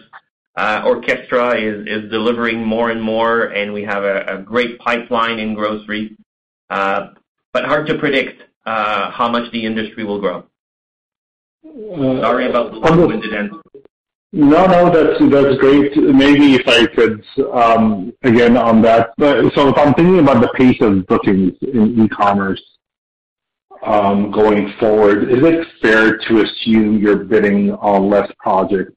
Uh, 0.55 0.81
orchestra 0.85 1.55
is 1.55 2.09
delivering 2.09 2.65
more 2.65 2.89
and 2.89 3.01
more, 3.01 3.43
and 3.43 3.71
we 3.71 3.83
have 3.83 4.03
a 4.03 4.41
great 4.43 4.79
pipeline 4.79 5.37
in 5.37 5.53
grocery. 5.53 6.17
Uh, 6.69 7.09
but 7.53 7.63
Hard 7.63 7.87
to 7.87 7.97
predict 7.97 8.41
uh, 8.65 9.11
how 9.11 9.29
much 9.29 9.51
the 9.51 9.65
industry 9.65 10.03
will 10.03 10.19
grow. 10.19 10.43
Sorry 11.63 12.49
about 12.49 12.71
the 12.71 12.77
long-winded 12.77 13.33
answer. 13.33 13.61
No, 14.33 14.65
no, 14.65 14.91
that's 14.91 15.19
that's 15.31 15.57
great. 15.57 15.95
Maybe 15.95 16.55
if 16.55 16.67
I 16.67 16.85
could, 16.87 17.23
um, 17.53 18.13
again, 18.23 18.57
on 18.57 18.81
that. 18.81 19.11
So, 19.19 19.69
if 19.69 19.77
I'm 19.77 19.93
thinking 19.93 20.19
about 20.19 20.41
the 20.41 20.49
pace 20.55 20.77
of 20.81 21.07
bookings 21.07 21.53
in 21.61 22.03
e-commerce 22.03 22.61
um, 23.83 24.31
going 24.31 24.73
forward, 24.79 25.29
is 25.31 25.39
it 25.41 25.67
fair 25.81 26.17
to 26.17 26.41
assume 26.41 26.97
you're 26.97 27.23
bidding 27.23 27.71
on 27.71 28.09
less 28.09 28.29
projects 28.37 28.93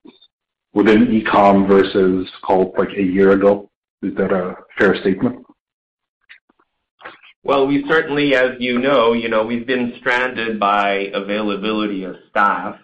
within 0.75 1.13
e-com 1.13 1.67
versus 1.67 2.29
call 2.43 2.73
it 2.75 2.79
like 2.79 2.97
a 2.99 3.03
year 3.03 3.31
ago? 3.31 3.71
Is 4.03 4.15
that 4.17 4.33
a 4.33 4.57
fair 4.79 4.97
statement? 5.01 5.47
Well, 7.45 7.67
we 7.69 7.85
certainly, 7.89 8.35
as 8.35 8.57
you 8.59 8.81
know, 8.81 9.13
you 9.13 9.29
know, 9.29 9.47
we've 9.47 9.67
been 9.67 9.95
stranded 9.99 10.59
by 10.59 11.11
availability 11.15 12.03
of 12.05 12.17
staff. 12.29 12.77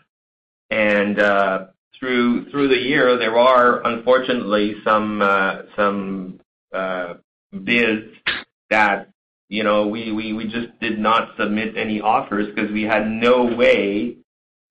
Uh, 0.70 1.66
Through 1.99 2.68
the 2.68 2.78
year, 2.78 3.18
there 3.18 3.38
are 3.38 3.86
unfortunately 3.86 4.74
some 4.84 5.22
uh, 5.22 5.62
uh, 6.72 7.14
bids 7.64 8.12
that 8.70 9.09
we 9.49 10.51
just 10.51 10.78
did 10.80 10.99
not 10.99 11.36
submit 11.38 11.76
any 11.76 12.01
offers 12.01 12.49
because 12.55 12.70
we 12.70 12.82
had 12.82 13.07
no 13.07 13.44
way 13.44 14.16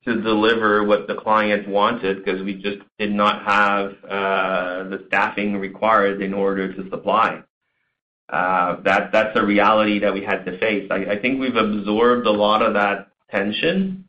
to 0.06 0.22
deliver 0.22 0.84
what 0.84 1.08
the 1.08 1.16
client 1.16 1.68
wanted 1.68 2.24
because 2.24 2.44
we 2.44 2.54
just 2.54 2.78
did 3.00 3.12
not 3.12 3.44
have 3.44 3.92
uh, 4.04 4.90
the 4.90 5.04
staffing 5.08 5.58
required 5.58 6.22
in 6.22 6.34
order 6.34 6.72
to 6.74 6.90
supply. 6.90 7.42
That's 8.30 9.36
a 9.36 9.44
reality 9.44 10.00
that 10.00 10.14
we 10.14 10.24
had 10.24 10.44
to 10.46 10.60
face. 10.60 10.90
I 10.92 11.18
think 11.18 11.40
we've 11.40 11.56
absorbed 11.56 12.28
a 12.28 12.32
lot 12.32 12.62
of 12.62 12.74
that 12.76 13.08
tension, 13.32 14.06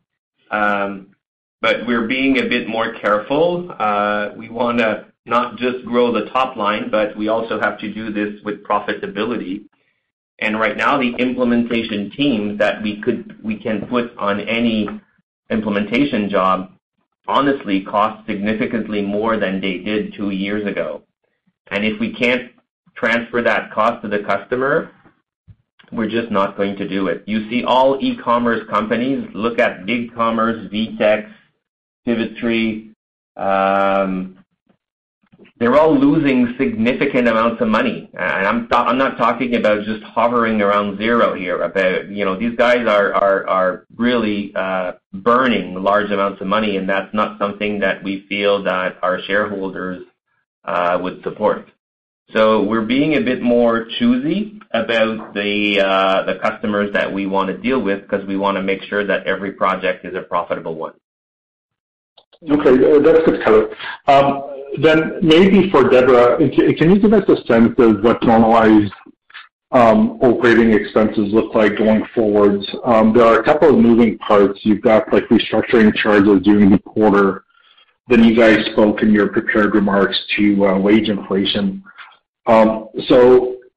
um, 0.51 1.15
but 1.61 1.87
we're 1.87 2.07
being 2.07 2.37
a 2.37 2.47
bit 2.47 2.67
more 2.67 2.93
careful. 2.93 3.71
Uh, 3.77 4.29
we 4.35 4.49
want 4.49 4.79
to 4.79 5.05
not 5.25 5.57
just 5.57 5.83
grow 5.85 6.13
the 6.13 6.29
top 6.31 6.55
line, 6.55 6.89
but 6.89 7.17
we 7.17 7.27
also 7.27 7.59
have 7.59 7.77
to 7.79 7.93
do 7.93 8.11
this 8.11 8.41
with 8.43 8.63
profitability. 8.63 9.65
And 10.39 10.59
Right 10.59 10.77
now, 10.77 10.97
the 10.99 11.15
implementation 11.17 12.11
team 12.11 12.57
that 12.57 12.81
we 12.83 13.01
can 13.01 13.87
put 13.87 14.15
on 14.17 14.39
any 14.41 14.87
implementation 15.49 16.29
job 16.29 16.71
honestly 17.27 17.83
cost 17.83 18.25
significantly 18.27 19.01
more 19.01 19.37
than 19.37 19.59
they 19.59 19.79
did 19.79 20.13
two 20.13 20.29
years 20.29 20.65
ago. 20.67 21.01
And 21.71 21.83
If 21.83 21.99
we 21.99 22.13
can't 22.13 22.51
transfer 22.95 23.41
that 23.41 23.71
cost 23.71 24.03
to 24.03 24.07
the 24.07 24.19
customer, 24.19 24.91
we're 25.91 26.09
just 26.09 26.31
not 26.31 26.55
going 26.55 26.75
to 26.77 26.87
do 26.87 27.07
it. 27.07 27.23
You 27.25 27.49
see 27.49 27.63
all 27.63 27.97
e-commerce 28.01 28.61
companies, 28.69 29.27
look 29.33 29.59
at 29.59 29.85
BigCommerce, 29.85 30.71
VTEX, 30.71 31.31
Pivotree, 32.07 32.93
um, 33.35 34.37
they're 35.59 35.77
all 35.77 35.97
losing 35.97 36.55
significant 36.57 37.27
amounts 37.27 37.61
of 37.61 37.67
money. 37.67 38.09
And 38.13 38.47
I'm 38.71 38.97
not 38.97 39.17
talking 39.17 39.55
about 39.55 39.83
just 39.85 40.03
hovering 40.03 40.61
around 40.61 40.97
zero 40.97 41.33
here. 41.33 41.57
You 42.09 42.25
know, 42.25 42.39
These 42.39 42.55
guys 42.55 42.87
are 42.87 43.85
really 43.95 44.53
uh, 44.55 44.93
burning 45.13 45.75
large 45.75 46.11
amounts 46.11 46.41
of 46.41 46.47
money, 46.47 46.77
and 46.77 46.87
that's 46.87 47.13
not 47.13 47.39
something 47.39 47.79
that 47.79 48.03
we 48.03 48.25
feel 48.29 48.63
that 48.63 48.97
our 49.01 49.19
shareholders 49.23 50.03
uh, 50.63 50.99
would 51.01 51.23
support. 51.23 51.69
So 52.33 52.63
we're 52.63 52.85
being 52.85 53.15
a 53.15 53.21
bit 53.21 53.41
more 53.41 53.87
choosy 53.99 54.59
about 54.71 55.33
the 55.33 55.79
uh, 55.79 56.37
customers 56.41 56.91
that 56.93 57.11
we 57.11 57.25
want 57.25 57.47
to 57.47 57.57
deal 57.57 57.81
with 57.81 58.01
because 58.01 58.25
we 58.27 58.37
want 58.37 58.57
to 58.57 58.63
make 58.63 58.83
sure 58.83 59.05
that 59.05 59.25
every 59.25 59.53
project 59.53 60.05
is 60.05 60.13
a 60.13 60.21
profitable 60.21 60.75
one. 60.75 60.93
Okay. 62.43 62.69
Uh, 62.69 62.99
that's 62.99 63.25
good 63.25 63.43
color. 63.43 63.69
Um, 64.07 64.43
then 64.81 65.19
maybe 65.21 65.69
for 65.71 65.89
Deborah, 65.89 66.37
can 66.37 66.91
you 66.91 66.99
give 66.99 67.13
us 67.13 67.27
a 67.29 67.37
sense 67.47 67.73
of 67.77 68.03
what 68.03 68.21
normalized 68.23 68.93
um, 69.71 70.19
operating 70.21 70.71
expenses 70.71 71.33
look 71.33 71.55
like 71.55 71.77
going 71.77 72.05
forward? 72.13 72.61
Um, 72.85 73.13
there 73.13 73.25
are 73.25 73.39
a 73.39 73.43
couple 73.43 73.69
of 73.69 73.75
moving 73.75 74.17
parts. 74.19 74.59
You've 74.63 74.81
got 74.81 75.11
like 75.11 75.23
restructuring 75.29 75.93
charges 75.95 76.41
during 76.43 76.69
the 76.69 76.79
quarter. 76.79 77.43
Then 78.07 78.23
you 78.23 78.35
guys 78.35 78.65
spoke 78.71 79.01
in 79.01 79.11
your 79.11 79.29
prepared 79.29 79.73
remarks 79.73 80.17
to 80.37 80.65
uh, 80.65 80.79
wage 80.79 81.09
inflation. 81.09 81.83
Um, 82.45 82.87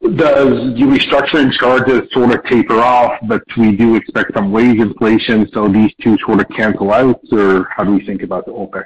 Does 0.02 0.74
the 0.74 0.86
restructuring 0.86 1.52
charges 1.52 2.10
sort 2.12 2.34
of 2.34 2.42
taper 2.44 2.80
off, 2.80 3.18
but 3.28 3.42
we 3.58 3.76
do 3.76 3.96
expect 3.96 4.32
some 4.34 4.50
wage 4.50 4.78
inflation, 4.78 5.46
so 5.52 5.68
these 5.68 5.92
two 6.02 6.16
sort 6.24 6.40
of 6.40 6.48
cancel 6.56 6.90
out? 6.90 7.20
Or 7.32 7.68
how 7.70 7.84
do 7.84 7.92
we 7.92 8.06
think 8.06 8.22
about 8.22 8.46
the 8.46 8.52
OpEx? 8.52 8.84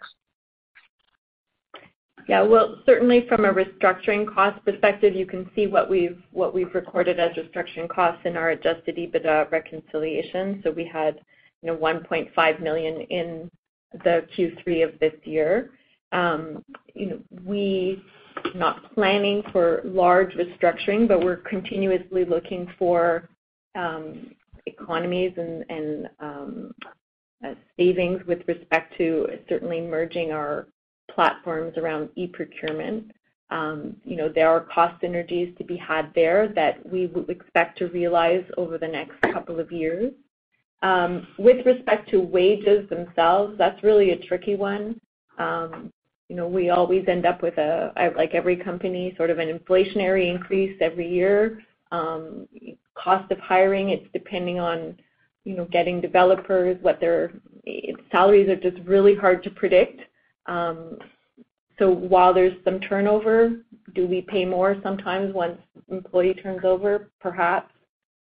Yeah. 2.27 2.43
Well, 2.43 2.81
certainly 2.85 3.27
from 3.29 3.45
a 3.45 3.53
restructuring 3.53 4.33
cost 4.33 4.65
perspective, 4.65 5.15
you 5.15 5.27
can 5.27 5.49
see 5.55 5.67
what 5.67 5.89
we've 5.89 6.19
recorded 6.33 7.21
as 7.21 7.37
restructuring 7.37 7.89
costs 7.89 8.23
in 8.25 8.37
our 8.37 8.51
adjusted 8.51 8.97
EBITDA 8.97 9.51
reconciliation. 9.53 10.61
So 10.65 10.71
we 10.71 10.85
had 10.85 11.21
you 11.63 11.69
know, 11.71 11.77
1.5 11.77 12.61
million 12.61 13.03
in 13.03 13.51
the 13.93 14.27
Q3 14.37 14.85
of 14.85 14.99
this 14.99 15.15
year. 15.25 15.71
Um, 16.13 16.65
you 16.95 17.07
know, 17.07 17.19
We 17.45 18.03
not 18.55 18.93
planning 18.95 19.43
for 19.53 19.81
large 19.85 20.33
restructuring, 20.35 21.09
but 21.09 21.21
we're 21.25 21.37
continuously 21.37 22.25
looking 22.25 22.69
for 22.79 23.29
um, 23.75 24.31
economies 24.67 25.33
and 25.37 26.09
um, 26.21 26.75
uh, 27.45 27.55
savings 27.77 28.25
with 28.27 28.41
respect 28.47 28.97
to 28.97 29.27
certainly 29.49 29.81
merging 29.81 30.33
our 30.33 30.67
platforms 31.11 31.77
around 31.77 32.09
e-procurement. 32.17 33.11
Um, 33.51 33.97
you 34.05 34.17
know, 34.17 34.29
There 34.29 34.49
are 34.49 34.61
cost 34.61 35.03
synergies 35.03 35.57
to 35.59 35.65
be 35.65 35.77
had 35.77 36.13
there 36.15 36.49
that 36.55 36.85
we 36.91 37.07
would 37.07 37.29
expect 37.29 37.79
to 37.79 37.89
realize 37.89 38.45
over 38.57 38.79
the 38.79 38.89
next 38.89 39.21
couple 39.21 39.61
of 39.61 39.71
years. 39.71 40.13
With 41.39 41.65
respect 41.67 42.11
to 42.11 42.21
wages 42.21 42.89
themselves, 42.89 43.57
that's 43.59 43.83
really 43.83 44.11
a 44.11 44.19
tricky 44.19 44.57
one. 44.57 45.01
You 46.29 46.37
know, 46.37 46.49
we 46.49 46.71
always 46.71 47.05
end 47.09 47.27
up 47.27 47.43
with, 47.43 47.59
a, 47.59 47.93
like 48.17 48.35
every 48.35 48.57
company, 48.57 49.15
sort 49.17 49.31
of 49.31 49.39
an 49.39 49.49
inflationary 49.59 50.29
increase 50.35 50.77
every 50.81 51.09
year. 51.09 51.63
Cost 51.91 53.31
of 53.31 53.39
hiring, 53.39 53.91
it's 53.91 54.07
depending 54.13 54.59
on 54.61 54.97
you 55.45 55.55
know, 55.55 55.67
getting 55.67 56.01
developers, 56.01 56.79
what 56.81 57.01
their 57.01 57.33
salaries 58.11 58.49
are 58.49 58.57
just 58.57 58.79
really 58.87 59.15
hard 59.15 59.43
to 59.43 59.51
predict. 59.51 60.01
Um 60.47 60.99
so 61.79 61.91
while 61.91 62.33
there's 62.33 62.57
some 62.65 62.79
turnover, 62.81 63.51
do 63.95 64.07
we 64.07 64.23
pay 64.23 64.45
more 64.45 64.77
sometimes 64.83 65.35
once 65.35 65.59
employee 65.89 66.35
turns 66.35 66.65
over? 66.65 67.11
Perhaps. 67.21 67.73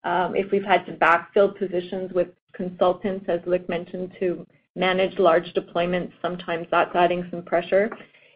If 0.04 0.52
we've 0.52 0.64
had 0.64 0.86
to 0.88 0.94
backfill 0.94 1.58
positions 1.58 2.12
with 2.12 2.30
consultants, 2.54 3.26
as 3.30 3.40
Luc 3.46 3.70
mentioned, 3.70 4.14
to 4.20 4.46
manage 4.76 5.18
large 5.20 5.54
deployments, 5.54 6.12
sometimes 6.22 6.68
that's 6.72 6.96
adding 6.96 7.28
some 7.32 7.42
pressure. 7.44 7.90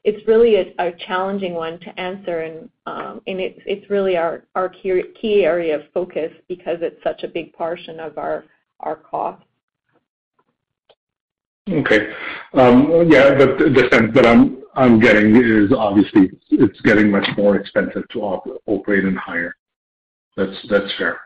It's 0.06 0.26
really 0.28 0.56
a 0.56 0.92
challenging 1.06 1.54
one 1.54 1.78
to 1.82 2.00
answer, 2.00 2.40
and 2.42 2.70
um, 2.86 3.22
it's 3.26 3.90
really 3.90 4.16
our 4.16 4.44
key 4.82 5.44
area 5.44 5.76
of 5.76 5.82
focus 5.94 6.32
because 6.48 6.78
it's 6.82 7.04
such 7.04 7.24
a 7.24 7.28
big 7.28 7.52
portion 7.54 8.00
of 8.00 8.18
our 8.18 8.46
cost. 8.96 9.44
Okay. 11.70 12.14
Um, 12.54 13.10
yeah, 13.12 13.36
but 13.38 13.60
the 13.60 13.88
sense 13.92 14.14
that 14.16 14.26
I'm 14.26 15.00
getting 15.00 15.36
is 15.36 15.72
obviously 15.78 16.32
it's 16.50 16.80
getting 16.82 17.12
much 17.12 17.28
more 17.38 17.58
expensive 17.58 18.08
to 18.14 18.22
operate 18.66 19.04
and 19.04 19.18
hire. 19.18 19.56
That's 20.38 20.96
fair. 20.98 21.20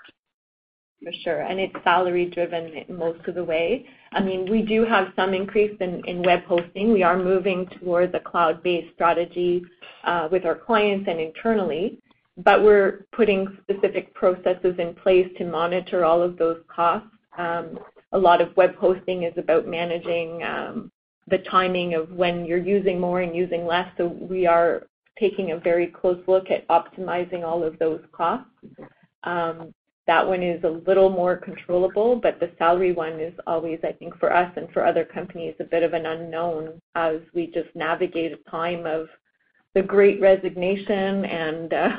For 1.04 1.12
sure. 1.24 1.41
And 1.41 1.60
it's 1.60 1.76
salary 1.84 2.30
driven 2.30 2.86
most 2.89 3.28
of 3.28 3.36
the 3.36 3.43
way. 3.43 3.86
I 4.14 4.22
mean, 4.22 4.49
we 4.49 4.62
do 4.62 4.86
have 4.86 5.08
some 5.16 5.34
increase 5.34 5.76
in 5.80 6.24
web 6.24 6.43
hosting. 6.45 6.93
We 6.93 7.04
are 7.04 7.18
moving 7.18 7.68
towards 7.80 8.14
a 8.16 8.20
cloud-based 8.20 8.93
strategy 8.93 9.64
uh, 10.06 10.30
with 10.32 10.45
our 10.45 10.56
clients 10.56 11.08
and 11.10 11.20
internally, 11.20 11.99
but 12.38 12.64
we're 12.64 13.06
putting 13.12 13.58
specific 13.64 14.14
processes 14.14 14.76
in 14.80 14.95
place 14.95 15.28
to 15.38 15.45
monitor 15.45 16.06
all 16.06 16.22
of 16.22 16.38
those 16.38 16.60
costs. 16.74 17.10
Um, 17.38 17.80
a 18.14 18.18
lot 18.18 18.41
of 18.41 18.56
web 18.56 18.76
hosting 18.76 19.24
is 19.24 19.34
about 19.38 19.68
managing 19.68 20.41
um, 20.43 20.91
the 21.28 21.39
timing 21.39 21.95
of 21.95 22.12
when 22.12 22.45
you're 22.45 22.58
using 22.58 22.99
more 22.99 23.22
and 23.22 23.36
using 23.36 23.66
less. 23.66 23.89
So 23.97 24.08
we 24.08 24.45
are 24.45 24.84
taking 25.20 25.51
a 25.51 25.58
very 25.58 25.88
close 25.88 26.22
look 26.28 26.49
at 26.49 26.68
optimizing 26.68 27.43
all 27.43 27.64
of 27.64 27.78
those 27.80 28.01
costs. 28.12 28.49
Um, 29.24 29.74
that 30.06 30.28
one 30.28 30.43
is 30.43 30.64
a 30.64 30.82
little 30.86 31.10
more 31.10 31.38
controllable, 31.38 32.18
but 32.18 32.39
the 32.39 32.51
salary 32.58 32.91
one 32.91 33.20
is 33.20 33.34
always, 33.47 33.80
I 33.84 33.93
think, 33.93 34.18
for 34.20 34.36
us 34.36 34.51
and 34.58 34.70
for 34.72 34.86
other 34.86 35.06
companies, 35.06 35.56
a 35.60 35.64
bit 35.64 35.84
of 35.84 35.93
an 35.93 36.06
unknown 36.06 36.82
as 36.95 37.22
we 37.34 37.47
just 37.47 37.74
navigate 37.74 38.34
a 38.34 38.49
time 38.49 38.86
of 38.86 39.08
the 39.74 39.82
great 39.82 40.20
resignation 40.20 41.26
and 41.26 41.74
uh, 41.74 41.97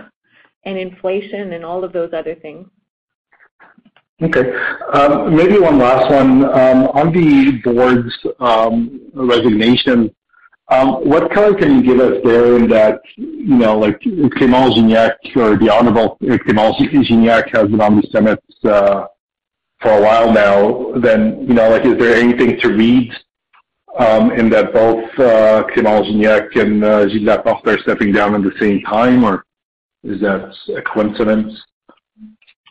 and 0.65 0.79
inflation 0.79 1.53
and 1.55 1.65
all 1.65 1.85
of 1.85 1.93
those 1.93 2.13
other 2.13 2.35
things. 2.35 2.69
Okay. 4.23 4.55
Um, 4.93 5.35
maybe 5.35 5.59
one 5.59 5.79
last 5.79 6.11
one. 6.11 6.45
Um, 6.45 6.87
on 6.89 7.13
the 7.13 7.61
board's 7.65 8.17
um, 8.39 9.01
resignation, 9.15 10.15
what 10.69 11.31
color 11.31 11.55
can 11.55 11.77
you 11.77 11.83
give 11.83 12.01
us 12.01 12.21
there 12.25 12.57
in 12.57 12.69
that, 12.69 13.01
you 13.17 13.57
know, 13.57 13.79
like 13.79 14.01
Clément 14.01 14.75
Gignac 14.75 15.17
or 15.37 15.57
the 15.57 15.71
Honorable 15.71 16.17
Clément 16.23 16.75
Gignac 16.79 17.55
has 17.55 17.69
been 17.69 17.81
on 17.81 17.97
the 17.97 18.07
Senate 18.11 18.43
uh, 18.65 19.07
for 19.81 19.91
a 19.91 20.03
while 20.03 20.33
now, 20.33 20.93
then, 21.01 21.47
you 21.47 21.55
know, 21.55 21.71
like, 21.71 21.85
is 21.85 21.99
there 21.99 22.17
anything 22.17 22.59
to 22.61 22.69
read 22.69 23.13
um, 23.99 24.33
in 24.33 24.49
that 24.51 24.73
both 24.73 25.05
uh, 25.19 25.65
Clément 25.75 26.07
Gignac 26.07 26.57
and 26.57 26.83
uh, 26.83 27.09
Gilles 27.09 27.25
Laporte 27.25 27.67
are 27.69 27.79
stepping 27.81 28.13
down 28.13 28.35
at 28.35 28.43
the 28.43 28.59
same 28.59 28.81
time, 28.83 29.25
or 29.25 29.45
is 30.03 30.21
that 30.21 30.55
a 30.77 30.83
coincidence? 30.83 31.61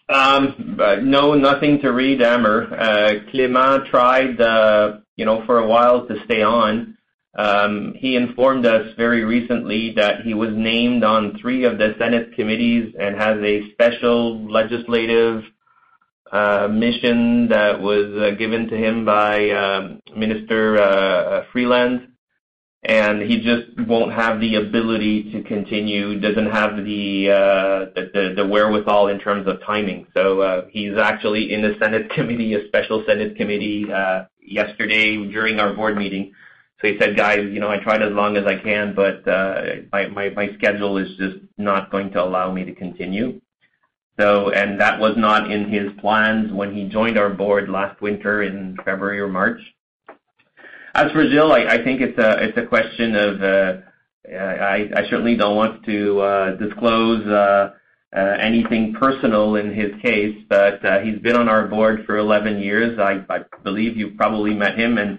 Um, 0.10 0.78
no, 1.04 1.34
nothing 1.34 1.80
to 1.82 1.92
read, 1.92 2.22
Amr. 2.22 2.68
Clément 3.32 3.90
tried, 3.90 4.40
you 5.16 5.26
know, 5.26 5.46
for 5.46 5.60
a 5.60 5.68
while 5.68 6.06
to 6.08 6.16
stay 6.26 6.42
on. 6.42 6.98
Um, 7.36 7.94
he 7.98 8.16
informed 8.16 8.66
us 8.66 8.94
very 8.96 9.24
recently 9.24 9.94
that 9.96 10.22
he 10.22 10.34
was 10.36 10.52
named 10.54 11.04
on 11.04 11.38
three 11.42 11.64
of 11.64 11.80
the 11.80 11.96
Senate 11.98 12.36
committees 12.36 12.94
and 13.00 13.16
has 13.16 13.38
a 13.42 13.72
special 13.72 14.52
legislative 14.52 15.44
uh, 16.32 16.68
mission 16.70 17.48
that 17.50 17.82
was 17.82 18.06
uh, 18.22 18.36
given 18.38 18.68
to 18.68 18.76
him 18.76 19.06
by 19.06 19.50
um, 19.50 20.00
Minister 20.16 20.78
uh, 20.78 21.46
Freeland, 21.52 22.10
and 22.84 23.22
he 23.22 23.40
just 23.40 23.88
won't 23.88 24.14
have 24.14 24.40
the 24.40 24.56
ability 24.56 25.32
to 25.32 25.42
continue. 25.44 26.20
Doesn't 26.20 26.52
have 26.52 26.78
the 26.86 27.32
uh, 27.32 27.94
the, 27.96 28.48
wherewithal 28.48 29.08
in 29.08 29.20
terms 29.20 29.48
of 29.48 29.62
timing. 29.64 30.06
So 30.14 30.42
uh, 30.42 30.66
he's 30.70 30.98
actually 30.98 31.52
in 31.52 31.62
the 31.64 31.76
Senate 31.82 32.10
committee, 32.16 32.54
a 32.54 32.68
special 32.68 33.04
Senate 33.08 33.38
committee, 33.38 33.92
uh, 33.92 34.26
yesterday 34.40 35.16
during 35.32 35.60
our 35.60 35.74
board 35.74 35.98
meeting 35.98 36.34
he 36.90 36.98
said, 37.00 37.16
guys, 37.16 37.40
you 37.50 37.60
know, 37.60 37.70
I 37.70 37.78
tried 37.78 38.02
as 38.02 38.12
long 38.12 38.36
as 38.36 38.46
I 38.46 38.58
can, 38.58 38.94
but 38.94 39.26
uh, 39.28 39.62
my, 39.92 40.30
my, 40.30 40.50
schedule 40.58 40.98
is 40.98 41.08
just 41.18 41.38
not 41.58 41.90
going 41.92 42.12
to 42.12 42.22
allow 42.22 42.52
me 42.52 42.66
to 42.66 42.76
continue. 42.76 43.40
So, 44.20 44.52
and 44.52 44.80
that 44.82 45.00
was 45.00 45.14
not 45.16 45.50
in 45.50 45.70
his 45.70 45.92
plans 46.02 46.52
when 46.52 46.76
he 46.76 46.90
joined 46.90 47.18
our 47.18 47.30
board 47.30 47.70
last 47.70 48.02
winter 48.02 48.44
in 48.44 48.76
February 48.84 49.22
or 49.22 49.30
March. 49.30 49.62
As 50.94 51.12
for 51.12 51.28
Gilles, 51.28 51.66
I, 51.68 51.84
think 51.84 52.02
it's 52.02 52.20
a 52.20 52.44
it's 52.44 52.58
a 52.58 52.68
question 52.68 53.16
of 53.16 53.42
uh, 53.42 53.74
I, 54.30 54.90
I 54.96 55.10
certainly 55.10 55.36
don't 55.36 55.56
want 55.56 55.86
to 55.86 56.20
uh, 56.20 56.56
disclose 56.58 57.26
anything 58.14 58.94
personal 59.00 59.56
in 59.56 59.74
his 59.74 60.00
case, 60.02 60.38
but 60.50 60.82
he's 61.04 61.18
been 61.20 61.36
on 61.36 61.50
our 61.50 61.68
board 61.68 62.04
for 62.06 62.18
11 62.18 62.60
years. 62.60 63.00
I, 63.00 63.24
I 63.30 63.40
believe 63.64 63.98
you 63.98 64.12
probably 64.12 64.54
met 64.54 64.78
him, 64.78 65.00
and 65.00 65.18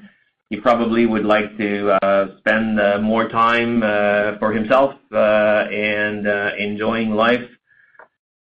he 0.50 0.60
probably 0.60 1.06
would 1.06 1.24
like 1.24 1.56
to 1.56 1.90
uh, 2.02 2.36
spend 2.38 2.78
uh, 2.78 2.98
more 2.98 3.28
time 3.28 3.82
uh, 3.82 4.38
for 4.38 4.52
himself 4.52 4.94
uh, 5.12 5.16
and 5.16 6.28
uh, 6.28 6.50
enjoying 6.58 7.10
life. 7.10 7.48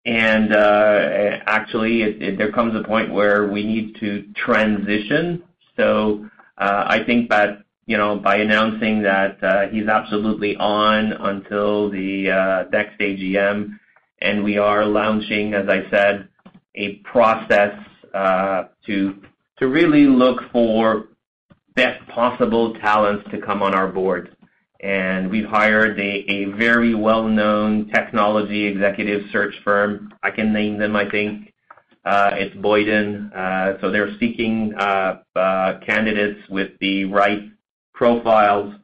And 0.06 0.54
uh, 0.54 1.40
actually, 1.48 2.36
there 2.36 2.52
comes 2.52 2.76
a 2.76 2.88
point 2.88 3.12
where 3.12 3.48
we 3.48 3.66
need 3.66 3.96
to 4.02 4.26
transition. 4.36 5.42
So 5.78 6.30
I 6.58 7.04
think 7.06 7.30
that 7.32 7.64
you 7.88 7.98
know 7.98 8.18
by 8.18 8.38
announcing 8.38 9.02
that 9.02 9.70
he's 9.72 9.88
absolutely 9.88 10.58
on 10.58 11.12
until 11.14 11.90
the 11.90 12.68
next 12.72 13.00
AGM, 13.00 13.80
and 14.22 14.44
we 14.44 14.60
are 14.60 14.86
launching, 14.86 15.56
as 15.56 15.68
I 15.68 15.90
said, 15.90 16.28
a 16.76 16.98
process 16.98 17.74
to 18.14 19.24
to 19.58 19.68
really 19.68 20.06
look 20.06 20.40
for 20.52 21.08
best 21.76 22.08
possible 22.08 22.74
talents 22.76 23.30
to 23.32 23.40
come 23.40 23.62
on 23.62 23.76
our 23.76 23.88
board. 23.88 24.36
And 24.82 25.30
we've 25.30 25.46
hired 25.46 26.00
a, 26.00 26.46
very 26.58 26.94
well-known 26.94 27.90
technology 27.90 28.66
executive 28.66 29.24
search 29.32 29.56
firm. 29.64 30.14
I 30.24 30.32
can 30.32 30.54
name 30.54 30.78
them, 30.78 30.96
I 30.96 31.10
think. 31.10 31.54
Uh, 32.06 32.32
it's 32.34 32.56
Boyden. 32.58 33.32
Uh, 33.36 33.82
so 33.82 33.90
they're 33.90 34.16
seeking 34.20 34.74
uh, 34.76 35.22
candidates 35.86 36.40
with 36.50 36.72
the 36.80 37.06
right 37.06 37.50
profiles 37.94 38.76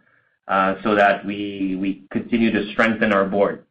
so 0.84 0.96
that 0.96 1.26
we 1.26 1.78
we 1.80 2.04
continue 2.12 2.52
to 2.52 2.72
strengthen 2.74 3.14
our 3.14 3.26
board. 3.26 3.66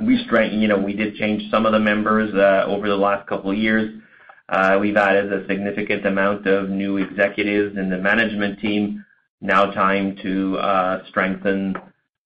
We 0.00 0.22
strengthen, 0.24 0.60
you 0.60 0.68
know, 0.68 0.78
we 0.78 0.94
did 0.94 1.16
change 1.16 1.50
some 1.50 1.66
of 1.66 1.72
the 1.72 1.80
members 1.80 2.30
over 2.66 2.88
the 2.88 2.96
last 2.96 3.26
couple 3.28 3.50
of 3.50 3.58
years. 3.58 4.00
Uh, 4.48 4.78
we've 4.80 4.96
added 4.96 5.32
a 5.32 5.46
significant 5.48 6.06
amount 6.06 6.46
of 6.46 6.70
new 6.70 6.98
executives 6.98 7.76
in 7.76 7.90
the 7.90 7.98
management 7.98 8.60
team. 8.60 9.04
Now 9.40 9.66
time 9.72 10.16
to 10.22 10.56
uh, 10.58 11.04
strengthen 11.08 11.76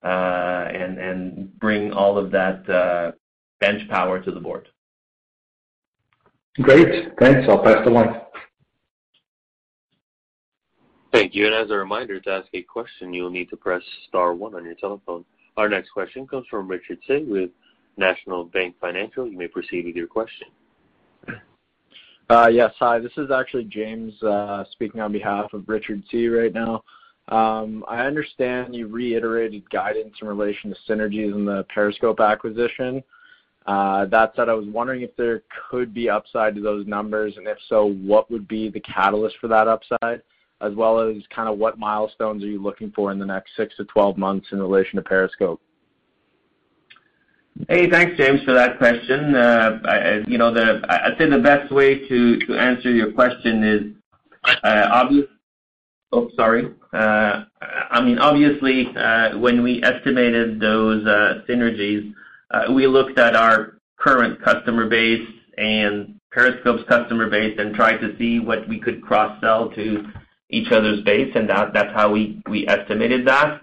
uh, 0.03 0.07
and 0.73 1.59
bring 1.59 1.93
all 1.93 2.19
of 2.19 2.31
that 2.31 3.15
bench 3.61 3.89
power 3.89 4.21
to 4.21 4.31
the 4.31 4.41
board. 4.41 4.69
Great. 6.61 7.13
Thanks. 7.19 7.49
I'll 7.49 7.63
pass 7.63 7.85
the 7.85 7.91
line. 7.91 8.21
Thank 11.13 11.35
you. 11.35 11.47
And 11.47 11.55
as 11.55 11.71
a 11.71 11.75
reminder, 11.75 12.21
to 12.21 12.31
ask 12.31 12.49
a 12.55 12.63
question, 12.63 13.13
you 13.13 13.25
will 13.25 13.31
need 13.31 13.51
to 13.51 13.57
press 13.57 13.83
star 14.09 14.35
one 14.35 14.55
on 14.55 14.65
your 14.65 14.75
telephone. 14.75 15.25
Our 15.57 15.69
next 15.69 15.91
question 15.91 16.27
comes 16.27 16.47
from 16.49 16.69
Richard 16.69 16.99
Tse 17.07 17.25
with 17.25 17.51
National 17.97 18.45
Bank 18.45 18.77
Financial. 18.81 19.27
You 19.27 19.37
may 19.37 19.49
proceed 19.49 19.87
with 19.87 19.97
your 19.97 20.07
question. 20.07 20.49
Uh, 22.31 22.47
yes. 22.47 22.73
Hi, 22.79 23.01
this 23.01 23.11
is 23.17 23.33
actually 23.33 23.65
James 23.65 24.15
uh, 24.23 24.63
speaking 24.71 25.01
on 25.01 25.11
behalf 25.11 25.53
of 25.53 25.69
Richard 25.69 26.05
Tse 26.09 26.29
right 26.29 26.55
now. 26.55 26.85
Um, 27.27 27.85
I 27.89 28.07
understand 28.07 28.73
you 28.73 28.87
reiterated 28.87 29.69
guidance 29.69 30.15
in 30.23 30.29
relation 30.29 30.71
to 30.71 30.77
synergies 30.89 31.35
in 31.35 31.45
the 31.45 31.67
Periscope 31.75 32.21
acquisition. 32.21 33.03
Uh, 33.67 34.05
that 34.07 34.33
said, 34.37 34.49
I 34.49 34.55
was 34.55 34.69
wondering 34.69 35.03
if 35.03 35.17
there 35.17 35.43
could 35.69 35.93
be 35.93 36.09
upside 36.09 36.55
to 36.55 36.61
those 36.61 36.87
numbers, 36.87 37.37
and 37.37 37.49
if 37.49 37.59
so, 37.69 37.95
what 37.95 38.31
would 38.31 38.47
be 38.47 38.71
the 38.71 38.81
catalyst 38.81 39.35
for 39.41 39.49
that 39.49 39.67
upside, 39.67 40.23
as 40.61 40.73
well 40.77 41.01
as 41.01 41.17
kind 41.35 41.49
of 41.49 41.59
what 41.59 41.81
milestones 41.81 42.45
are 42.45 42.49
you 42.49 42.63
looking 42.63 42.93
for 42.93 43.11
in 43.11 43.19
the 43.19 43.27
next 43.27 43.57
six 43.57 43.75
to 43.79 43.85
12 43.87 44.17
months 44.17 44.47
in 44.53 44.61
relation 44.61 44.95
to 44.95 45.03
Periscope? 45.03 45.61
Hey, 47.69 47.91
thanks, 47.91 48.17
James, 48.17 48.43
for 48.45 48.55
that 48.55 48.79
question. 48.79 49.35
Uh, 49.35 50.23
you 50.27 50.39
know, 50.39 50.49
I'd 50.89 51.17
say 51.19 51.29
the 51.29 51.39
best 51.39 51.73
way 51.73 52.09
to 52.09 52.39
to 52.39 52.57
answer 52.57 52.91
your 52.91 53.13
question 53.13 53.63
is 53.65 53.83
uh. 54.65 55.05
Oh, 56.13 56.29
sorry. 56.35 56.73
Uh, 56.93 57.45
I 57.63 58.01
mean, 58.03 58.19
obviously, 58.19 58.87
when 59.39 59.63
we 59.63 59.83
estimated 59.83 60.59
those 60.59 61.05
synergies, 61.49 62.13
we 62.75 62.87
looked 62.87 63.19
at 63.19 63.37
our 63.37 63.79
current 63.99 64.43
customer 64.43 64.89
base 64.89 65.29
and 65.59 66.19
Periscope's 66.33 66.83
customer 66.89 67.29
base 67.29 67.57
and 67.59 67.75
tried 67.75 67.99
to 67.99 68.17
see 68.17 68.41
what 68.41 68.67
we 68.69 68.81
could 68.81 69.03
cross-sell 69.03 69.71
to 69.71 70.05
each 70.49 70.73
other's 70.73 71.03
base, 71.03 71.31
and 71.35 71.49
that's 71.49 71.95
how 71.95 72.11
we 72.11 72.41
we 72.49 72.67
estimated 72.67 73.27
that. 73.27 73.61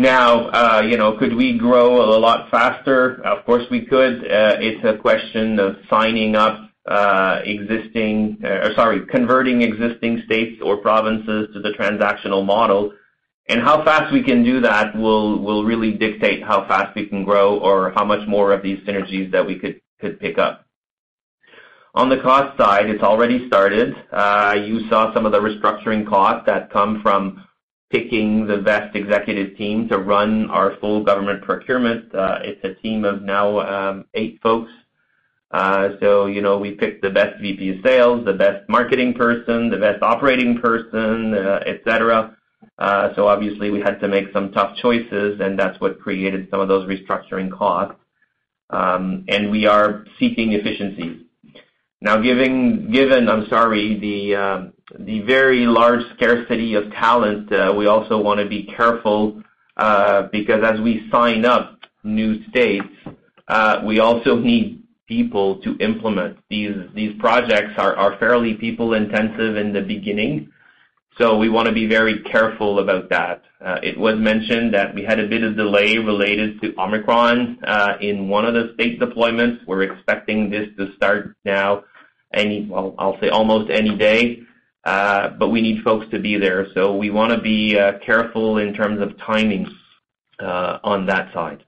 Now, 0.00 0.48
uh, 0.48 0.80
you 0.80 0.96
know, 0.96 1.18
could 1.18 1.34
we 1.34 1.58
grow 1.58 2.00
a 2.00 2.18
lot 2.18 2.50
faster? 2.50 3.22
Of 3.22 3.44
course, 3.44 3.64
we 3.70 3.84
could. 3.84 4.24
Uh, 4.24 4.56
it's 4.58 4.82
a 4.82 4.96
question 4.96 5.58
of 5.58 5.76
signing 5.90 6.36
up 6.36 6.70
uh, 6.86 7.40
existing, 7.44 8.38
or 8.42 8.72
sorry, 8.74 9.04
converting 9.10 9.60
existing 9.60 10.22
states 10.24 10.62
or 10.64 10.78
provinces 10.78 11.50
to 11.52 11.60
the 11.60 11.74
transactional 11.78 12.46
model. 12.46 12.94
And 13.50 13.60
how 13.60 13.84
fast 13.84 14.10
we 14.10 14.22
can 14.22 14.42
do 14.42 14.62
that 14.62 14.96
will 14.96 15.64
really 15.64 15.92
dictate 15.92 16.42
how 16.42 16.66
fast 16.66 16.96
we 16.96 17.04
can 17.04 17.22
grow 17.22 17.58
or 17.58 17.92
how 17.94 18.06
much 18.06 18.26
more 18.26 18.52
of 18.52 18.62
these 18.62 18.78
synergies 18.86 19.30
that 19.32 19.46
we 19.46 19.58
could 19.58 19.82
could 20.00 20.18
pick 20.18 20.38
up. 20.38 20.64
On 21.94 22.08
the 22.08 22.22
cost 22.22 22.56
side, 22.56 22.88
it's 22.88 23.02
already 23.02 23.46
started. 23.48 23.94
You 24.66 24.88
saw 24.88 25.12
some 25.12 25.26
of 25.26 25.32
the 25.32 25.40
restructuring 25.40 26.08
costs 26.08 26.46
that 26.46 26.72
come 26.72 27.02
from 27.02 27.44
picking 27.90 28.46
the 28.46 28.58
best 28.58 28.94
executive 28.94 29.56
team 29.56 29.88
to 29.88 29.98
run 29.98 30.48
our 30.50 30.76
full 30.80 31.02
government 31.02 31.42
procurement. 31.42 32.14
Uh, 32.14 32.38
it's 32.42 32.62
a 32.64 32.74
team 32.80 33.04
of 33.04 33.22
now 33.22 33.60
um, 33.60 34.04
eight 34.14 34.38
folks. 34.42 34.70
Uh, 35.50 35.90
so, 36.00 36.26
you 36.26 36.40
know, 36.40 36.58
we 36.58 36.70
picked 36.70 37.02
the 37.02 37.10
best 37.10 37.40
VP 37.40 37.70
of 37.70 37.76
sales, 37.84 38.24
the 38.24 38.32
best 38.32 38.68
marketing 38.68 39.12
person, 39.12 39.68
the 39.68 39.76
best 39.76 40.00
operating 40.02 40.60
person, 40.60 41.34
uh, 41.34 41.58
et 41.66 41.80
cetera. 41.84 42.36
Uh, 42.78 43.12
so 43.16 43.26
obviously 43.26 43.70
we 43.70 43.80
had 43.80 43.98
to 43.98 44.06
make 44.06 44.32
some 44.32 44.52
tough 44.52 44.76
choices, 44.76 45.40
and 45.40 45.58
that's 45.58 45.80
what 45.80 46.00
created 46.00 46.46
some 46.50 46.60
of 46.60 46.68
those 46.68 46.88
restructuring 46.88 47.50
costs. 47.50 47.96
and 48.70 49.50
we 49.50 49.66
are 49.66 50.06
seeking 50.20 50.52
efficiencies. 50.52 51.22
Now, 52.00 52.20
given, 52.20 53.28
I'm 53.28 53.46
sorry, 53.48 53.98
the 54.98 55.20
very 55.20 55.66
large 55.66 56.02
scarcity 56.14 56.74
of 56.74 56.90
talent, 56.92 57.52
uh, 57.52 57.72
we 57.76 57.86
also 57.86 58.18
want 58.18 58.40
to 58.40 58.48
be 58.48 58.64
careful 58.64 59.42
uh, 59.76 60.22
because 60.32 60.62
as 60.64 60.80
we 60.80 61.08
sign 61.10 61.44
up 61.44 61.78
new 62.02 62.44
states, 62.48 62.88
uh, 63.48 63.80
we 63.84 64.00
also 64.00 64.36
need 64.36 64.82
people 65.06 65.60
to 65.62 65.76
implement. 65.78 66.38
These 66.48 66.76
these 66.94 67.14
projects 67.18 67.74
are 67.78 68.16
fairly 68.18 68.54
people-intensive 68.54 69.56
in 69.56 69.72
the 69.72 69.82
beginning, 69.82 70.52
so 71.18 71.36
we 71.36 71.48
want 71.48 71.66
to 71.66 71.74
be 71.74 71.86
very 71.86 72.22
careful 72.22 72.78
about 72.78 73.10
that. 73.10 73.42
It 73.82 73.98
was 73.98 74.16
mentioned 74.18 74.72
that 74.74 74.94
we 74.94 75.02
had 75.02 75.18
a 75.18 75.26
bit 75.26 75.42
of 75.42 75.56
delay 75.56 75.98
related 75.98 76.60
to 76.62 76.74
Omicron 76.78 77.58
in 78.00 78.28
one 78.28 78.44
of 78.44 78.54
the 78.54 78.72
state 78.74 79.00
deployments. 79.00 79.66
We're 79.66 79.82
expecting 79.82 80.48
this 80.48 80.68
to 80.78 80.94
start 80.94 81.36
now, 81.44 81.84
well, 82.32 82.94
I'll 82.98 83.18
say 83.20 83.28
almost 83.28 83.70
any 83.70 83.96
day, 83.96 84.42
Uh, 84.90 85.30
but 85.38 85.50
we 85.50 85.62
need 85.62 85.84
folks 85.84 86.04
to 86.10 86.18
be 86.18 86.36
there. 86.36 86.66
So 86.74 86.96
we 86.96 87.10
want 87.10 87.32
to 87.32 87.40
be 87.40 87.78
uh, 87.78 88.00
careful 88.04 88.58
in 88.58 88.74
terms 88.74 89.00
of 89.00 89.16
timing 89.18 89.72
uh, 90.40 90.80
on 90.82 91.06
that 91.06 91.32
side. 91.32 91.62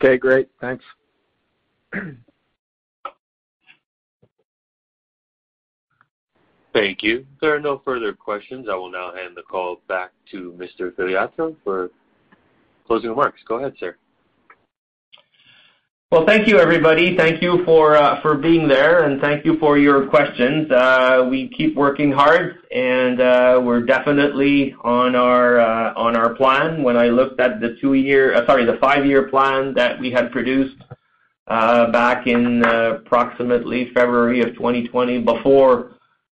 Okay, 0.00 0.16
great. 0.16 0.48
Thanks. 0.60 0.84
Thank 6.72 7.02
you. 7.02 7.26
There 7.40 7.52
are 7.52 7.60
no 7.60 7.82
further 7.84 8.12
questions. 8.12 8.68
I 8.70 8.76
will 8.76 8.92
now 8.92 9.12
hand 9.12 9.36
the 9.36 9.42
call 9.42 9.80
back 9.88 10.12
to 10.30 10.56
Mr. 10.56 10.92
Filiatreault 10.92 11.56
for 11.64 11.90
closing 12.86 13.10
remarks. 13.10 13.40
Go 13.48 13.56
ahead, 13.56 13.74
sir. 13.80 13.96
Well, 16.10 16.24
thank 16.24 16.48
you, 16.48 16.58
everybody. 16.58 17.18
Thank 17.18 17.42
you 17.42 17.62
for 17.66 17.94
uh, 17.94 18.22
for 18.22 18.34
being 18.34 18.66
there, 18.66 19.02
and 19.04 19.20
thank 19.20 19.44
you 19.44 19.58
for 19.58 19.76
your 19.76 20.06
questions. 20.06 20.70
Uh, 20.70 21.26
we 21.28 21.50
keep 21.50 21.76
working 21.76 22.10
hard, 22.12 22.56
and 22.74 23.20
uh, 23.20 23.60
we're 23.62 23.82
definitely 23.82 24.74
on 24.82 25.14
our 25.14 25.60
uh 25.60 25.92
on 25.96 26.16
our 26.16 26.34
plan. 26.34 26.82
When 26.82 26.96
I 26.96 27.08
looked 27.08 27.38
at 27.40 27.60
the 27.60 27.76
two-year, 27.82 28.42
sorry, 28.46 28.64
the 28.64 28.78
five-year 28.80 29.28
plan 29.28 29.74
that 29.74 30.00
we 30.00 30.10
had 30.10 30.32
produced 30.32 30.76
back 31.46 32.26
in 32.26 32.64
approximately 32.64 33.90
February 33.92 34.40
of 34.40 34.54
2020 34.54 35.20
before 35.24 35.90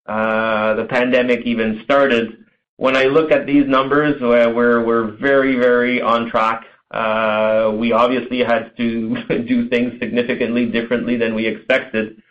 the 0.06 0.86
pandemic 0.90 1.46
even 1.46 1.80
started, 1.86 2.44
when 2.76 2.98
I 2.98 3.06
look 3.06 3.32
at 3.32 3.48
these 3.48 3.68
numbers, 3.70 4.20
we're 4.20 4.84
we're 4.84 5.12
very, 5.12 5.56
very 5.56 6.02
on 6.02 6.30
track. 6.30 6.66
Uh, 6.92 7.72
we 7.78 7.94
obviously 7.94 8.40
had 8.40 8.76
to 8.78 9.16
do 9.48 9.70
things 9.70 9.94
significantly 10.00 10.66
differently 10.66 11.16
than 11.18 11.34
we 11.34 11.48
expected, 11.48 12.22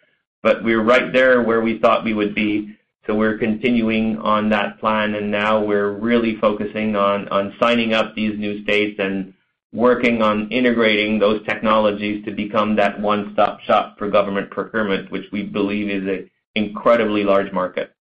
but 0.43 0.63
we're 0.63 0.83
right 0.83 1.13
there 1.13 1.43
where 1.43 1.63
we 1.63 1.79
thought 1.79 2.05
we 2.05 2.15
would 2.15 2.35
be. 2.35 2.77
So 3.07 3.15
we're 3.15 3.39
continuing 3.39 4.19
on 4.19 4.51
that 4.51 4.79
plan, 4.79 5.15
and 5.15 5.31
now 5.31 5.65
we're 5.65 5.93
really 5.93 6.37
focusing 6.39 6.95
on 6.95 7.29
on 7.29 7.55
signing 7.59 7.95
up 7.95 8.15
these 8.15 8.39
new 8.39 8.63
states 8.63 9.01
and 9.01 9.33
working 9.73 10.21
on 10.21 10.51
integrating 10.51 11.19
those 11.19 11.45
technologies 11.47 12.25
to 12.25 12.33
become 12.33 12.77
that 12.77 13.01
one-stop 13.01 13.61
shop 13.61 13.97
for 13.99 14.11
government 14.11 14.51
procurement, 14.51 15.11
which 15.11 15.25
we 15.33 15.45
believe 15.45 15.89
is 15.89 16.03
an 16.07 16.31
incredibly 16.55 17.25
large 17.25 17.53
market. 17.53 17.95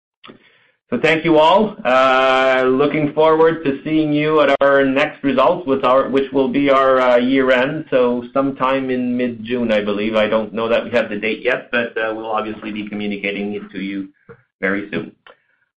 So 0.89 0.97
thank 1.01 1.25
you 1.25 1.37
all. 1.37 1.75
Uh, 1.83 2.63
looking 2.65 3.11
forward 3.13 3.61
to 3.65 3.83
seeing 3.83 4.13
you 4.13 4.39
at 4.39 4.55
our 4.61 4.85
next 4.85 5.21
results, 5.21 5.67
which 5.67 6.31
will 6.31 6.47
be 6.47 6.69
our 6.69 7.01
uh, 7.01 7.17
year-end, 7.17 7.85
so 7.89 8.23
sometime 8.33 8.89
in 8.89 9.17
mid-June, 9.17 9.69
I 9.71 9.83
believe. 9.83 10.15
I 10.15 10.27
don't 10.27 10.53
know 10.53 10.69
that 10.69 10.85
we 10.85 10.91
have 10.91 11.09
the 11.09 11.19
date 11.19 11.43
yet, 11.43 11.69
but 11.71 11.97
uh, 11.97 12.13
we'll 12.15 12.31
obviously 12.31 12.71
be 12.71 12.87
communicating 12.87 13.53
it 13.53 13.69
to 13.71 13.79
you 13.79 14.13
very 14.61 14.89
soon. 14.89 15.13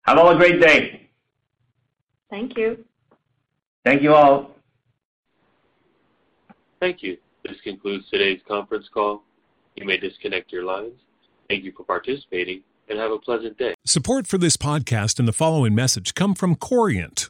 Have 0.04 0.20
all 0.20 0.30
a 0.30 0.38
great 0.38 0.62
day. 0.62 1.10
Thank 2.30 2.56
you. 2.56 2.86
Thank 3.84 4.04
you 4.04 4.14
all. 4.14 4.52
Thank 6.80 7.02
you. 7.02 7.18
This 7.44 7.58
concludes 7.64 8.06
today's 8.12 8.42
conference 8.48 8.88
call. 8.94 9.24
You 9.76 9.86
may 9.86 9.98
disconnect 9.98 10.52
your 10.52 10.66
lines. 10.66 11.00
Thank 11.50 11.64
you 11.64 11.74
for 11.76 11.84
participating, 11.84 12.62
and 12.90 13.00
have 13.00 13.12
a 13.12 13.20
pleasant 13.20 13.58
day. 13.58 13.74
Support 13.86 14.28
for 14.28 14.38
this 14.38 14.58
podcast 14.58 15.20
and 15.20 15.28
the 15.28 15.34
following 15.34 15.76
message 15.76 16.14
come 16.16 16.36
from 16.36 16.56
Corient. 16.56 17.30